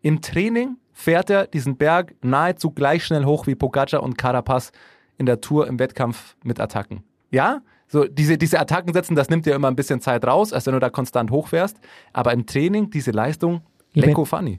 Im 0.00 0.22
Training 0.22 0.78
fährt 0.94 1.28
er 1.28 1.46
diesen 1.46 1.76
Berg 1.76 2.14
nahezu 2.22 2.70
gleich 2.70 3.04
schnell 3.04 3.26
hoch 3.26 3.46
wie 3.46 3.54
Pogacar 3.54 4.02
und 4.02 4.16
Carapaz 4.16 4.72
in 5.18 5.26
der 5.26 5.42
Tour 5.42 5.66
im 5.66 5.78
Wettkampf 5.78 6.36
mit 6.42 6.58
Attacken. 6.58 7.02
Ja, 7.30 7.60
so 7.86 8.04
diese, 8.04 8.38
diese 8.38 8.58
Attacken 8.58 8.94
setzen, 8.94 9.14
das 9.14 9.28
nimmt 9.28 9.44
dir 9.44 9.54
immer 9.54 9.68
ein 9.68 9.76
bisschen 9.76 10.00
Zeit 10.00 10.26
raus, 10.26 10.54
als 10.54 10.64
wenn 10.64 10.72
du 10.72 10.80
da 10.80 10.88
konstant 10.88 11.30
hochfährst. 11.30 11.76
Aber 12.14 12.32
im 12.32 12.46
Training, 12.46 12.88
diese 12.88 13.10
Leistung, 13.10 13.60
Ja, 13.92 14.06
Lecko 14.06 14.24
funny. 14.24 14.58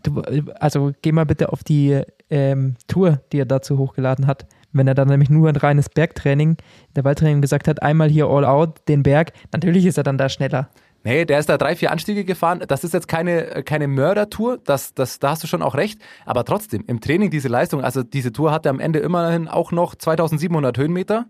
Also 0.59 0.91
geh 1.01 1.11
mal 1.11 1.25
bitte 1.25 1.51
auf 1.51 1.63
die 1.63 2.03
ähm, 2.29 2.75
Tour, 2.87 3.21
die 3.31 3.39
er 3.39 3.45
dazu 3.45 3.77
hochgeladen 3.77 4.27
hat. 4.27 4.45
Wenn 4.73 4.87
er 4.87 4.95
dann 4.95 5.07
nämlich 5.07 5.29
nur 5.29 5.49
ein 5.49 5.55
reines 5.55 5.89
Bergtraining, 5.89 6.57
der 6.95 7.03
Waldtraining 7.03 7.41
gesagt 7.41 7.67
hat, 7.67 7.81
einmal 7.81 8.09
hier 8.09 8.27
all 8.27 8.45
out, 8.45 8.81
den 8.87 9.03
Berg, 9.03 9.31
natürlich 9.53 9.85
ist 9.85 9.97
er 9.97 10.03
dann 10.03 10.17
da 10.17 10.29
schneller. 10.29 10.69
Nee, 11.03 11.25
der 11.25 11.39
ist 11.39 11.47
da 11.47 11.57
drei, 11.57 11.75
vier 11.75 11.91
Anstiege 11.91 12.25
gefahren. 12.25 12.61
Das 12.67 12.83
ist 12.83 12.93
jetzt 12.93 13.07
keine, 13.07 13.63
keine 13.63 13.87
Mördertour, 13.87 14.57
das, 14.63 14.93
das, 14.93 15.19
da 15.19 15.29
hast 15.31 15.43
du 15.43 15.47
schon 15.47 15.61
auch 15.61 15.75
recht. 15.75 16.01
Aber 16.25 16.43
trotzdem, 16.43 16.83
im 16.87 16.99
Training 16.99 17.29
diese 17.29 17.47
Leistung, 17.47 17.81
also 17.81 18.03
diese 18.03 18.33
Tour 18.33 18.51
hatte 18.51 18.69
am 18.69 18.79
Ende 18.79 18.99
immerhin 18.99 19.47
auch 19.47 19.71
noch 19.71 19.95
2700 19.95 20.77
Höhenmeter. 20.77 21.27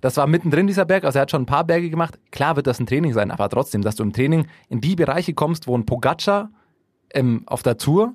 Das 0.00 0.16
war 0.16 0.26
mittendrin 0.26 0.66
dieser 0.66 0.86
Berg, 0.86 1.04
also 1.04 1.18
er 1.18 1.22
hat 1.22 1.30
schon 1.30 1.42
ein 1.42 1.46
paar 1.46 1.64
Berge 1.64 1.90
gemacht. 1.90 2.18
Klar 2.30 2.56
wird 2.56 2.66
das 2.66 2.80
ein 2.80 2.86
Training 2.86 3.12
sein, 3.12 3.30
aber 3.30 3.50
trotzdem, 3.50 3.82
dass 3.82 3.96
du 3.96 4.02
im 4.02 4.14
Training 4.14 4.46
in 4.70 4.80
die 4.80 4.96
Bereiche 4.96 5.34
kommst, 5.34 5.66
wo 5.66 5.76
ein 5.76 5.84
Pogacar 5.84 6.50
ähm, 7.12 7.42
auf 7.44 7.62
der 7.62 7.76
Tour 7.76 8.14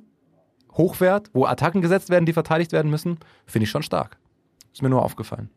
hochfährt, 0.75 1.29
wo 1.33 1.45
Attacken 1.45 1.81
gesetzt 1.81 2.09
werden, 2.09 2.25
die 2.25 2.33
verteidigt 2.33 2.71
werden 2.71 2.91
müssen, 2.91 3.17
finde 3.45 3.63
ich 3.63 3.69
schon 3.69 3.83
stark. 3.83 4.17
Ist 4.73 4.81
mir 4.81 4.89
nur 4.89 5.03
aufgefallen. 5.03 5.49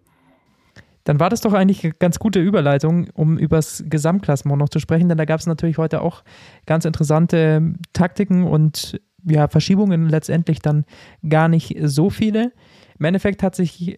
Dann 1.04 1.20
war 1.20 1.30
das 1.30 1.40
doch 1.40 1.54
eigentlich 1.54 1.82
eine 1.84 1.94
ganz 1.94 2.18
gute 2.18 2.38
Überleitung, 2.38 3.08
um 3.14 3.38
übers 3.38 3.82
Gesamtklassement 3.86 4.58
noch 4.58 4.68
zu 4.68 4.78
sprechen, 4.78 5.08
denn 5.08 5.16
da 5.16 5.24
gab 5.24 5.40
es 5.40 5.46
natürlich 5.46 5.78
heute 5.78 6.02
auch 6.02 6.22
ganz 6.66 6.84
interessante 6.84 7.74
Taktiken 7.94 8.44
und 8.44 9.00
ja, 9.24 9.48
Verschiebungen 9.48 10.08
letztendlich 10.08 10.60
dann 10.60 10.84
gar 11.26 11.48
nicht 11.48 11.76
so 11.82 12.10
viele. 12.10 12.52
Im 12.98 13.06
Endeffekt 13.06 13.42
hat 13.42 13.54
sich 13.54 13.96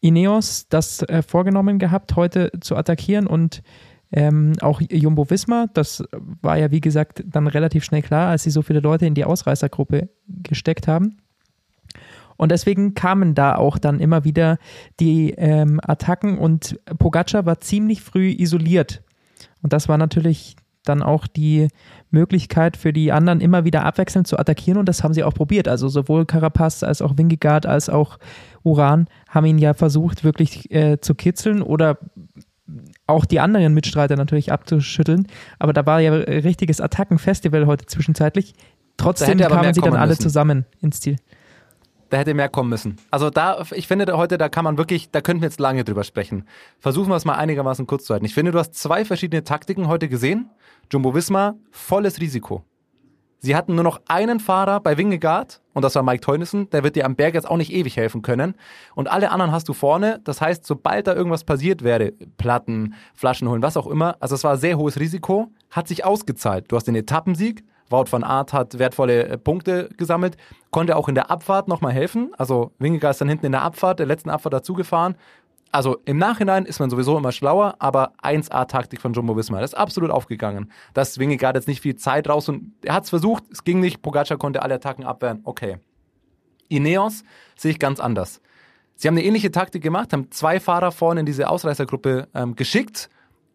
Ineos 0.00 0.66
das 0.68 1.02
äh, 1.02 1.22
vorgenommen 1.22 1.78
gehabt, 1.78 2.16
heute 2.16 2.50
zu 2.60 2.76
attackieren 2.76 3.26
und 3.26 3.62
ähm, 4.12 4.52
auch 4.60 4.80
Jumbo 4.80 5.28
Visma, 5.28 5.66
das 5.74 6.04
war 6.40 6.56
ja 6.58 6.70
wie 6.70 6.80
gesagt 6.80 7.24
dann 7.26 7.46
relativ 7.46 7.84
schnell 7.84 8.02
klar, 8.02 8.28
als 8.28 8.44
sie 8.44 8.50
so 8.50 8.62
viele 8.62 8.80
Leute 8.80 9.06
in 9.06 9.14
die 9.14 9.24
Ausreißergruppe 9.24 10.08
gesteckt 10.26 10.86
haben. 10.88 11.18
Und 12.36 12.50
deswegen 12.50 12.94
kamen 12.94 13.34
da 13.34 13.54
auch 13.56 13.78
dann 13.78 14.00
immer 14.00 14.24
wieder 14.24 14.58
die 14.98 15.30
ähm, 15.30 15.80
Attacken 15.82 16.38
und 16.38 16.78
Pogacar 16.98 17.46
war 17.46 17.60
ziemlich 17.60 18.02
früh 18.02 18.30
isoliert. 18.30 19.02
Und 19.62 19.72
das 19.72 19.88
war 19.88 19.98
natürlich 19.98 20.56
dann 20.84 21.02
auch 21.02 21.26
die 21.26 21.68
Möglichkeit 22.10 22.76
für 22.76 22.92
die 22.92 23.10
anderen 23.10 23.40
immer 23.40 23.64
wieder 23.64 23.84
abwechselnd 23.84 24.26
zu 24.26 24.38
attackieren 24.38 24.78
und 24.78 24.88
das 24.88 25.02
haben 25.02 25.14
sie 25.14 25.24
auch 25.24 25.34
probiert. 25.34 25.66
Also 25.66 25.88
sowohl 25.88 26.26
Carapaz 26.26 26.82
als 26.82 27.02
auch 27.02 27.16
Wingegaard 27.16 27.66
als 27.66 27.88
auch 27.88 28.18
Uran 28.62 29.08
haben 29.28 29.46
ihn 29.46 29.58
ja 29.58 29.74
versucht 29.74 30.24
wirklich 30.24 30.70
äh, 30.70 31.00
zu 31.00 31.14
kitzeln 31.14 31.62
oder 31.62 31.98
auch 33.06 33.24
die 33.24 33.40
anderen 33.40 33.74
Mitstreiter 33.74 34.16
natürlich 34.16 34.52
abzuschütteln. 34.52 35.26
Aber 35.58 35.72
da 35.72 35.84
war 35.86 36.00
ja 36.00 36.12
ein 36.12 36.22
richtiges 36.22 36.80
Attackenfestival 36.80 37.66
heute 37.66 37.86
zwischenzeitlich. 37.86 38.54
Trotzdem 38.96 39.38
kamen 39.38 39.74
sie 39.74 39.80
dann 39.80 39.96
alle 39.96 40.10
müssen. 40.10 40.22
zusammen 40.22 40.66
ins 40.80 41.00
Ziel. 41.00 41.16
Da 42.10 42.18
hätte 42.18 42.34
mehr 42.34 42.48
kommen 42.48 42.70
müssen. 42.70 42.96
Also 43.10 43.28
da, 43.28 43.64
ich 43.72 43.88
finde 43.88 44.04
da 44.04 44.16
heute, 44.16 44.38
da 44.38 44.48
kann 44.48 44.64
man 44.64 44.78
wirklich, 44.78 45.10
da 45.10 45.20
könnten 45.20 45.42
wir 45.42 45.48
jetzt 45.48 45.58
lange 45.58 45.84
drüber 45.84 46.04
sprechen. 46.04 46.46
Versuchen 46.78 47.08
wir 47.08 47.16
es 47.16 47.24
mal 47.24 47.34
einigermaßen 47.34 47.86
kurz 47.86 48.04
zu 48.04 48.12
halten. 48.12 48.24
Ich 48.24 48.34
finde, 48.34 48.52
du 48.52 48.58
hast 48.58 48.74
zwei 48.74 49.04
verschiedene 49.04 49.42
Taktiken 49.42 49.88
heute 49.88 50.08
gesehen. 50.08 50.50
Jumbo 50.92 51.14
Visma, 51.14 51.56
volles 51.72 52.20
Risiko. 52.20 52.64
Sie 53.44 53.54
hatten 53.54 53.74
nur 53.74 53.84
noch 53.84 54.00
einen 54.08 54.40
Fahrer 54.40 54.80
bei 54.80 54.96
Wingegaard 54.96 55.60
und 55.74 55.82
das 55.82 55.94
war 55.96 56.02
Mike 56.02 56.22
Teunissen. 56.22 56.70
Der 56.70 56.82
wird 56.82 56.96
dir 56.96 57.04
am 57.04 57.14
Berg 57.14 57.34
jetzt 57.34 57.46
auch 57.46 57.58
nicht 57.58 57.74
ewig 57.74 57.94
helfen 57.94 58.22
können. 58.22 58.54
Und 58.94 59.10
alle 59.10 59.30
anderen 59.30 59.52
hast 59.52 59.68
du 59.68 59.74
vorne. 59.74 60.18
Das 60.24 60.40
heißt, 60.40 60.64
sobald 60.64 61.06
da 61.06 61.14
irgendwas 61.14 61.44
passiert 61.44 61.84
wäre, 61.84 62.12
Platten, 62.38 62.94
Flaschen 63.12 63.46
holen, 63.50 63.60
was 63.60 63.76
auch 63.76 63.86
immer, 63.86 64.16
also 64.18 64.34
es 64.34 64.44
war 64.44 64.56
sehr 64.56 64.78
hohes 64.78 64.98
Risiko, 64.98 65.48
hat 65.70 65.88
sich 65.88 66.06
ausgezahlt. 66.06 66.72
Du 66.72 66.76
hast 66.76 66.86
den 66.86 66.94
Etappensieg. 66.94 67.64
Wout 67.90 68.06
van 68.10 68.24
Aert 68.24 68.54
hat 68.54 68.78
wertvolle 68.78 69.28
äh, 69.28 69.36
Punkte 69.36 69.90
gesammelt, 69.98 70.38
konnte 70.70 70.96
auch 70.96 71.06
in 71.10 71.14
der 71.14 71.30
Abfahrt 71.30 71.68
nochmal 71.68 71.92
helfen. 71.92 72.32
Also 72.38 72.72
Wingegaard 72.78 73.12
ist 73.12 73.20
dann 73.20 73.28
hinten 73.28 73.44
in 73.44 73.52
der 73.52 73.60
Abfahrt, 73.60 73.98
der 73.98 74.06
letzten 74.06 74.30
Abfahrt 74.30 74.54
dazugefahren. 74.54 75.16
Also 75.74 75.96
im 76.04 76.18
Nachhinein 76.18 76.66
ist 76.66 76.78
man 76.78 76.88
sowieso 76.88 77.18
immer 77.18 77.32
schlauer, 77.32 77.74
aber 77.80 78.12
1A-Taktik 78.22 79.00
von 79.00 79.12
Jumbo 79.12 79.36
Visma, 79.36 79.60
das 79.60 79.72
ist 79.72 79.76
absolut 79.76 80.12
aufgegangen. 80.12 80.70
Dass 80.92 81.18
Wingegaard 81.18 81.56
jetzt 81.56 81.66
nicht 81.66 81.80
viel 81.80 81.96
Zeit 81.96 82.28
raus 82.28 82.48
und 82.48 82.74
er 82.84 82.94
hat 82.94 83.02
es 83.02 83.10
versucht, 83.10 83.42
es 83.50 83.64
ging 83.64 83.80
nicht, 83.80 84.00
Pogacar 84.00 84.38
konnte 84.38 84.62
alle 84.62 84.76
Attacken 84.76 85.04
abwehren, 85.04 85.40
okay. 85.42 85.78
Ineos 86.68 87.24
sehe 87.56 87.72
ich 87.72 87.80
ganz 87.80 87.98
anders. 87.98 88.40
Sie 88.94 89.08
haben 89.08 89.16
eine 89.16 89.26
ähnliche 89.26 89.50
Taktik 89.50 89.82
gemacht, 89.82 90.12
haben 90.12 90.30
zwei 90.30 90.60
Fahrer 90.60 90.92
vorne 90.92 91.18
in 91.18 91.26
diese 91.26 91.50
Ausreißergruppe 91.50 92.28
ähm, 92.36 92.54
geschickt. 92.54 93.10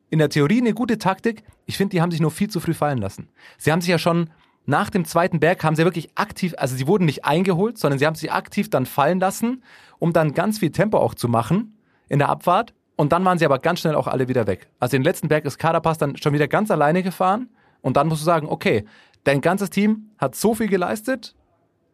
In 0.10 0.20
der 0.20 0.28
Theorie 0.28 0.60
eine 0.60 0.74
gute 0.74 0.98
Taktik. 0.98 1.44
Ich 1.68 1.78
finde, 1.78 1.92
die 1.92 2.02
haben 2.02 2.12
sich 2.12 2.20
nur 2.20 2.32
viel 2.32 2.50
zu 2.50 2.60
früh 2.60 2.74
fallen 2.74 2.98
lassen. 2.98 3.30
Sie 3.58 3.72
haben 3.72 3.80
sich 3.80 3.92
ja 3.92 3.98
schon 3.98 4.30
nach 4.66 4.90
dem 4.90 5.06
zweiten 5.06 5.40
Berg 5.40 5.64
haben 5.64 5.78
sie 5.78 5.86
wirklich 5.86 6.10
aktiv, 6.16 6.54
also 6.58 6.76
sie 6.76 6.86
wurden 6.86 7.06
nicht 7.06 7.24
eingeholt, 7.24 7.78
sondern 7.78 7.98
sie 7.98 8.06
haben 8.06 8.16
sich 8.16 8.34
aktiv 8.34 8.70
dann 8.70 8.86
fallen 8.86 9.22
lassen, 9.22 9.64
um 10.00 10.12
dann 10.12 10.34
ganz 10.34 10.60
viel 10.60 10.72
Tempo 10.72 10.98
auch 10.98 11.14
zu 11.14 11.30
machen 11.30 11.79
in 12.10 12.20
der 12.20 12.30
Abfahrt. 12.30 12.74
Und 12.96 13.14
dann 13.14 13.24
waren 13.24 13.38
sie 13.40 13.46
aber 13.46 13.60
ganz 13.60 13.80
schnell 13.80 13.96
auch 13.96 14.08
alle 14.08 14.28
wieder 14.28 14.46
weg. 14.46 14.68
Also 14.80 14.98
den 14.98 15.04
letzten 15.04 15.30
Berg 15.30 15.46
ist 15.46 15.58
Carapaz 15.58 15.98
dann 15.98 16.18
schon 16.18 16.34
wieder 16.34 16.48
ganz 16.48 16.70
alleine 16.70 17.02
gefahren. 17.02 17.50
Und 17.82 17.96
dann 17.96 18.08
musst 18.08 18.22
du 18.22 18.26
sagen, 18.26 18.48
okay, 18.50 18.86
dein 19.24 19.42
ganzes 19.42 19.70
Team 19.70 20.10
hat 20.18 20.36
so 20.36 20.54
viel 20.54 20.68
geleistet, 20.68 21.36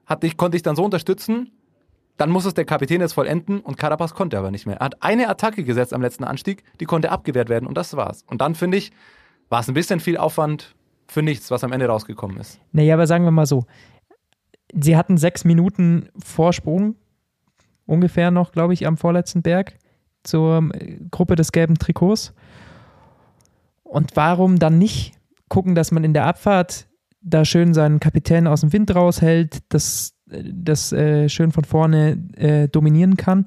hat 0.07 0.23
dich, 0.23 0.35
konnte 0.35 0.55
dich 0.55 0.63
dann 0.63 0.75
so 0.75 0.83
unterstützen, 0.83 1.51
dann 2.17 2.29
muss 2.29 2.45
es 2.45 2.53
der 2.53 2.65
Kapitän 2.65 3.01
jetzt 3.01 3.13
vollenden 3.13 3.59
und 3.59 3.77
Carapaz 3.77 4.13
konnte 4.13 4.37
aber 4.37 4.51
nicht 4.51 4.65
mehr. 4.65 4.77
Er 4.77 4.85
hat 4.85 5.03
eine 5.03 5.27
Attacke 5.27 5.63
gesetzt 5.63 5.93
am 5.93 6.01
letzten 6.01 6.23
Anstieg, 6.23 6.63
die 6.79 6.85
konnte 6.85 7.11
abgewehrt 7.11 7.49
werden 7.49 7.67
und 7.67 7.77
das 7.77 7.95
war's. 7.95 8.23
Und 8.27 8.41
dann 8.41 8.55
finde 8.55 8.77
ich, 8.77 8.91
war 9.49 9.59
es 9.59 9.67
ein 9.67 9.73
bisschen 9.73 9.99
viel 9.99 10.17
Aufwand 10.17 10.75
für 11.07 11.21
nichts, 11.21 11.51
was 11.51 11.63
am 11.63 11.71
Ende 11.71 11.87
rausgekommen 11.87 12.37
ist. 12.37 12.59
Naja, 12.71 12.95
aber 12.95 13.05
sagen 13.05 13.25
wir 13.25 13.31
mal 13.31 13.45
so, 13.45 13.65
sie 14.73 14.97
hatten 14.97 15.17
sechs 15.17 15.43
Minuten 15.43 16.09
Vorsprung, 16.17 16.95
ungefähr 17.85 18.31
noch, 18.31 18.51
glaube 18.51 18.73
ich, 18.73 18.87
am 18.87 18.97
vorletzten 18.97 19.41
Berg 19.41 19.77
zur 20.25 20.69
äh, 20.73 20.97
Gruppe 21.11 21.35
des 21.35 21.51
gelben 21.51 21.77
Trikots. 21.77 22.33
Und 23.83 24.15
warum 24.15 24.59
dann 24.59 24.77
nicht 24.77 25.13
gucken, 25.47 25.75
dass 25.75 25.91
man 25.91 26.03
in 26.03 26.13
der 26.13 26.25
Abfahrt 26.25 26.87
da 27.21 27.45
schön 27.45 27.73
seinen 27.73 27.99
Kapitän 27.99 28.47
aus 28.47 28.61
dem 28.61 28.73
Wind 28.73 28.93
raushält, 28.93 29.59
das, 29.69 30.13
äh, 30.29 30.43
das 30.45 30.91
äh, 30.91 31.29
schön 31.29 31.51
von 31.51 31.63
vorne 31.63 32.17
äh, 32.35 32.67
dominieren 32.67 33.17
kann? 33.17 33.45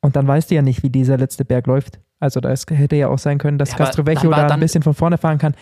Und 0.00 0.16
dann 0.16 0.26
weißt 0.26 0.50
du 0.50 0.54
ja 0.54 0.62
nicht, 0.62 0.82
wie 0.82 0.90
dieser 0.90 1.16
letzte 1.18 1.44
Berg 1.44 1.66
läuft. 1.66 2.00
Also 2.18 2.40
da 2.40 2.48
hätte 2.50 2.96
ja 2.96 3.08
auch 3.08 3.18
sein 3.18 3.38
können, 3.38 3.58
dass 3.58 3.72
Ja, 3.72 3.76
Castrovecchio 3.76 4.30
da 4.30 4.46
ein 4.46 4.60
bisschen 4.60 4.82
von 4.82 4.94
vorne 4.94 5.18
fahren 5.18 5.38
kann. 5.38 5.54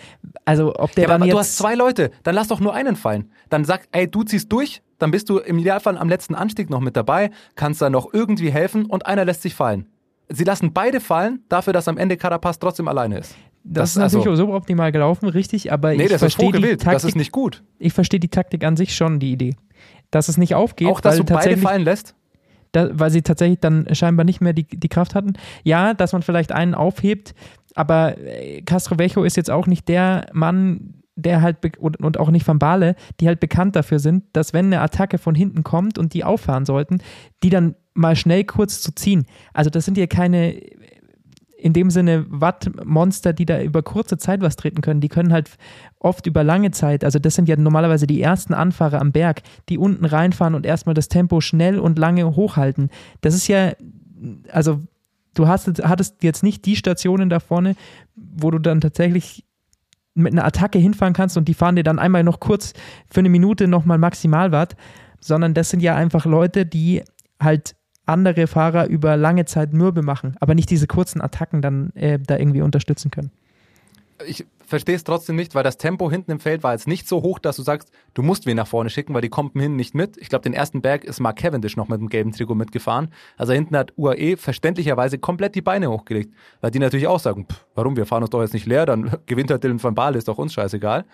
Also 0.45 0.73
ob 0.75 0.93
der 0.93 1.09
Ja, 1.09 1.15
aber 1.15 1.27
du 1.27 1.37
hast 1.37 1.57
zwei 1.57 1.75
Leute, 1.75 2.11
dann 2.23 2.33
lass 2.33 2.47
doch 2.47 2.61
nur 2.61 2.73
einen 2.73 2.95
fallen. 2.95 3.31
Dann 3.49 3.65
sag, 3.65 3.87
ey, 3.91 4.09
du 4.09 4.23
ziehst 4.23 4.51
durch, 4.51 4.81
dann 4.97 5.11
bist 5.11 5.29
du 5.29 5.39
im 5.39 5.59
Idealfall 5.59 5.97
am 5.97 6.07
letzten 6.07 6.33
Anstieg 6.33 6.69
noch 6.69 6.79
mit 6.79 6.95
dabei, 6.95 7.29
kannst 7.55 7.81
dann 7.81 7.91
noch 7.91 8.13
irgendwie 8.13 8.51
helfen 8.51 8.85
und 8.85 9.05
einer 9.05 9.25
lässt 9.25 9.41
sich 9.41 9.53
fallen. 9.53 9.87
Sie 10.29 10.43
lassen 10.43 10.73
beide 10.73 10.99
fallen, 10.99 11.43
dafür, 11.49 11.73
dass 11.73 11.87
am 11.87 11.97
Ende 11.97 12.17
Carapaz 12.17 12.57
trotzdem 12.59 12.87
alleine 12.87 13.19
ist. 13.19 13.35
Das, 13.63 13.89
ist 13.89 13.97
Das- 13.97 14.13
natürlich 14.13 14.27
also- 14.39 14.47
so 14.47 14.53
optimal 14.53 14.91
gelaufen, 14.91 15.27
richtig, 15.29 15.71
aber 15.71 15.89
Nee, 15.89 16.03
ich 16.03 16.09
das 16.09 16.13
ist 16.15 16.19
verstehe 16.19 16.47
die 16.47 16.51
vorgewählt, 16.53 16.81
Taktik. 16.81 16.93
das 16.93 17.03
ist 17.05 17.15
nicht 17.15 17.31
gut. 17.31 17.63
ich 17.79 17.93
verstehe 17.93 18.19
die 18.19 18.29
Taktik 18.29 18.63
an 18.63 18.75
sich 18.77 18.95
schon, 18.95 19.19
die 19.19 19.31
Idee. 19.31 19.55
Dass 20.11 20.29
es 20.29 20.37
nicht 20.37 20.55
aufgeht, 20.55 20.87
Auch, 20.87 21.01
dass 21.01 21.17
weil, 21.19 21.25
du 21.25 21.33
beide 21.33 21.57
fallen 21.57 21.83
lässt. 21.83 22.15
da, 22.71 22.89
weil 22.91 23.09
sie 23.09 23.21
tatsächlich 23.21 23.59
dann 23.59 23.87
scheinbar 23.93 24.23
nicht 24.23 24.39
mehr 24.41 24.53
die, 24.53 24.65
die 24.67 24.89
Kraft 24.89 25.15
hatten. 25.15 25.33
Ja, 25.63 25.93
dass 25.93 26.13
man 26.13 26.21
vielleicht 26.21 26.51
einen 26.51 26.75
aufhebt, 26.75 27.33
aber 27.73 28.17
äh, 28.17 28.61
Castrovecchio 28.61 29.23
ist 29.23 29.35
jetzt 29.37 29.49
auch 29.51 29.65
nicht 29.67 29.87
der 29.89 30.27
Mann, 30.33 31.01
der 31.15 31.41
halt 31.41 31.57
und, 31.79 31.97
und 32.01 32.19
auch 32.19 32.29
nicht 32.29 32.47
Van 32.47 32.59
Bale, 32.59 32.95
die 33.19 33.27
halt 33.27 33.39
bekannt 33.39 33.75
dafür 33.75 33.99
sind, 33.99 34.23
dass 34.33 34.53
wenn 34.53 34.65
eine 34.67 34.81
Attacke 34.81 35.17
von 35.17 35.33
hinten 35.33 35.63
kommt 35.63 35.97
und 35.97 36.13
die 36.13 36.23
auffahren 36.23 36.65
sollten, 36.65 36.99
die 37.41 37.49
dann 37.49 37.75
mal 37.95 38.15
schnell 38.15 38.43
kurz 38.43 38.81
zu 38.81 38.93
ziehen. 38.93 39.25
Also 39.53 39.71
das 39.71 39.85
sind 39.85 39.97
ja 39.97 40.05
keine 40.05 40.61
in 41.57 41.73
dem 41.73 41.89
Sinne 41.89 42.27
Wattmonster, 42.29 43.33
die 43.33 43.47
da 43.47 43.59
über 43.59 43.81
kurze 43.81 44.19
Zeit 44.19 44.41
was 44.41 44.55
treten 44.55 44.81
können. 44.81 45.01
Die 45.01 45.09
können 45.09 45.33
halt 45.33 45.49
oft 45.97 46.27
über 46.27 46.43
lange 46.43 46.69
Zeit, 46.69 47.03
also 47.03 47.17
das 47.17 47.33
sind 47.33 47.49
ja 47.49 47.55
normalerweise 47.55 48.05
die 48.05 48.21
ersten 48.21 48.53
Anfahrer 48.53 49.01
am 49.01 49.11
Berg, 49.11 49.41
die 49.69 49.79
unten 49.79 50.05
reinfahren 50.05 50.53
und 50.53 50.63
erstmal 50.63 50.93
das 50.93 51.07
Tempo 51.07 51.41
schnell 51.41 51.79
und 51.79 51.97
lange 51.97 52.35
hochhalten. 52.35 52.91
Das 53.21 53.33
ist 53.33 53.47
ja, 53.47 53.71
also 54.51 54.79
du 55.33 55.47
hast, 55.47 55.67
hattest 55.83 56.21
jetzt 56.21 56.43
nicht 56.43 56.65
die 56.65 56.75
Stationen 56.75 57.29
da 57.29 57.39
vorne, 57.39 57.75
wo 58.15 58.51
du 58.51 58.59
dann 58.59 58.79
tatsächlich 58.79 59.43
mit 60.13 60.33
einer 60.33 60.45
Attacke 60.45 60.77
hinfahren 60.77 61.13
kannst 61.15 61.35
und 61.35 61.47
die 61.47 61.55
fahren 61.55 61.75
dir 61.75 61.83
dann 61.83 61.97
einmal 61.97 62.23
noch 62.23 62.39
kurz 62.39 62.73
für 63.09 63.21
eine 63.21 63.29
Minute 63.29 63.67
nochmal 63.67 63.97
Maximalwatt, 63.97 64.75
sondern 65.19 65.55
das 65.55 65.71
sind 65.71 65.81
ja 65.81 65.95
einfach 65.95 66.27
Leute, 66.27 66.67
die 66.67 67.01
halt 67.41 67.75
andere 68.05 68.47
Fahrer 68.47 68.87
über 68.87 69.17
lange 69.17 69.45
Zeit 69.45 69.73
mürbe 69.73 70.01
machen, 70.01 70.35
aber 70.39 70.55
nicht 70.55 70.69
diese 70.69 70.87
kurzen 70.87 71.21
Attacken 71.21 71.61
dann 71.61 71.91
äh, 71.95 72.19
da 72.19 72.37
irgendwie 72.37 72.61
unterstützen 72.61 73.11
können. 73.11 73.31
Ich 74.25 74.45
verstehe 74.65 74.95
es 74.95 75.03
trotzdem 75.03 75.35
nicht, 75.35 75.55
weil 75.55 75.63
das 75.63 75.77
Tempo 75.77 76.09
hinten 76.09 76.31
im 76.31 76.39
Feld 76.39 76.63
war 76.63 76.71
jetzt 76.71 76.87
nicht 76.87 77.07
so 77.07 77.21
hoch, 77.21 77.37
dass 77.37 77.57
du 77.57 77.63
sagst, 77.63 77.91
du 78.13 78.23
musst 78.23 78.45
wen 78.45 78.55
nach 78.55 78.67
vorne 78.67 78.89
schicken, 78.89 79.13
weil 79.13 79.21
die 79.21 79.29
kommen 79.29 79.51
hinten 79.53 79.75
nicht 79.75 79.93
mit. 79.93 80.17
Ich 80.17 80.29
glaube, 80.29 80.43
den 80.43 80.53
ersten 80.53 80.81
Berg 80.81 81.03
ist 81.03 81.19
Mark 81.19 81.37
Cavendish 81.37 81.75
noch 81.75 81.87
mit 81.89 81.99
dem 81.99 82.09
gelben 82.09 82.31
Trikot 82.31 82.55
mitgefahren. 82.55 83.09
Also 83.37 83.53
hinten 83.53 83.75
hat 83.75 83.93
UAE 83.97 84.37
verständlicherweise 84.37 85.17
komplett 85.17 85.55
die 85.55 85.61
Beine 85.61 85.91
hochgelegt, 85.91 86.33
weil 86.61 86.71
die 86.71 86.79
natürlich 86.79 87.07
auch 87.07 87.19
sagen, 87.19 87.45
pff, 87.51 87.65
warum, 87.75 87.97
wir 87.97 88.05
fahren 88.05 88.23
uns 88.23 88.29
doch 88.29 88.41
jetzt 88.41 88.53
nicht 88.53 88.65
leer, 88.65 88.85
dann 88.85 89.17
gewinnt 89.25 89.51
halt 89.51 89.63
Dylan 89.63 89.83
van 89.83 89.95
Baal, 89.95 90.15
ist 90.15 90.27
doch 90.27 90.37
uns 90.37 90.53
scheißegal. 90.53 91.05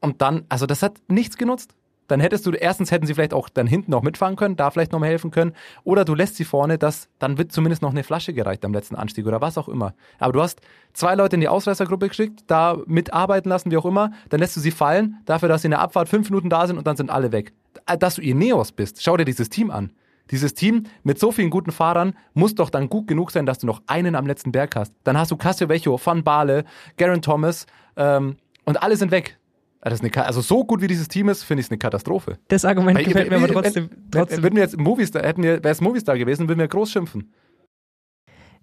Und 0.00 0.20
dann, 0.20 0.44
also 0.48 0.66
das 0.66 0.82
hat 0.82 1.00
nichts 1.08 1.36
genutzt 1.36 1.74
dann 2.06 2.20
hättest 2.20 2.46
du, 2.46 2.50
erstens 2.50 2.90
hätten 2.90 3.06
sie 3.06 3.14
vielleicht 3.14 3.34
auch 3.34 3.48
dann 3.48 3.66
hinten 3.66 3.90
noch 3.90 4.02
mitfahren 4.02 4.36
können, 4.36 4.56
da 4.56 4.70
vielleicht 4.70 4.92
noch 4.92 5.00
mal 5.00 5.08
helfen 5.08 5.30
können. 5.30 5.52
Oder 5.84 6.04
du 6.04 6.14
lässt 6.14 6.36
sie 6.36 6.44
vorne, 6.44 6.78
dass, 6.78 7.08
dann 7.18 7.38
wird 7.38 7.52
zumindest 7.52 7.82
noch 7.82 7.90
eine 7.90 8.04
Flasche 8.04 8.34
gereicht 8.34 8.64
am 8.64 8.72
letzten 8.72 8.96
Anstieg 8.96 9.26
oder 9.26 9.40
was 9.40 9.58
auch 9.58 9.68
immer. 9.68 9.94
Aber 10.18 10.32
du 10.32 10.42
hast 10.42 10.60
zwei 10.92 11.14
Leute 11.14 11.36
in 11.36 11.40
die 11.40 11.48
Ausreißergruppe 11.48 12.08
geschickt, 12.08 12.44
da 12.46 12.78
mitarbeiten 12.86 13.48
lassen, 13.48 13.70
wie 13.70 13.76
auch 13.76 13.86
immer, 13.86 14.12
dann 14.28 14.40
lässt 14.40 14.56
du 14.56 14.60
sie 14.60 14.70
fallen, 14.70 15.16
dafür, 15.24 15.48
dass 15.48 15.62
sie 15.62 15.66
in 15.66 15.72
der 15.72 15.80
Abfahrt 15.80 16.08
fünf 16.08 16.28
Minuten 16.30 16.50
da 16.50 16.66
sind 16.66 16.78
und 16.78 16.86
dann 16.86 16.96
sind 16.96 17.10
alle 17.10 17.32
weg. 17.32 17.52
Dass 17.98 18.16
du 18.16 18.22
ihr 18.22 18.34
Neos 18.34 18.72
bist, 18.72 19.02
schau 19.02 19.16
dir 19.16 19.24
dieses 19.24 19.48
Team 19.48 19.70
an. 19.70 19.90
Dieses 20.30 20.54
Team 20.54 20.84
mit 21.02 21.18
so 21.18 21.32
vielen 21.32 21.50
guten 21.50 21.70
Fahrern 21.70 22.14
muss 22.32 22.54
doch 22.54 22.70
dann 22.70 22.88
gut 22.88 23.06
genug 23.06 23.30
sein, 23.30 23.44
dass 23.44 23.58
du 23.58 23.66
noch 23.66 23.82
einen 23.86 24.14
am 24.14 24.26
letzten 24.26 24.52
Berg 24.52 24.74
hast. 24.74 24.94
Dann 25.04 25.18
hast 25.18 25.30
du 25.30 25.36
Cassiovecho, 25.36 26.00
Van 26.02 26.24
Baale, 26.24 26.64
Garen 26.96 27.20
Thomas 27.20 27.66
ähm, 27.96 28.36
und 28.64 28.82
alle 28.82 28.96
sind 28.96 29.10
weg. 29.10 29.38
Eine, 29.84 30.26
also 30.26 30.40
so 30.40 30.64
gut 30.64 30.80
wie 30.80 30.86
dieses 30.86 31.08
Team 31.08 31.28
ist, 31.28 31.42
finde 31.42 31.60
ich 31.60 31.66
es 31.66 31.70
eine 31.70 31.78
Katastrophe. 31.78 32.38
Das 32.48 32.64
Argument 32.64 32.96
Weil, 32.96 33.04
gefällt 33.04 33.28
mir 33.28 33.36
aber 33.36 33.48
trotzdem. 33.48 33.90
Wenn, 33.90 34.10
trotzdem. 34.10 34.42
Würden 34.42 34.56
wir 34.56 34.62
jetzt 34.62 34.78
Movistar, 34.78 35.22
hätten 35.22 35.42
wir, 35.42 35.62
wäre 35.62 35.72
es 35.72 35.80
Movistar 35.82 36.16
gewesen, 36.16 36.48
würden 36.48 36.60
wir 36.60 36.68
groß 36.68 36.90
schimpfen. 36.90 37.30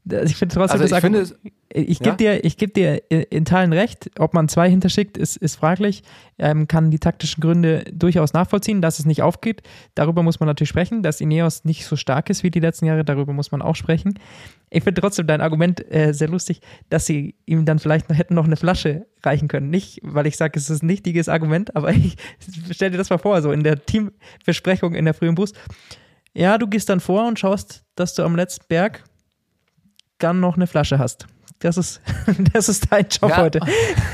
Ich 0.03 0.35
finde 0.35 0.55
trotzdem, 0.55 0.81
also 0.81 0.95
ich, 0.95 1.01
finde, 1.01 1.27
ich 1.69 1.99
gebe 1.99 2.09
ja? 2.09 2.15
dir, 2.15 2.43
ich 2.43 2.57
geb 2.57 2.73
dir 2.73 3.03
in 3.11 3.45
Teilen 3.45 3.71
recht. 3.71 4.09
Ob 4.17 4.33
man 4.33 4.49
zwei 4.49 4.67
hinterschickt, 4.67 5.15
ist, 5.15 5.37
ist 5.37 5.57
fraglich. 5.57 6.01
Ähm, 6.39 6.67
kann 6.67 6.89
die 6.89 6.97
taktischen 6.97 7.39
Gründe 7.39 7.83
durchaus 7.93 8.33
nachvollziehen, 8.33 8.81
dass 8.81 8.97
es 8.97 9.05
nicht 9.05 9.21
aufgeht. 9.21 9.61
Darüber 9.93 10.23
muss 10.23 10.39
man 10.39 10.47
natürlich 10.47 10.69
sprechen. 10.69 11.03
Dass 11.03 11.21
Ineos 11.21 11.65
nicht 11.65 11.85
so 11.85 11.95
stark 11.95 12.31
ist 12.31 12.41
wie 12.41 12.49
die 12.49 12.59
letzten 12.59 12.87
Jahre, 12.87 13.05
darüber 13.05 13.31
muss 13.31 13.51
man 13.51 13.61
auch 13.61 13.75
sprechen. 13.75 14.17
Ich 14.71 14.83
finde 14.83 15.01
trotzdem 15.01 15.27
dein 15.27 15.41
Argument 15.41 15.85
äh, 15.93 16.13
sehr 16.13 16.29
lustig, 16.29 16.61
dass 16.89 17.05
sie 17.05 17.35
ihm 17.45 17.65
dann 17.65 17.77
vielleicht 17.77 18.09
noch 18.09 18.17
hätten 18.17 18.33
noch 18.33 18.45
eine 18.45 18.55
Flasche 18.55 19.05
reichen 19.23 19.47
können. 19.47 19.69
Nicht, 19.69 19.99
weil 20.01 20.25
ich 20.25 20.35
sage, 20.35 20.57
es 20.57 20.69
ist 20.69 20.81
ein 20.81 20.87
nichtiges 20.87 21.29
Argument, 21.29 21.75
aber 21.75 21.91
ich 21.93 22.15
stell 22.71 22.89
dir 22.89 22.97
das 22.97 23.11
mal 23.11 23.19
vor, 23.19 23.39
so 23.43 23.51
in 23.51 23.63
der 23.63 23.85
Teambesprechung 23.85 24.95
in 24.95 25.05
der 25.05 25.13
frühen 25.13 25.35
Bus. 25.35 25.53
Ja, 26.33 26.57
du 26.57 26.65
gehst 26.65 26.89
dann 26.89 27.01
vor 27.01 27.27
und 27.27 27.37
schaust, 27.37 27.83
dass 27.95 28.15
du 28.15 28.23
am 28.23 28.35
letzten 28.35 28.65
Berg 28.67 29.03
dann 30.23 30.39
noch 30.39 30.55
eine 30.55 30.67
Flasche 30.67 30.99
hast. 30.99 31.27
Das 31.60 31.77
ist, 31.77 32.01
das 32.53 32.69
ist 32.69 32.91
dein 32.91 33.05
Job 33.07 33.29
ja, 33.29 33.38
heute. 33.38 33.60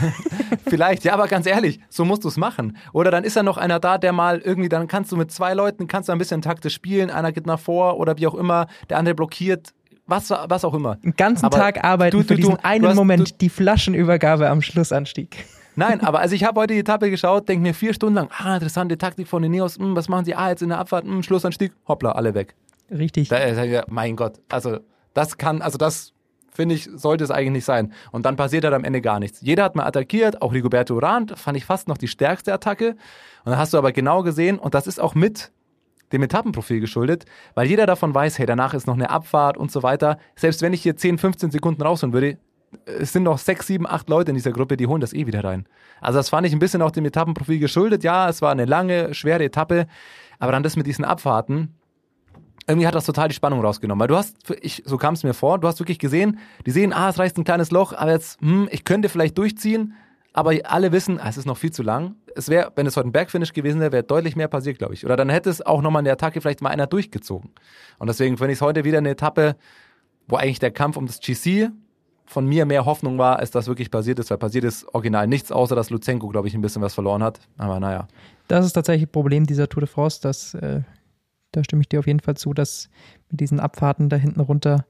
Vielleicht, 0.68 1.04
ja, 1.06 1.14
aber 1.14 1.28
ganz 1.28 1.46
ehrlich, 1.46 1.80
so 1.90 2.04
musst 2.04 2.24
du 2.24 2.28
es 2.28 2.38
machen. 2.38 2.78
Oder 2.92 3.10
dann 3.10 3.24
ist 3.24 3.36
ja 3.36 3.44
noch 3.44 3.58
einer 3.58 3.80
da, 3.80 3.98
der 3.98 4.12
mal 4.12 4.40
irgendwie, 4.40 4.70
dann 4.70 4.88
kannst 4.88 5.12
du 5.12 5.18
mit 5.18 5.32
zwei 5.32 5.54
Leuten, 5.54 5.88
kannst 5.88 6.10
du 6.10 6.14
ein 6.14 6.18
bisschen 6.18 6.42
taktisch 6.42 6.74
spielen, 6.74 7.10
einer 7.10 7.32
geht 7.32 7.48
nach 7.48 7.60
vor 7.60 8.00
oder 8.00 8.18
wie 8.18 8.28
auch 8.28 8.36
immer, 8.36 8.68
der 8.90 8.98
andere 8.98 9.16
blockiert, 9.16 9.74
was, 10.08 10.30
was 10.30 10.66
auch 10.66 10.74
immer. 10.74 10.96
Den 10.98 11.14
ganzen 11.16 11.46
aber 11.46 11.58
Tag 11.58 11.84
arbeiten 11.84 12.18
du, 12.18 12.24
du, 12.24 12.28
für 12.28 12.36
diesen 12.36 12.56
du, 12.56 12.64
einen 12.64 12.88
hast, 12.88 12.96
Moment, 12.96 13.42
die 13.42 13.50
Flaschenübergabe 13.50 14.50
am 14.50 14.62
Schlussanstieg. 14.62 15.46
Nein, 15.76 16.02
aber 16.02 16.20
also 16.20 16.34
ich 16.36 16.44
habe 16.44 16.60
heute 16.60 16.74
die 16.74 16.80
Etappe 16.80 17.10
geschaut, 17.12 17.48
denke 17.48 17.62
mir 17.62 17.74
vier 17.74 17.94
Stunden 17.94 18.16
lang, 18.16 18.30
ah, 18.38 18.56
interessante 18.56 18.98
Taktik 18.98 19.28
von 19.28 19.42
den 19.42 19.52
Neos, 19.52 19.78
hm, 19.78 19.96
was 19.96 20.10
machen 20.10 20.26
sie? 20.26 20.36
Ah, 20.36 20.50
jetzt 20.50 20.64
in 20.64 20.70
der 20.70 20.80
Abfahrt, 20.80 21.06
hm, 21.06 21.24
Schlussanstieg, 21.24 21.72
hoppla, 21.88 22.12
alle 22.12 22.34
weg. 22.34 22.56
Richtig. 22.90 23.30
Da, 23.30 23.38
mein 23.88 24.16
Gott, 24.16 24.40
also 24.50 24.80
das 25.18 25.38
kann, 25.38 25.62
also 25.62 25.78
das 25.78 26.14
finde 26.54 26.76
ich, 26.76 26.90
sollte 26.94 27.24
es 27.24 27.32
eigentlich 27.32 27.52
nicht 27.52 27.66
sein. 27.66 27.94
Und 28.12 28.26
dann 28.26 28.36
passiert 28.36 28.64
halt 28.64 28.74
am 28.74 28.84
Ende 28.84 29.02
gar 29.02 29.20
nichts. 29.20 29.42
Jeder 29.42 29.64
hat 29.64 29.76
mal 29.76 29.86
attackiert, 29.86 30.42
auch 30.42 30.54
Rigoberto 30.54 30.98
Urán, 30.98 31.36
fand 31.36 31.58
ich 31.58 31.66
fast 31.66 31.88
noch 31.88 31.98
die 31.98 32.08
stärkste 32.08 32.54
Attacke. 32.54 32.92
Und 33.46 33.52
dann 33.52 33.58
hast 33.58 33.74
du 33.74 33.78
aber 33.78 33.92
genau 33.92 34.24
gesehen, 34.24 34.58
und 34.58 34.74
das 34.74 34.88
ist 34.88 35.00
auch 35.00 35.14
mit 35.14 35.52
dem 36.12 36.24
Etappenprofil 36.24 36.80
geschuldet, 36.80 37.26
weil 37.54 37.68
jeder 37.68 37.86
davon 37.86 38.16
weiß, 38.16 38.40
hey, 38.40 38.46
danach 38.46 38.74
ist 38.74 38.88
noch 38.88 38.96
eine 38.96 39.10
Abfahrt 39.10 39.58
und 39.58 39.72
so 39.72 39.84
weiter. 39.84 40.18
Selbst 40.36 40.62
wenn 40.62 40.74
ich 40.74 40.82
hier 40.82 40.96
10, 40.96 41.18
15 41.18 41.52
Sekunden 41.52 41.82
rausholen 41.82 42.14
würde, 42.14 42.38
es 42.86 43.14
sind 43.14 43.24
noch 43.24 43.38
6, 43.38 43.68
7, 43.68 43.88
8 43.88 44.10
Leute 44.10 44.32
in 44.32 44.36
dieser 44.36 44.52
Gruppe, 44.52 44.78
die 44.78 44.88
holen 44.88 45.02
das 45.02 45.14
eh 45.14 45.28
wieder 45.28 45.44
rein. 45.44 45.68
Also 46.02 46.18
das 46.18 46.30
fand 46.30 46.48
ich 46.48 46.54
ein 46.54 46.60
bisschen 46.60 46.82
auch 46.82 46.92
dem 46.92 47.06
Etappenprofil 47.06 47.60
geschuldet. 47.60 48.04
Ja, 48.04 48.30
es 48.30 48.42
war 48.42 48.52
eine 48.52 48.66
lange, 48.66 49.14
schwere 49.14 49.44
Etappe, 49.44 49.88
aber 50.40 50.52
dann 50.52 50.64
das 50.64 50.76
mit 50.76 50.88
diesen 50.88 51.06
Abfahrten, 51.06 51.77
irgendwie 52.68 52.86
hat 52.86 52.96
das 52.96 53.06
total 53.06 53.30
die 53.30 53.36
Spannung 53.36 53.62
rausgenommen. 53.62 54.02
Weil 54.02 54.10
du 54.10 54.18
hast, 54.18 54.36
ich, 54.62 54.84
so 54.86 54.98
kam 54.98 55.14
es 55.14 55.24
mir 55.24 55.34
vor, 55.34 55.58
du 55.58 55.68
hast 55.68 55.80
wirklich 55.80 56.00
gesehen, 56.00 56.40
die 56.66 56.72
sehen, 56.72 56.94
ah, 56.94 57.10
es 57.10 57.18
reißt 57.18 57.38
ein 57.38 57.46
kleines 57.46 57.72
Loch, 57.72 57.94
aber 57.94 58.12
jetzt, 58.12 58.42
hm, 58.42 58.68
ich 58.72 58.84
könnte 58.84 59.10
vielleicht 59.10 59.38
durchziehen, 59.38 59.94
aber 60.34 60.54
alle 60.66 60.92
wissen, 60.92 61.20
ah, 61.20 61.30
es 61.30 61.38
ist 61.38 61.46
noch 61.46 61.58
viel 61.58 61.72
zu 61.72 61.82
lang. 61.82 62.16
Es 62.36 62.50
wäre, 62.50 62.72
wenn 62.76 62.86
es 62.86 62.98
heute 62.98 63.08
ein 63.08 63.12
Bergfinish 63.12 63.54
gewesen 63.54 63.80
wäre, 63.80 63.92
wäre 63.92 64.04
deutlich 64.04 64.36
mehr 64.36 64.48
passiert, 64.48 64.78
glaube 64.78 64.94
ich. 64.94 65.06
Oder 65.06 65.16
dann 65.16 65.30
hätte 65.30 65.50
es 65.50 65.66
auch 65.66 65.82
nochmal 65.82 66.02
in 66.02 66.06
der 66.06 66.14
Attacke 66.14 66.42
vielleicht 66.42 66.62
mal 66.62 66.70
einer 66.70 66.88
durchgezogen. 66.88 67.50
Und 67.98 68.08
deswegen 68.08 68.38
finde 68.38 68.52
ich 68.52 68.60
es 68.60 68.62
heute 68.62 68.84
wieder 68.84 69.00
eine 69.00 69.10
Etappe, 69.10 69.56
wo 70.28 70.36
eigentlich 70.36 70.60
der 70.60 70.72
Kampf 70.72 70.98
um 70.98 71.08
das 71.08 71.22
GC 71.22 71.72
von 72.26 72.46
mir 72.46 72.66
mehr 72.66 72.86
Hoffnung 72.86 73.18
war, 73.18 73.40
als 73.40 73.52
das 73.52 73.68
wirklich 73.68 73.90
passiert 73.90 74.20
ist, 74.20 74.30
weil 74.30 74.38
passiert 74.38 74.66
ist 74.66 74.94
original 74.94 75.26
nichts, 75.26 75.52
außer 75.52 75.76
dass 75.76 75.90
Luzenko, 75.90 76.28
glaube 76.28 76.50
ich, 76.50 76.54
ein 76.54 76.62
bisschen 76.62 76.82
was 76.82 76.94
verloren 76.94 77.24
hat. 77.24 77.40
Aber 77.58 77.80
naja. 77.80 78.08
Das 78.50 78.66
ist 78.66 78.74
tatsächlich 78.74 79.08
ein 79.08 79.12
Problem 79.12 79.46
dieser 79.46 79.70
Tour 79.70 79.82
de 79.82 79.90
France, 79.90 80.22
dass 80.22 80.54
äh, 80.54 80.82
da 81.52 81.64
stimme 81.64 81.82
ich 81.82 81.90
dir 81.90 82.00
auf 82.00 82.08
jeden 82.08 82.20
Fall 82.20 82.36
zu, 82.36 82.54
dass 82.54 82.90
mit 83.30 83.40
diesen 83.40 83.60
Abfahrten 83.60 84.10
da 84.10 84.16
hinten 84.16 84.40
runter 84.40 84.86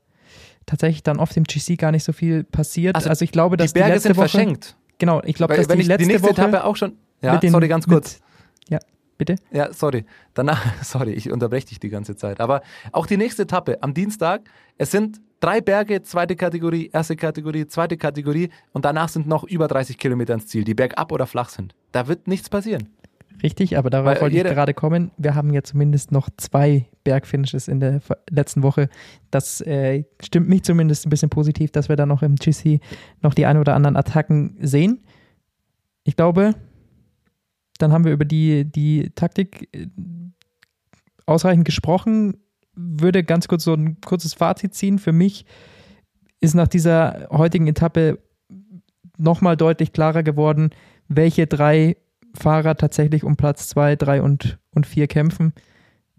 tatsächlich 0.65 1.03
dann 1.03 1.19
oft 1.19 1.35
im 1.37 1.43
GC 1.43 1.77
gar 1.77 1.91
nicht 1.91 2.03
so 2.03 2.13
viel 2.13 2.43
passiert. 2.43 2.95
Also, 2.95 3.09
also 3.09 3.23
ich 3.23 3.31
glaube, 3.31 3.57
dass 3.57 3.73
die 3.73 3.79
Berge 3.79 3.91
die 3.91 3.93
letzte 3.95 4.09
sind 4.09 4.17
Woche, 4.17 4.29
verschenkt. 4.29 4.77
Genau, 4.99 5.21
ich 5.23 5.35
glaube, 5.35 5.55
dass 5.55 5.67
die 5.67 5.81
letzte 5.81 5.97
die 5.97 6.05
nächste 6.05 6.23
Woche 6.23 6.41
Etappe 6.41 6.63
auch 6.63 6.75
schon. 6.75 6.97
Ja, 7.21 7.37
den, 7.37 7.51
sorry, 7.51 7.67
ganz 7.67 7.87
kurz. 7.87 8.19
Mit, 8.59 8.71
ja, 8.71 8.79
bitte. 9.17 9.35
Ja, 9.51 9.73
sorry. 9.73 10.05
Danach, 10.33 10.61
sorry, 10.83 11.13
ich 11.13 11.31
unterbreche 11.31 11.67
dich 11.67 11.79
die 11.79 11.89
ganze 11.89 12.15
Zeit. 12.15 12.39
Aber 12.39 12.61
auch 12.91 13.07
die 13.07 13.17
nächste 13.17 13.43
Etappe 13.43 13.81
am 13.81 13.93
Dienstag. 13.93 14.41
Es 14.77 14.91
sind 14.91 15.21
drei 15.39 15.61
Berge, 15.61 16.01
zweite 16.03 16.35
Kategorie, 16.35 16.89
erste 16.91 17.15
Kategorie, 17.15 17.67
zweite 17.67 17.97
Kategorie 17.97 18.49
und 18.73 18.85
danach 18.85 19.09
sind 19.09 19.27
noch 19.27 19.43
über 19.43 19.67
30 19.67 19.97
Kilometer 19.97 20.33
ins 20.33 20.47
Ziel, 20.47 20.63
die 20.63 20.73
bergab 20.73 21.11
oder 21.11 21.27
flach 21.27 21.49
sind. 21.49 21.75
Da 21.91 22.07
wird 22.07 22.27
nichts 22.27 22.49
passieren. 22.49 22.89
Richtig, 23.43 23.77
aber 23.77 23.89
darauf 23.89 24.15
Weil 24.15 24.21
wollte 24.21 24.37
ich 24.37 24.43
gerade 24.43 24.73
kommen. 24.73 25.11
Wir 25.17 25.35
haben 25.35 25.53
ja 25.53 25.61
zumindest 25.63 26.11
noch 26.11 26.29
zwei 26.37 26.87
Bergfinishes 27.03 27.67
in 27.67 27.79
der 27.79 28.01
letzten 28.29 28.63
Woche. 28.63 28.89
Das 29.29 29.61
äh, 29.61 30.05
stimmt 30.21 30.49
mich 30.49 30.63
zumindest 30.63 31.05
ein 31.05 31.09
bisschen 31.09 31.29
positiv, 31.29 31.71
dass 31.71 31.87
wir 31.87 31.95
da 31.95 32.05
noch 32.05 32.23
im 32.23 32.35
GC 32.35 32.79
noch 33.21 33.33
die 33.33 33.45
ein 33.45 33.57
oder 33.57 33.75
anderen 33.75 33.95
Attacken 33.95 34.57
sehen. 34.59 35.03
Ich 36.03 36.15
glaube, 36.15 36.55
dann 37.77 37.91
haben 37.91 38.05
wir 38.05 38.11
über 38.11 38.25
die, 38.25 38.65
die 38.65 39.11
Taktik 39.13 39.69
äh, 39.75 39.87
ausreichend 41.27 41.65
gesprochen. 41.65 42.37
Würde 42.73 43.23
ganz 43.23 43.47
kurz 43.47 43.63
so 43.63 43.73
ein 43.73 44.01
kurzes 44.01 44.33
Fazit 44.33 44.73
ziehen. 44.73 44.97
Für 44.97 45.11
mich 45.11 45.45
ist 46.39 46.55
nach 46.55 46.67
dieser 46.67 47.27
heutigen 47.31 47.67
Etappe 47.67 48.19
nochmal 49.17 49.57
deutlich 49.57 49.93
klarer 49.93 50.23
geworden, 50.23 50.71
welche 51.07 51.47
drei 51.47 51.97
Fahrer 52.35 52.75
tatsächlich 52.75 53.23
um 53.23 53.35
Platz 53.35 53.67
2, 53.69 53.95
3 53.95 54.21
und, 54.21 54.59
und 54.71 54.85
4 54.85 55.07
kämpfen. 55.07 55.53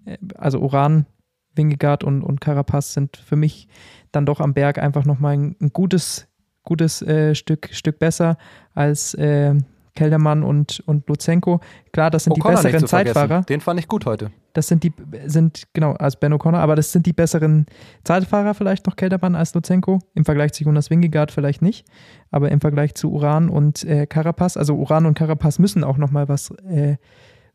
Äh, 0.05 0.19
also 0.37 0.61
Uran, 0.61 1.07
Wingegaard 1.55 2.05
und, 2.05 2.23
und 2.23 2.41
Carapaz 2.41 2.95
sind 2.95 3.17
für 3.17 3.37
mich 3.37 3.69
dann 4.13 4.27
doch 4.27 4.41
am 4.41 4.55
Berg 4.55 4.79
einfach 4.79 5.05
nochmal 5.05 5.35
ein, 5.35 5.57
ein 5.61 5.73
gutes, 5.73 6.29
gutes 6.63 7.03
äh, 7.03 7.35
Stück, 7.35 7.71
Stück 7.73 7.99
besser 7.99 8.39
als 8.75 9.15
äh, 9.15 9.55
Keldermann 9.99 10.45
und, 10.45 10.81
und 10.87 11.09
Luzenko. 11.09 11.59
Klar, 11.91 12.13
das 12.13 12.23
sind 12.23 12.37
die 12.37 12.41
besseren 12.41 12.87
Zeitfahrer. 12.87 13.43
Den 13.43 13.61
fand 13.61 13.81
ich 13.81 13.89
gut 13.89 14.07
heute. 14.07 14.31
Das 14.53 14.69
sind 14.69 14.85
die, 14.85 14.93
sind, 15.27 15.65
genau, 15.73 15.95
als 15.95 16.15
Ben 16.15 16.33
O'Connor, 16.33 16.59
aber 16.59 16.77
das 16.77 16.93
sind 16.93 17.05
die 17.05 17.13
besseren 17.13 17.67
Zeitfahrer 18.05 18.55
vielleicht 18.55 18.87
noch 18.87 18.95
Keldermann 18.95 19.35
als 19.35 19.55
Luzenko. 19.55 19.99
Im 20.15 20.25
Vergleich 20.25 20.53
zu 20.53 20.63
Jonas 20.63 20.91
Wingegaard 20.91 21.33
vielleicht 21.33 21.63
nicht, 21.63 21.85
aber 22.31 22.53
im 22.53 22.61
Vergleich 22.61 22.95
zu 22.95 23.11
Uran 23.11 23.49
und 23.49 23.83
äh, 23.83 24.07
Carapaz, 24.07 24.57
also 24.57 24.77
Uran 24.77 25.05
und 25.05 25.15
Carapaz 25.15 25.59
müssen 25.59 25.83
auch 25.83 25.97
nochmal 25.97 26.29
was 26.29 26.53
äh, 26.69 26.97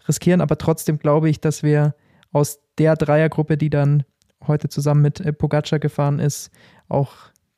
riskieren, 0.05 0.41
aber 0.41 0.57
trotzdem 0.57 0.99
glaube 0.99 1.29
ich, 1.29 1.39
dass 1.39 1.63
wir 1.63 1.95
aus 2.33 2.59
der 2.77 2.97
Dreiergruppe, 2.97 3.55
die 3.55 3.69
dann 3.69 4.03
heute 4.45 4.67
zusammen 4.67 5.01
mit 5.01 5.21
äh, 5.21 5.31
Pogacar 5.31 5.79
gefahren 5.79 6.19
ist, 6.19 6.51
auch 6.89 7.13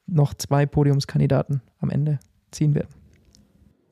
noch 0.06 0.36
zwei 0.36 0.68
Podiumskandidaten 0.68 1.64
am 1.80 1.90
Ende 1.90 2.20
ziehen 2.52 2.76
werden. 2.76 3.05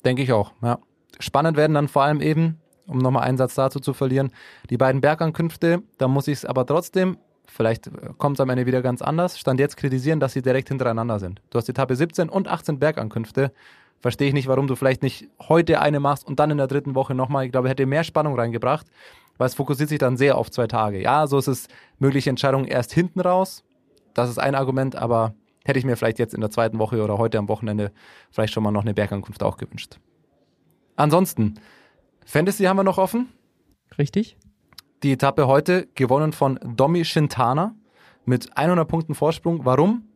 Denke 0.06 0.22
ich 0.22 0.34
auch, 0.34 0.52
ja. 0.62 0.80
Spannend 1.20 1.58
werden 1.58 1.74
dann 1.74 1.88
vor 1.88 2.04
allem 2.04 2.22
eben, 2.22 2.60
um 2.88 2.98
nochmal 2.98 3.24
einen 3.24 3.38
Satz 3.38 3.56
dazu 3.56 3.80
zu 3.80 3.94
verlieren, 3.94 4.32
die 4.70 4.78
beiden 4.78 5.00
Bergankünfte. 5.00 5.84
Da 5.98 6.08
muss 6.08 6.28
ich 6.28 6.40
es 6.40 6.46
aber 6.46 6.66
trotzdem, 6.66 7.18
vielleicht 7.46 7.90
kommt 8.18 8.38
es 8.38 8.42
am 8.42 8.50
Ende 8.50 8.66
wieder 8.66 8.82
ganz 8.82 9.02
anders, 9.02 9.40
Stand 9.40 9.60
jetzt 9.60 9.78
kritisieren, 9.78 10.20
dass 10.20 10.34
sie 10.34 10.42
direkt 10.42 10.70
hintereinander 10.70 11.20
sind. 11.20 11.42
Du 11.50 11.58
hast 11.58 11.70
Etappe 11.70 11.96
17 11.96 12.30
und 12.30 12.48
18 12.48 12.80
Bergankünfte. 12.80 13.52
Verstehe 14.02 14.28
ich 14.28 14.34
nicht, 14.34 14.48
warum 14.48 14.68
du 14.68 14.76
vielleicht 14.76 15.02
nicht 15.02 15.30
heute 15.48 15.80
eine 15.80 16.02
machst 16.02 16.28
und 16.28 16.40
dann 16.40 16.52
in 16.52 16.58
der 16.58 16.68
dritten 16.68 16.94
Woche 16.94 17.16
nochmal. 17.16 17.46
Ich 17.46 17.54
glaube, 17.54 17.70
hätte 17.70 17.86
mehr 17.86 18.04
Spannung 18.04 18.38
reingebracht, 18.38 18.88
weil 19.38 19.48
es 19.48 19.56
fokussiert 19.56 19.88
sich 19.88 20.00
dann 20.00 20.18
sehr 20.18 20.38
auf 20.38 20.52
zwei 20.52 20.68
Tage. 20.68 21.02
Ja, 21.02 21.26
so 21.26 21.38
ist 21.38 21.48
es 21.48 21.68
mögliche 22.00 22.30
Entscheidung 22.30 22.66
erst 22.66 22.92
hinten 22.92 23.22
raus. 23.22 23.64
Das 24.14 24.30
ist 24.30 24.40
ein 24.40 24.56
Argument, 24.56 24.98
aber 24.98 25.36
hätte 25.64 25.80
ich 25.80 25.86
mir 25.86 25.96
vielleicht 25.96 26.20
jetzt 26.20 26.34
in 26.34 26.42
der 26.42 26.50
zweiten 26.50 26.80
Woche 26.80 27.04
oder 27.04 27.18
heute 27.18 27.38
am 27.38 27.48
Wochenende 27.48 27.92
vielleicht 28.32 28.54
schon 28.54 28.64
mal 28.64 28.72
noch 28.72 28.82
eine 28.82 28.94
Bergankunft 28.94 29.44
auch 29.44 29.58
gewünscht. 29.58 30.00
Ansonsten, 30.96 31.56
Fantasy 32.26 32.64
haben 32.64 32.78
wir 32.78 32.84
noch 32.84 32.98
offen. 32.98 33.30
Richtig. 33.98 34.38
Die 35.04 35.12
Etappe 35.12 35.48
heute 35.48 35.88
gewonnen 35.96 36.34
von 36.34 36.60
Domi 36.64 37.04
Shintana 37.04 37.76
mit 38.26 38.56
100 38.56 38.88
Punkten 38.88 39.16
Vorsprung. 39.16 39.66
Warum? 39.66 40.08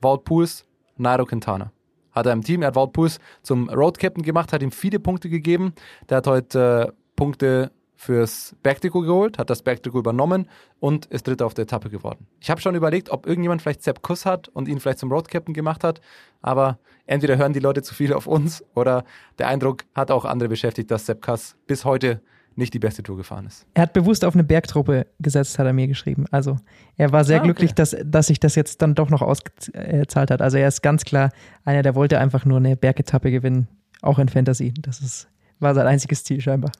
Wout 0.00 0.18
Pools, 0.18 0.66
Nairo 0.96 1.24
Quintana. 1.24 1.72
Hat 2.12 2.26
er 2.26 2.32
im 2.32 2.42
Team, 2.42 2.62
er 2.62 2.68
hat 2.68 2.76
Wout 2.76 2.92
Pools 2.92 3.18
zum 3.42 3.68
Road 3.68 3.98
Captain 3.98 4.22
gemacht, 4.22 4.52
hat 4.52 4.62
ihm 4.62 4.72
viele 4.72 4.98
Punkte 4.98 5.28
gegeben. 5.28 5.74
Der 6.08 6.18
hat 6.18 6.26
heute 6.26 6.88
äh, 6.88 6.92
Punkte 7.16 7.72
fürs 8.00 8.56
Bergtrikot 8.62 9.02
geholt, 9.02 9.36
hat 9.36 9.50
das 9.50 9.60
Bergtrikot 9.60 9.98
übernommen 9.98 10.48
und 10.78 11.04
ist 11.06 11.26
Dritter 11.26 11.44
auf 11.44 11.52
der 11.52 11.64
Etappe 11.64 11.90
geworden. 11.90 12.26
Ich 12.40 12.48
habe 12.48 12.58
schon 12.58 12.74
überlegt, 12.74 13.10
ob 13.10 13.26
irgendjemand 13.26 13.60
vielleicht 13.60 13.82
Sepp 13.82 14.00
Kuss 14.00 14.24
hat 14.24 14.48
und 14.48 14.68
ihn 14.68 14.80
vielleicht 14.80 15.00
zum 15.00 15.12
Road 15.12 15.28
Captain 15.28 15.52
gemacht 15.52 15.84
hat, 15.84 16.00
aber 16.40 16.78
entweder 17.04 17.36
hören 17.36 17.52
die 17.52 17.60
Leute 17.60 17.82
zu 17.82 17.94
viel 17.94 18.14
auf 18.14 18.26
uns 18.26 18.64
oder 18.74 19.04
der 19.38 19.48
Eindruck 19.48 19.84
hat 19.94 20.10
auch 20.10 20.24
andere 20.24 20.48
beschäftigt, 20.48 20.90
dass 20.90 21.04
Sepp 21.04 21.20
Kuss 21.20 21.56
bis 21.66 21.84
heute 21.84 22.22
nicht 22.56 22.72
die 22.72 22.78
beste 22.78 23.02
Tour 23.02 23.18
gefahren 23.18 23.44
ist. 23.44 23.66
Er 23.74 23.82
hat 23.82 23.92
bewusst 23.92 24.24
auf 24.24 24.32
eine 24.32 24.44
Bergtruppe 24.44 25.06
gesetzt, 25.18 25.58
hat 25.58 25.66
er 25.66 25.74
mir 25.74 25.86
geschrieben. 25.86 26.24
Also 26.30 26.56
er 26.96 27.12
war 27.12 27.24
sehr 27.24 27.36
ah, 27.36 27.40
okay. 27.40 27.48
glücklich, 27.48 27.74
dass, 27.74 27.94
dass 28.02 28.28
sich 28.28 28.40
das 28.40 28.54
jetzt 28.54 28.80
dann 28.80 28.94
doch 28.94 29.10
noch 29.10 29.20
ausgezahlt 29.20 30.30
hat. 30.30 30.40
Also 30.40 30.56
er 30.56 30.68
ist 30.68 30.80
ganz 30.80 31.04
klar 31.04 31.32
einer, 31.66 31.82
der 31.82 31.94
wollte 31.94 32.18
einfach 32.18 32.46
nur 32.46 32.56
eine 32.56 32.78
Bergetappe 32.78 33.30
gewinnen, 33.30 33.68
auch 34.00 34.18
in 34.18 34.30
Fantasy. 34.30 34.72
Das 34.80 35.00
ist, 35.00 35.28
war 35.58 35.74
sein 35.74 35.86
einziges 35.86 36.24
Ziel 36.24 36.40
scheinbar. 36.40 36.72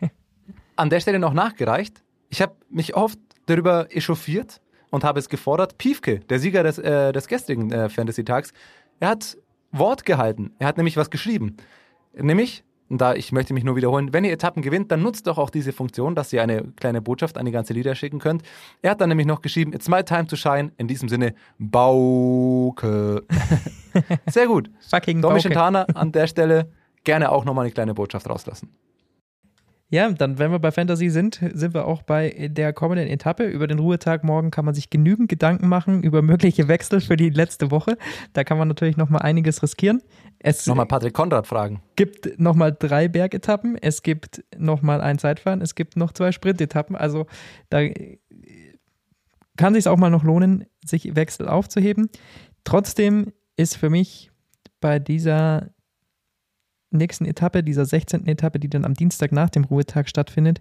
an 0.80 0.90
der 0.90 1.00
Stelle 1.00 1.18
noch 1.18 1.34
nachgereicht. 1.34 2.02
Ich 2.30 2.40
habe 2.40 2.54
mich 2.70 2.96
oft 2.96 3.18
darüber 3.46 3.86
echauffiert 3.94 4.60
und 4.90 5.04
habe 5.04 5.18
es 5.18 5.28
gefordert. 5.28 5.78
Piefke, 5.78 6.20
der 6.20 6.38
Sieger 6.38 6.62
des, 6.62 6.78
äh, 6.78 7.12
des 7.12 7.28
gestrigen 7.28 7.70
äh, 7.70 7.88
Fantasy-Tags, 7.88 8.52
er 8.98 9.10
hat 9.10 9.36
Wort 9.72 10.04
gehalten. 10.04 10.52
Er 10.58 10.66
hat 10.66 10.78
nämlich 10.78 10.96
was 10.96 11.10
geschrieben. 11.10 11.56
Nämlich, 12.14 12.64
und 12.88 13.00
da 13.00 13.14
ich 13.14 13.30
möchte 13.30 13.54
mich 13.54 13.62
nur 13.62 13.76
wiederholen, 13.76 14.12
wenn 14.12 14.24
ihr 14.24 14.32
Etappen 14.32 14.62
gewinnt, 14.62 14.90
dann 14.90 15.02
nutzt 15.02 15.26
doch 15.26 15.38
auch 15.38 15.50
diese 15.50 15.72
Funktion, 15.72 16.14
dass 16.14 16.32
ihr 16.32 16.42
eine 16.42 16.72
kleine 16.76 17.02
Botschaft 17.02 17.36
an 17.36 17.46
die 17.46 17.52
ganze 17.52 17.72
Lieder 17.72 17.94
schicken 17.94 18.18
könnt. 18.18 18.42
Er 18.82 18.92
hat 18.92 19.00
dann 19.00 19.10
nämlich 19.10 19.26
noch 19.26 19.42
geschrieben, 19.42 19.72
it's 19.72 19.88
my 19.88 20.02
time 20.02 20.26
to 20.26 20.36
shine. 20.36 20.72
In 20.78 20.88
diesem 20.88 21.08
Sinne, 21.08 21.34
Bauke. 21.58 23.24
Sehr 24.26 24.46
gut. 24.46 24.70
Fucking 24.88 25.20
Domi 25.20 25.40
Schentana 25.40 25.82
an 25.94 26.10
der 26.10 26.26
Stelle 26.26 26.72
gerne 27.04 27.30
auch 27.30 27.44
nochmal 27.44 27.66
eine 27.66 27.72
kleine 27.72 27.94
Botschaft 27.94 28.28
rauslassen. 28.28 28.74
Ja, 29.92 30.08
dann, 30.12 30.38
wenn 30.38 30.52
wir 30.52 30.60
bei 30.60 30.70
Fantasy 30.70 31.10
sind, 31.10 31.40
sind 31.52 31.74
wir 31.74 31.84
auch 31.86 32.02
bei 32.02 32.48
der 32.48 32.72
kommenden 32.72 33.08
Etappe. 33.08 33.44
Über 33.44 33.66
den 33.66 33.80
Ruhetag 33.80 34.22
morgen 34.22 34.52
kann 34.52 34.64
man 34.64 34.72
sich 34.72 34.88
genügend 34.88 35.28
Gedanken 35.28 35.66
machen 35.66 36.04
über 36.04 36.22
mögliche 36.22 36.68
Wechsel 36.68 37.00
für 37.00 37.16
die 37.16 37.30
letzte 37.30 37.72
Woche. 37.72 37.98
Da 38.32 38.44
kann 38.44 38.56
man 38.56 38.68
natürlich 38.68 38.96
noch 38.96 39.08
mal 39.08 39.18
einiges 39.18 39.64
riskieren. 39.64 40.00
Es 40.38 40.64
nochmal 40.66 40.86
Patrick 40.86 41.12
Konrad 41.12 41.48
fragen. 41.48 41.82
gibt 41.96 42.38
nochmal 42.38 42.74
drei 42.78 43.08
Bergetappen, 43.08 43.76
es 43.76 44.02
gibt 44.04 44.44
nochmal 44.56 45.00
ein 45.00 45.18
Zeitfahren, 45.18 45.60
es 45.60 45.74
gibt 45.74 45.96
noch 45.96 46.12
zwei 46.12 46.30
Sprintetappen. 46.30 46.94
Also 46.94 47.26
da 47.68 47.80
kann 49.56 49.74
sich 49.74 49.88
auch 49.88 49.98
mal 49.98 50.08
noch 50.08 50.22
lohnen, 50.22 50.66
sich 50.84 51.16
Wechsel 51.16 51.48
aufzuheben. 51.48 52.10
Trotzdem 52.62 53.32
ist 53.56 53.76
für 53.76 53.90
mich 53.90 54.30
bei 54.80 55.00
dieser 55.00 55.70
nächsten 56.90 57.24
Etappe, 57.24 57.62
dieser 57.62 57.84
16. 57.84 58.26
Etappe, 58.26 58.58
die 58.58 58.68
dann 58.68 58.84
am 58.84 58.94
Dienstag 58.94 59.32
nach 59.32 59.50
dem 59.50 59.64
Ruhetag 59.64 60.08
stattfindet, 60.08 60.60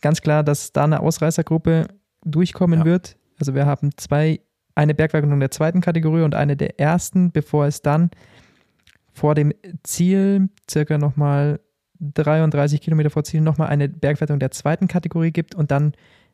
ganz 0.00 0.20
klar, 0.20 0.42
dass 0.42 0.72
da 0.72 0.84
eine 0.84 1.00
Ausreißergruppe 1.00 1.88
durchkommen 2.24 2.80
ja. 2.80 2.84
wird. 2.84 3.16
Also 3.38 3.54
wir 3.54 3.66
haben 3.66 3.90
zwei, 3.96 4.40
eine 4.74 4.94
Bergwertung 4.94 5.38
der 5.40 5.50
zweiten 5.50 5.80
Kategorie 5.80 6.22
und 6.22 6.34
eine 6.34 6.56
der 6.56 6.78
ersten, 6.78 7.32
bevor 7.32 7.66
es 7.66 7.82
dann 7.82 8.10
vor 9.12 9.34
dem 9.34 9.52
Ziel, 9.82 10.48
circa 10.70 10.98
nochmal 10.98 11.60
33 12.00 12.80
Kilometer 12.80 13.10
vor 13.10 13.24
Ziel, 13.24 13.40
nochmal 13.40 13.68
eine 13.68 13.88
Bergwertung 13.88 14.38
der 14.38 14.50
zweiten 14.50 14.88
Kategorie 14.88 15.30
gibt 15.30 15.54
und 15.54 15.70
dann 15.70 15.92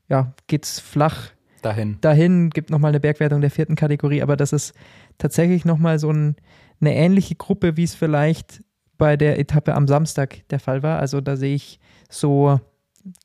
ja, 0.08 0.32
geht 0.46 0.64
es 0.64 0.80
flach 0.80 1.30
dahin. 1.62 1.98
Dahin 2.00 2.50
gibt 2.50 2.70
nochmal 2.70 2.90
eine 2.90 3.00
Bergwertung 3.00 3.40
der 3.40 3.50
vierten 3.50 3.74
Kategorie, 3.74 4.22
aber 4.22 4.36
das 4.36 4.52
ist 4.52 4.74
tatsächlich 5.18 5.64
nochmal 5.64 5.98
so 5.98 6.10
ein, 6.10 6.36
eine 6.80 6.94
ähnliche 6.94 7.34
Gruppe, 7.34 7.76
wie 7.76 7.84
es 7.84 7.94
vielleicht 7.94 8.62
bei 8.96 9.16
der 9.16 9.38
Etappe 9.38 9.74
am 9.74 9.86
Samstag 9.86 10.48
der 10.50 10.60
Fall 10.60 10.82
war. 10.82 10.98
Also 10.98 11.20
da 11.20 11.36
sehe 11.36 11.54
ich 11.54 11.78
so 12.10 12.60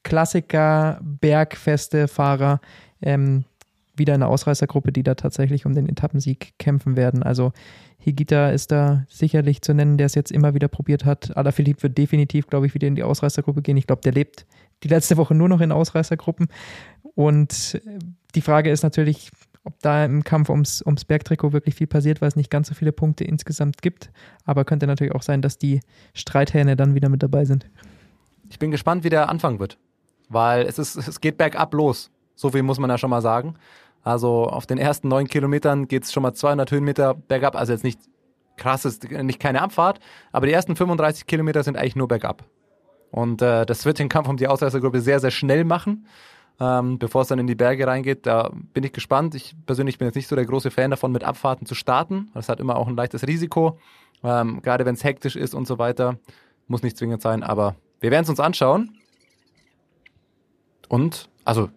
Klassiker, 0.04 1.00
bergfeste 1.02 2.08
Fahrer 2.08 2.62
ähm, 3.02 3.46
wieder 3.96 4.14
eine 4.14 4.28
Ausreißergruppe, 4.28 4.92
die 4.92 5.04
da 5.04 5.16
tatsächlich 5.16 5.66
um 5.66 5.74
den 5.74 5.90
Etappensieg 5.90 6.54
kämpfen 6.58 6.96
werden. 6.96 7.24
Also 7.24 7.54
Higita 8.00 8.50
ist 8.50 8.72
da 8.72 9.06
sicherlich 9.08 9.62
zu 9.62 9.74
nennen, 9.74 9.98
der 9.98 10.08
es 10.08 10.16
jetzt 10.16 10.32
immer 10.32 10.54
wieder 10.54 10.68
probiert 10.68 11.06
hat. 11.06 11.36
Alaphilippe 11.38 11.84
wird 11.84 11.98
definitiv, 11.98 12.48
glaube 12.48 12.66
ich, 12.66 12.74
wieder 12.74 12.88
in 12.88 12.96
die 12.96 13.04
Ausreißergruppe 13.04 13.62
gehen. 13.62 13.78
Ich 13.78 13.88
glaube, 13.88 14.02
der 14.02 14.14
lebt 14.14 14.46
die 14.84 14.88
letzte 14.88 15.18
Woche 15.18 15.36
nur 15.36 15.50
noch 15.50 15.62
in 15.62 15.72
Ausreißergruppen. 15.72 16.48
Und 17.16 17.82
die 18.36 18.42
Frage 18.42 18.72
ist 18.72 18.84
natürlich, 18.84 19.32
ob 19.64 19.80
da 19.80 20.06
im 20.06 20.24
Kampf 20.24 20.50
ums, 20.50 20.82
ums 20.82 21.06
Bergtrikot 21.06 21.54
wirklich 21.54 21.76
viel 21.76 21.88
passiert, 21.88 22.22
weil 22.22 22.28
es 22.28 22.36
nicht 22.36 22.50
ganz 22.50 22.68
so 22.68 22.74
viele 22.74 22.92
Punkte 22.92 23.24
insgesamt 23.24 23.82
gibt. 23.82 24.12
Aber 24.46 24.66
könnte 24.66 24.88
natürlich 24.88 25.16
auch 25.16 25.22
sein, 25.22 25.42
dass 25.42 25.58
die 25.58 25.80
Streithähne 26.14 26.76
dann 26.76 26.96
wieder 26.96 27.10
mit 27.10 27.24
dabei 27.24 27.46
sind. 27.46 27.70
Ich 28.50 28.60
bin 28.60 28.72
gespannt, 28.72 29.04
wie 29.04 29.10
der 29.10 29.30
Anfang 29.30 29.60
wird. 29.60 29.78
Weil 30.30 30.66
es, 30.66 30.80
ist, 30.80 30.96
es 30.96 31.22
geht 31.22 31.38
bergab 31.38 31.74
los. 31.74 32.12
So 32.36 32.52
viel 32.52 32.64
muss 32.64 32.80
man 32.80 32.90
ja 32.90 32.98
schon 32.98 33.10
mal 33.10 33.22
sagen. 33.22 33.56
Also 34.04 34.48
auf 34.48 34.66
den 34.66 34.78
ersten 34.78 35.08
neun 35.08 35.28
Kilometern 35.28 35.88
geht 35.88 36.04
es 36.04 36.12
schon 36.12 36.24
mal 36.24 36.34
200 36.34 36.70
Höhenmeter 36.72 37.14
bergab. 37.14 37.56
Also 37.56 37.72
jetzt 37.72 37.84
nicht 37.84 38.00
krasses, 38.58 39.00
nicht 39.02 39.40
keine 39.40 39.62
Abfahrt, 39.62 40.00
aber 40.32 40.46
die 40.46 40.54
ersten 40.54 40.76
35 40.76 41.26
Kilometer 41.26 41.64
sind 41.64 41.78
eigentlich 41.78 41.96
nur 41.96 42.08
bergab. 42.08 42.44
Und 43.12 43.42
äh, 43.42 43.66
das 43.66 43.86
wird 43.86 44.00
den 44.00 44.10
Kampf 44.10 44.28
um 44.28 44.38
die 44.38 44.48
Ausreißergruppe 44.48 45.00
sehr, 45.00 45.20
sehr 45.20 45.32
schnell 45.32 45.64
machen 45.64 46.08
ähm, 46.60 47.00
bevor 47.00 47.24
es 47.24 47.28
dann 47.28 47.40
in 47.40 47.48
die 47.48 47.56
Berge 47.56 47.88
reingeht. 47.88 48.26
Da 48.26 48.52
bin 48.74 48.84
ich 48.84 48.94
gespannt. 48.94 49.36
Ich 49.36 49.56
persönlich 49.66 49.98
bin 49.98 50.08
jetzt 50.08 50.16
nicht 50.16 50.28
so 50.28 50.36
der 50.36 50.46
große 50.46 50.72
Fan 50.72 50.92
davon, 50.92 51.12
mit 51.12 51.24
Abfahrten 51.24 51.66
zu 51.66 51.76
starten. 51.76 52.30
Das 52.34 52.50
hat 52.50 52.60
immer 52.60 52.76
auch 52.76 52.88
ein 52.88 52.96
leichtes 52.96 53.28
Risiko. 53.28 53.78
Ähm, 54.24 54.62
gerade 54.62 54.86
wenn 54.86 54.96
es 54.96 55.04
hektisch 55.04 55.36
ist 55.36 55.54
und 55.54 55.68
so 55.68 55.78
weiter. 55.78 56.18
Muss 56.68 56.84
nicht 56.84 56.98
zwingend 56.98 57.22
sein, 57.22 57.44
aber 57.44 57.76
wir 58.00 58.12
werden 58.12 58.24
es 58.24 58.30
uns 58.30 58.40
anschauen. 58.40 58.98
Und, 60.88 61.30
also, 61.44 61.70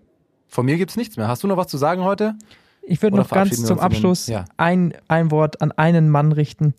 von 0.47 0.67
mir 0.67 0.77
gibt 0.77 0.91
es 0.91 0.97
nichts 0.97 1.17
mehr. 1.17 1.29
Hast 1.29 1.43
du 1.43 1.49
noch 1.49 1.57
was 1.57 1.69
zu 1.69 1.77
sagen 1.77 2.05
heute? 2.05 2.37
Ich 2.83 3.03
würde 3.03 3.17
noch 3.17 3.29
ganz 3.29 3.65
zum 3.65 3.81
Abschluss 3.81 4.29
ja. 4.29 4.45
ein, 4.57 4.95
ein 5.09 5.31
Wort 5.31 5.61
an 5.61 5.73
einen 5.73 6.09
Mann 6.09 6.31
richten, 6.31 6.75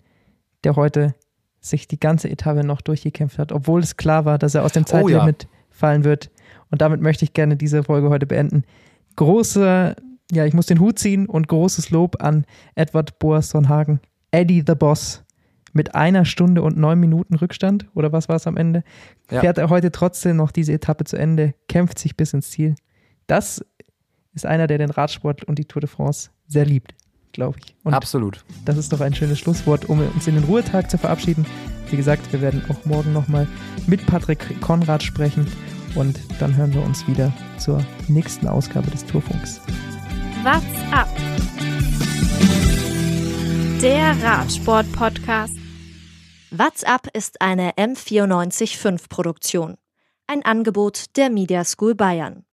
der 0.63 0.75
heute 0.75 1.15
sich 1.59 1.87
die 1.87 1.99
ganze 1.99 2.29
Etappe 2.29 2.65
noch 2.65 2.81
durchgekämpft 2.81 3.39
hat, 3.39 3.51
obwohl 3.51 3.81
es 3.81 3.97
klar 3.97 4.23
war, 4.23 4.37
dass 4.37 4.55
er 4.55 4.63
aus 4.63 4.71
dem 4.71 4.85
Zeitlimit 4.85 5.47
oh, 5.47 5.53
ja. 5.53 5.59
fallen 5.69 6.03
wird. 6.05 6.29
Und 6.69 6.81
damit 6.81 7.01
möchte 7.01 7.25
ich 7.25 7.33
gerne 7.33 7.55
diese 7.55 7.83
Folge 7.83 8.09
heute 8.09 8.25
beenden. 8.25 8.63
Große, 9.15 9.95
ja, 10.31 10.45
ich 10.45 10.53
muss 10.53 10.65
den 10.65 10.79
Hut 10.79 10.99
ziehen 10.99 11.25
und 11.25 11.47
großes 11.47 11.89
Lob 11.89 12.21
an 12.21 12.45
Edward 12.75 13.19
Boasson 13.19 13.69
Hagen, 13.69 13.99
Eddie 14.31 14.63
the 14.65 14.75
Boss. 14.75 15.23
Mit 15.73 15.93
einer 15.93 16.25
Stunde 16.25 16.63
und 16.63 16.77
neun 16.77 16.99
Minuten 16.99 17.35
Rückstand, 17.35 17.87
oder 17.93 18.11
was 18.11 18.29
war 18.29 18.37
es 18.37 18.47
am 18.47 18.57
Ende, 18.57 18.83
ja. 19.29 19.41
fährt 19.41 19.59
er 19.59 19.69
heute 19.69 19.91
trotzdem 19.91 20.37
noch 20.37 20.51
diese 20.51 20.73
Etappe 20.73 21.03
zu 21.03 21.17
Ende, 21.17 21.53
kämpft 21.67 21.99
sich 21.99 22.17
bis 22.17 22.33
ins 22.33 22.49
Ziel. 22.49 22.73
Das 23.27 23.63
ist 24.33 24.45
einer, 24.45 24.65
der 24.65 24.79
den 24.79 24.89
Radsport 24.89 25.43
und 25.43 25.59
die 25.59 25.65
Tour 25.65 25.81
de 25.81 25.89
France 25.89 26.31
sehr 26.47 26.65
liebt. 26.65 26.95
glaube 27.31 27.59
ich. 27.63 27.75
Und 27.83 27.93
Absolut. 27.93 28.43
das 28.65 28.77
ist 28.77 28.91
doch 28.91 29.01
ein 29.01 29.13
schönes 29.13 29.37
Schlusswort, 29.37 29.85
um 29.85 29.99
uns 29.99 30.25
in 30.25 30.33
den 30.33 30.45
Ruhetag 30.45 30.89
zu 30.89 30.97
verabschieden. 30.97 31.45
Wie 31.91 31.97
gesagt, 31.97 32.31
wir 32.33 32.41
werden 32.41 32.63
auch 32.69 32.85
morgen 32.85 33.13
nochmal 33.13 33.47
mit 33.85 34.03
Patrick 34.07 34.59
Konrad 34.61 35.03
sprechen 35.03 35.45
und 35.95 36.19
dann 36.39 36.55
hören 36.55 36.73
wir 36.73 36.83
uns 36.83 37.07
wieder 37.07 37.31
zur 37.57 37.83
nächsten 38.07 38.47
Ausgabe 38.47 38.89
des 38.91 39.05
Tourfunks. 39.05 39.61
What's 40.43 40.93
up? 40.93 41.07
Der 43.81 44.15
Radsport-Podcast. 44.23 45.55
What's 46.49 46.83
up 46.83 47.07
ist 47.13 47.41
eine 47.41 47.73
M945 47.73 49.09
Produktion. 49.09 49.75
Ein 50.25 50.43
Angebot 50.43 51.15
der 51.15 51.29
Media 51.29 51.63
School 51.63 51.93
Bayern. 51.93 52.46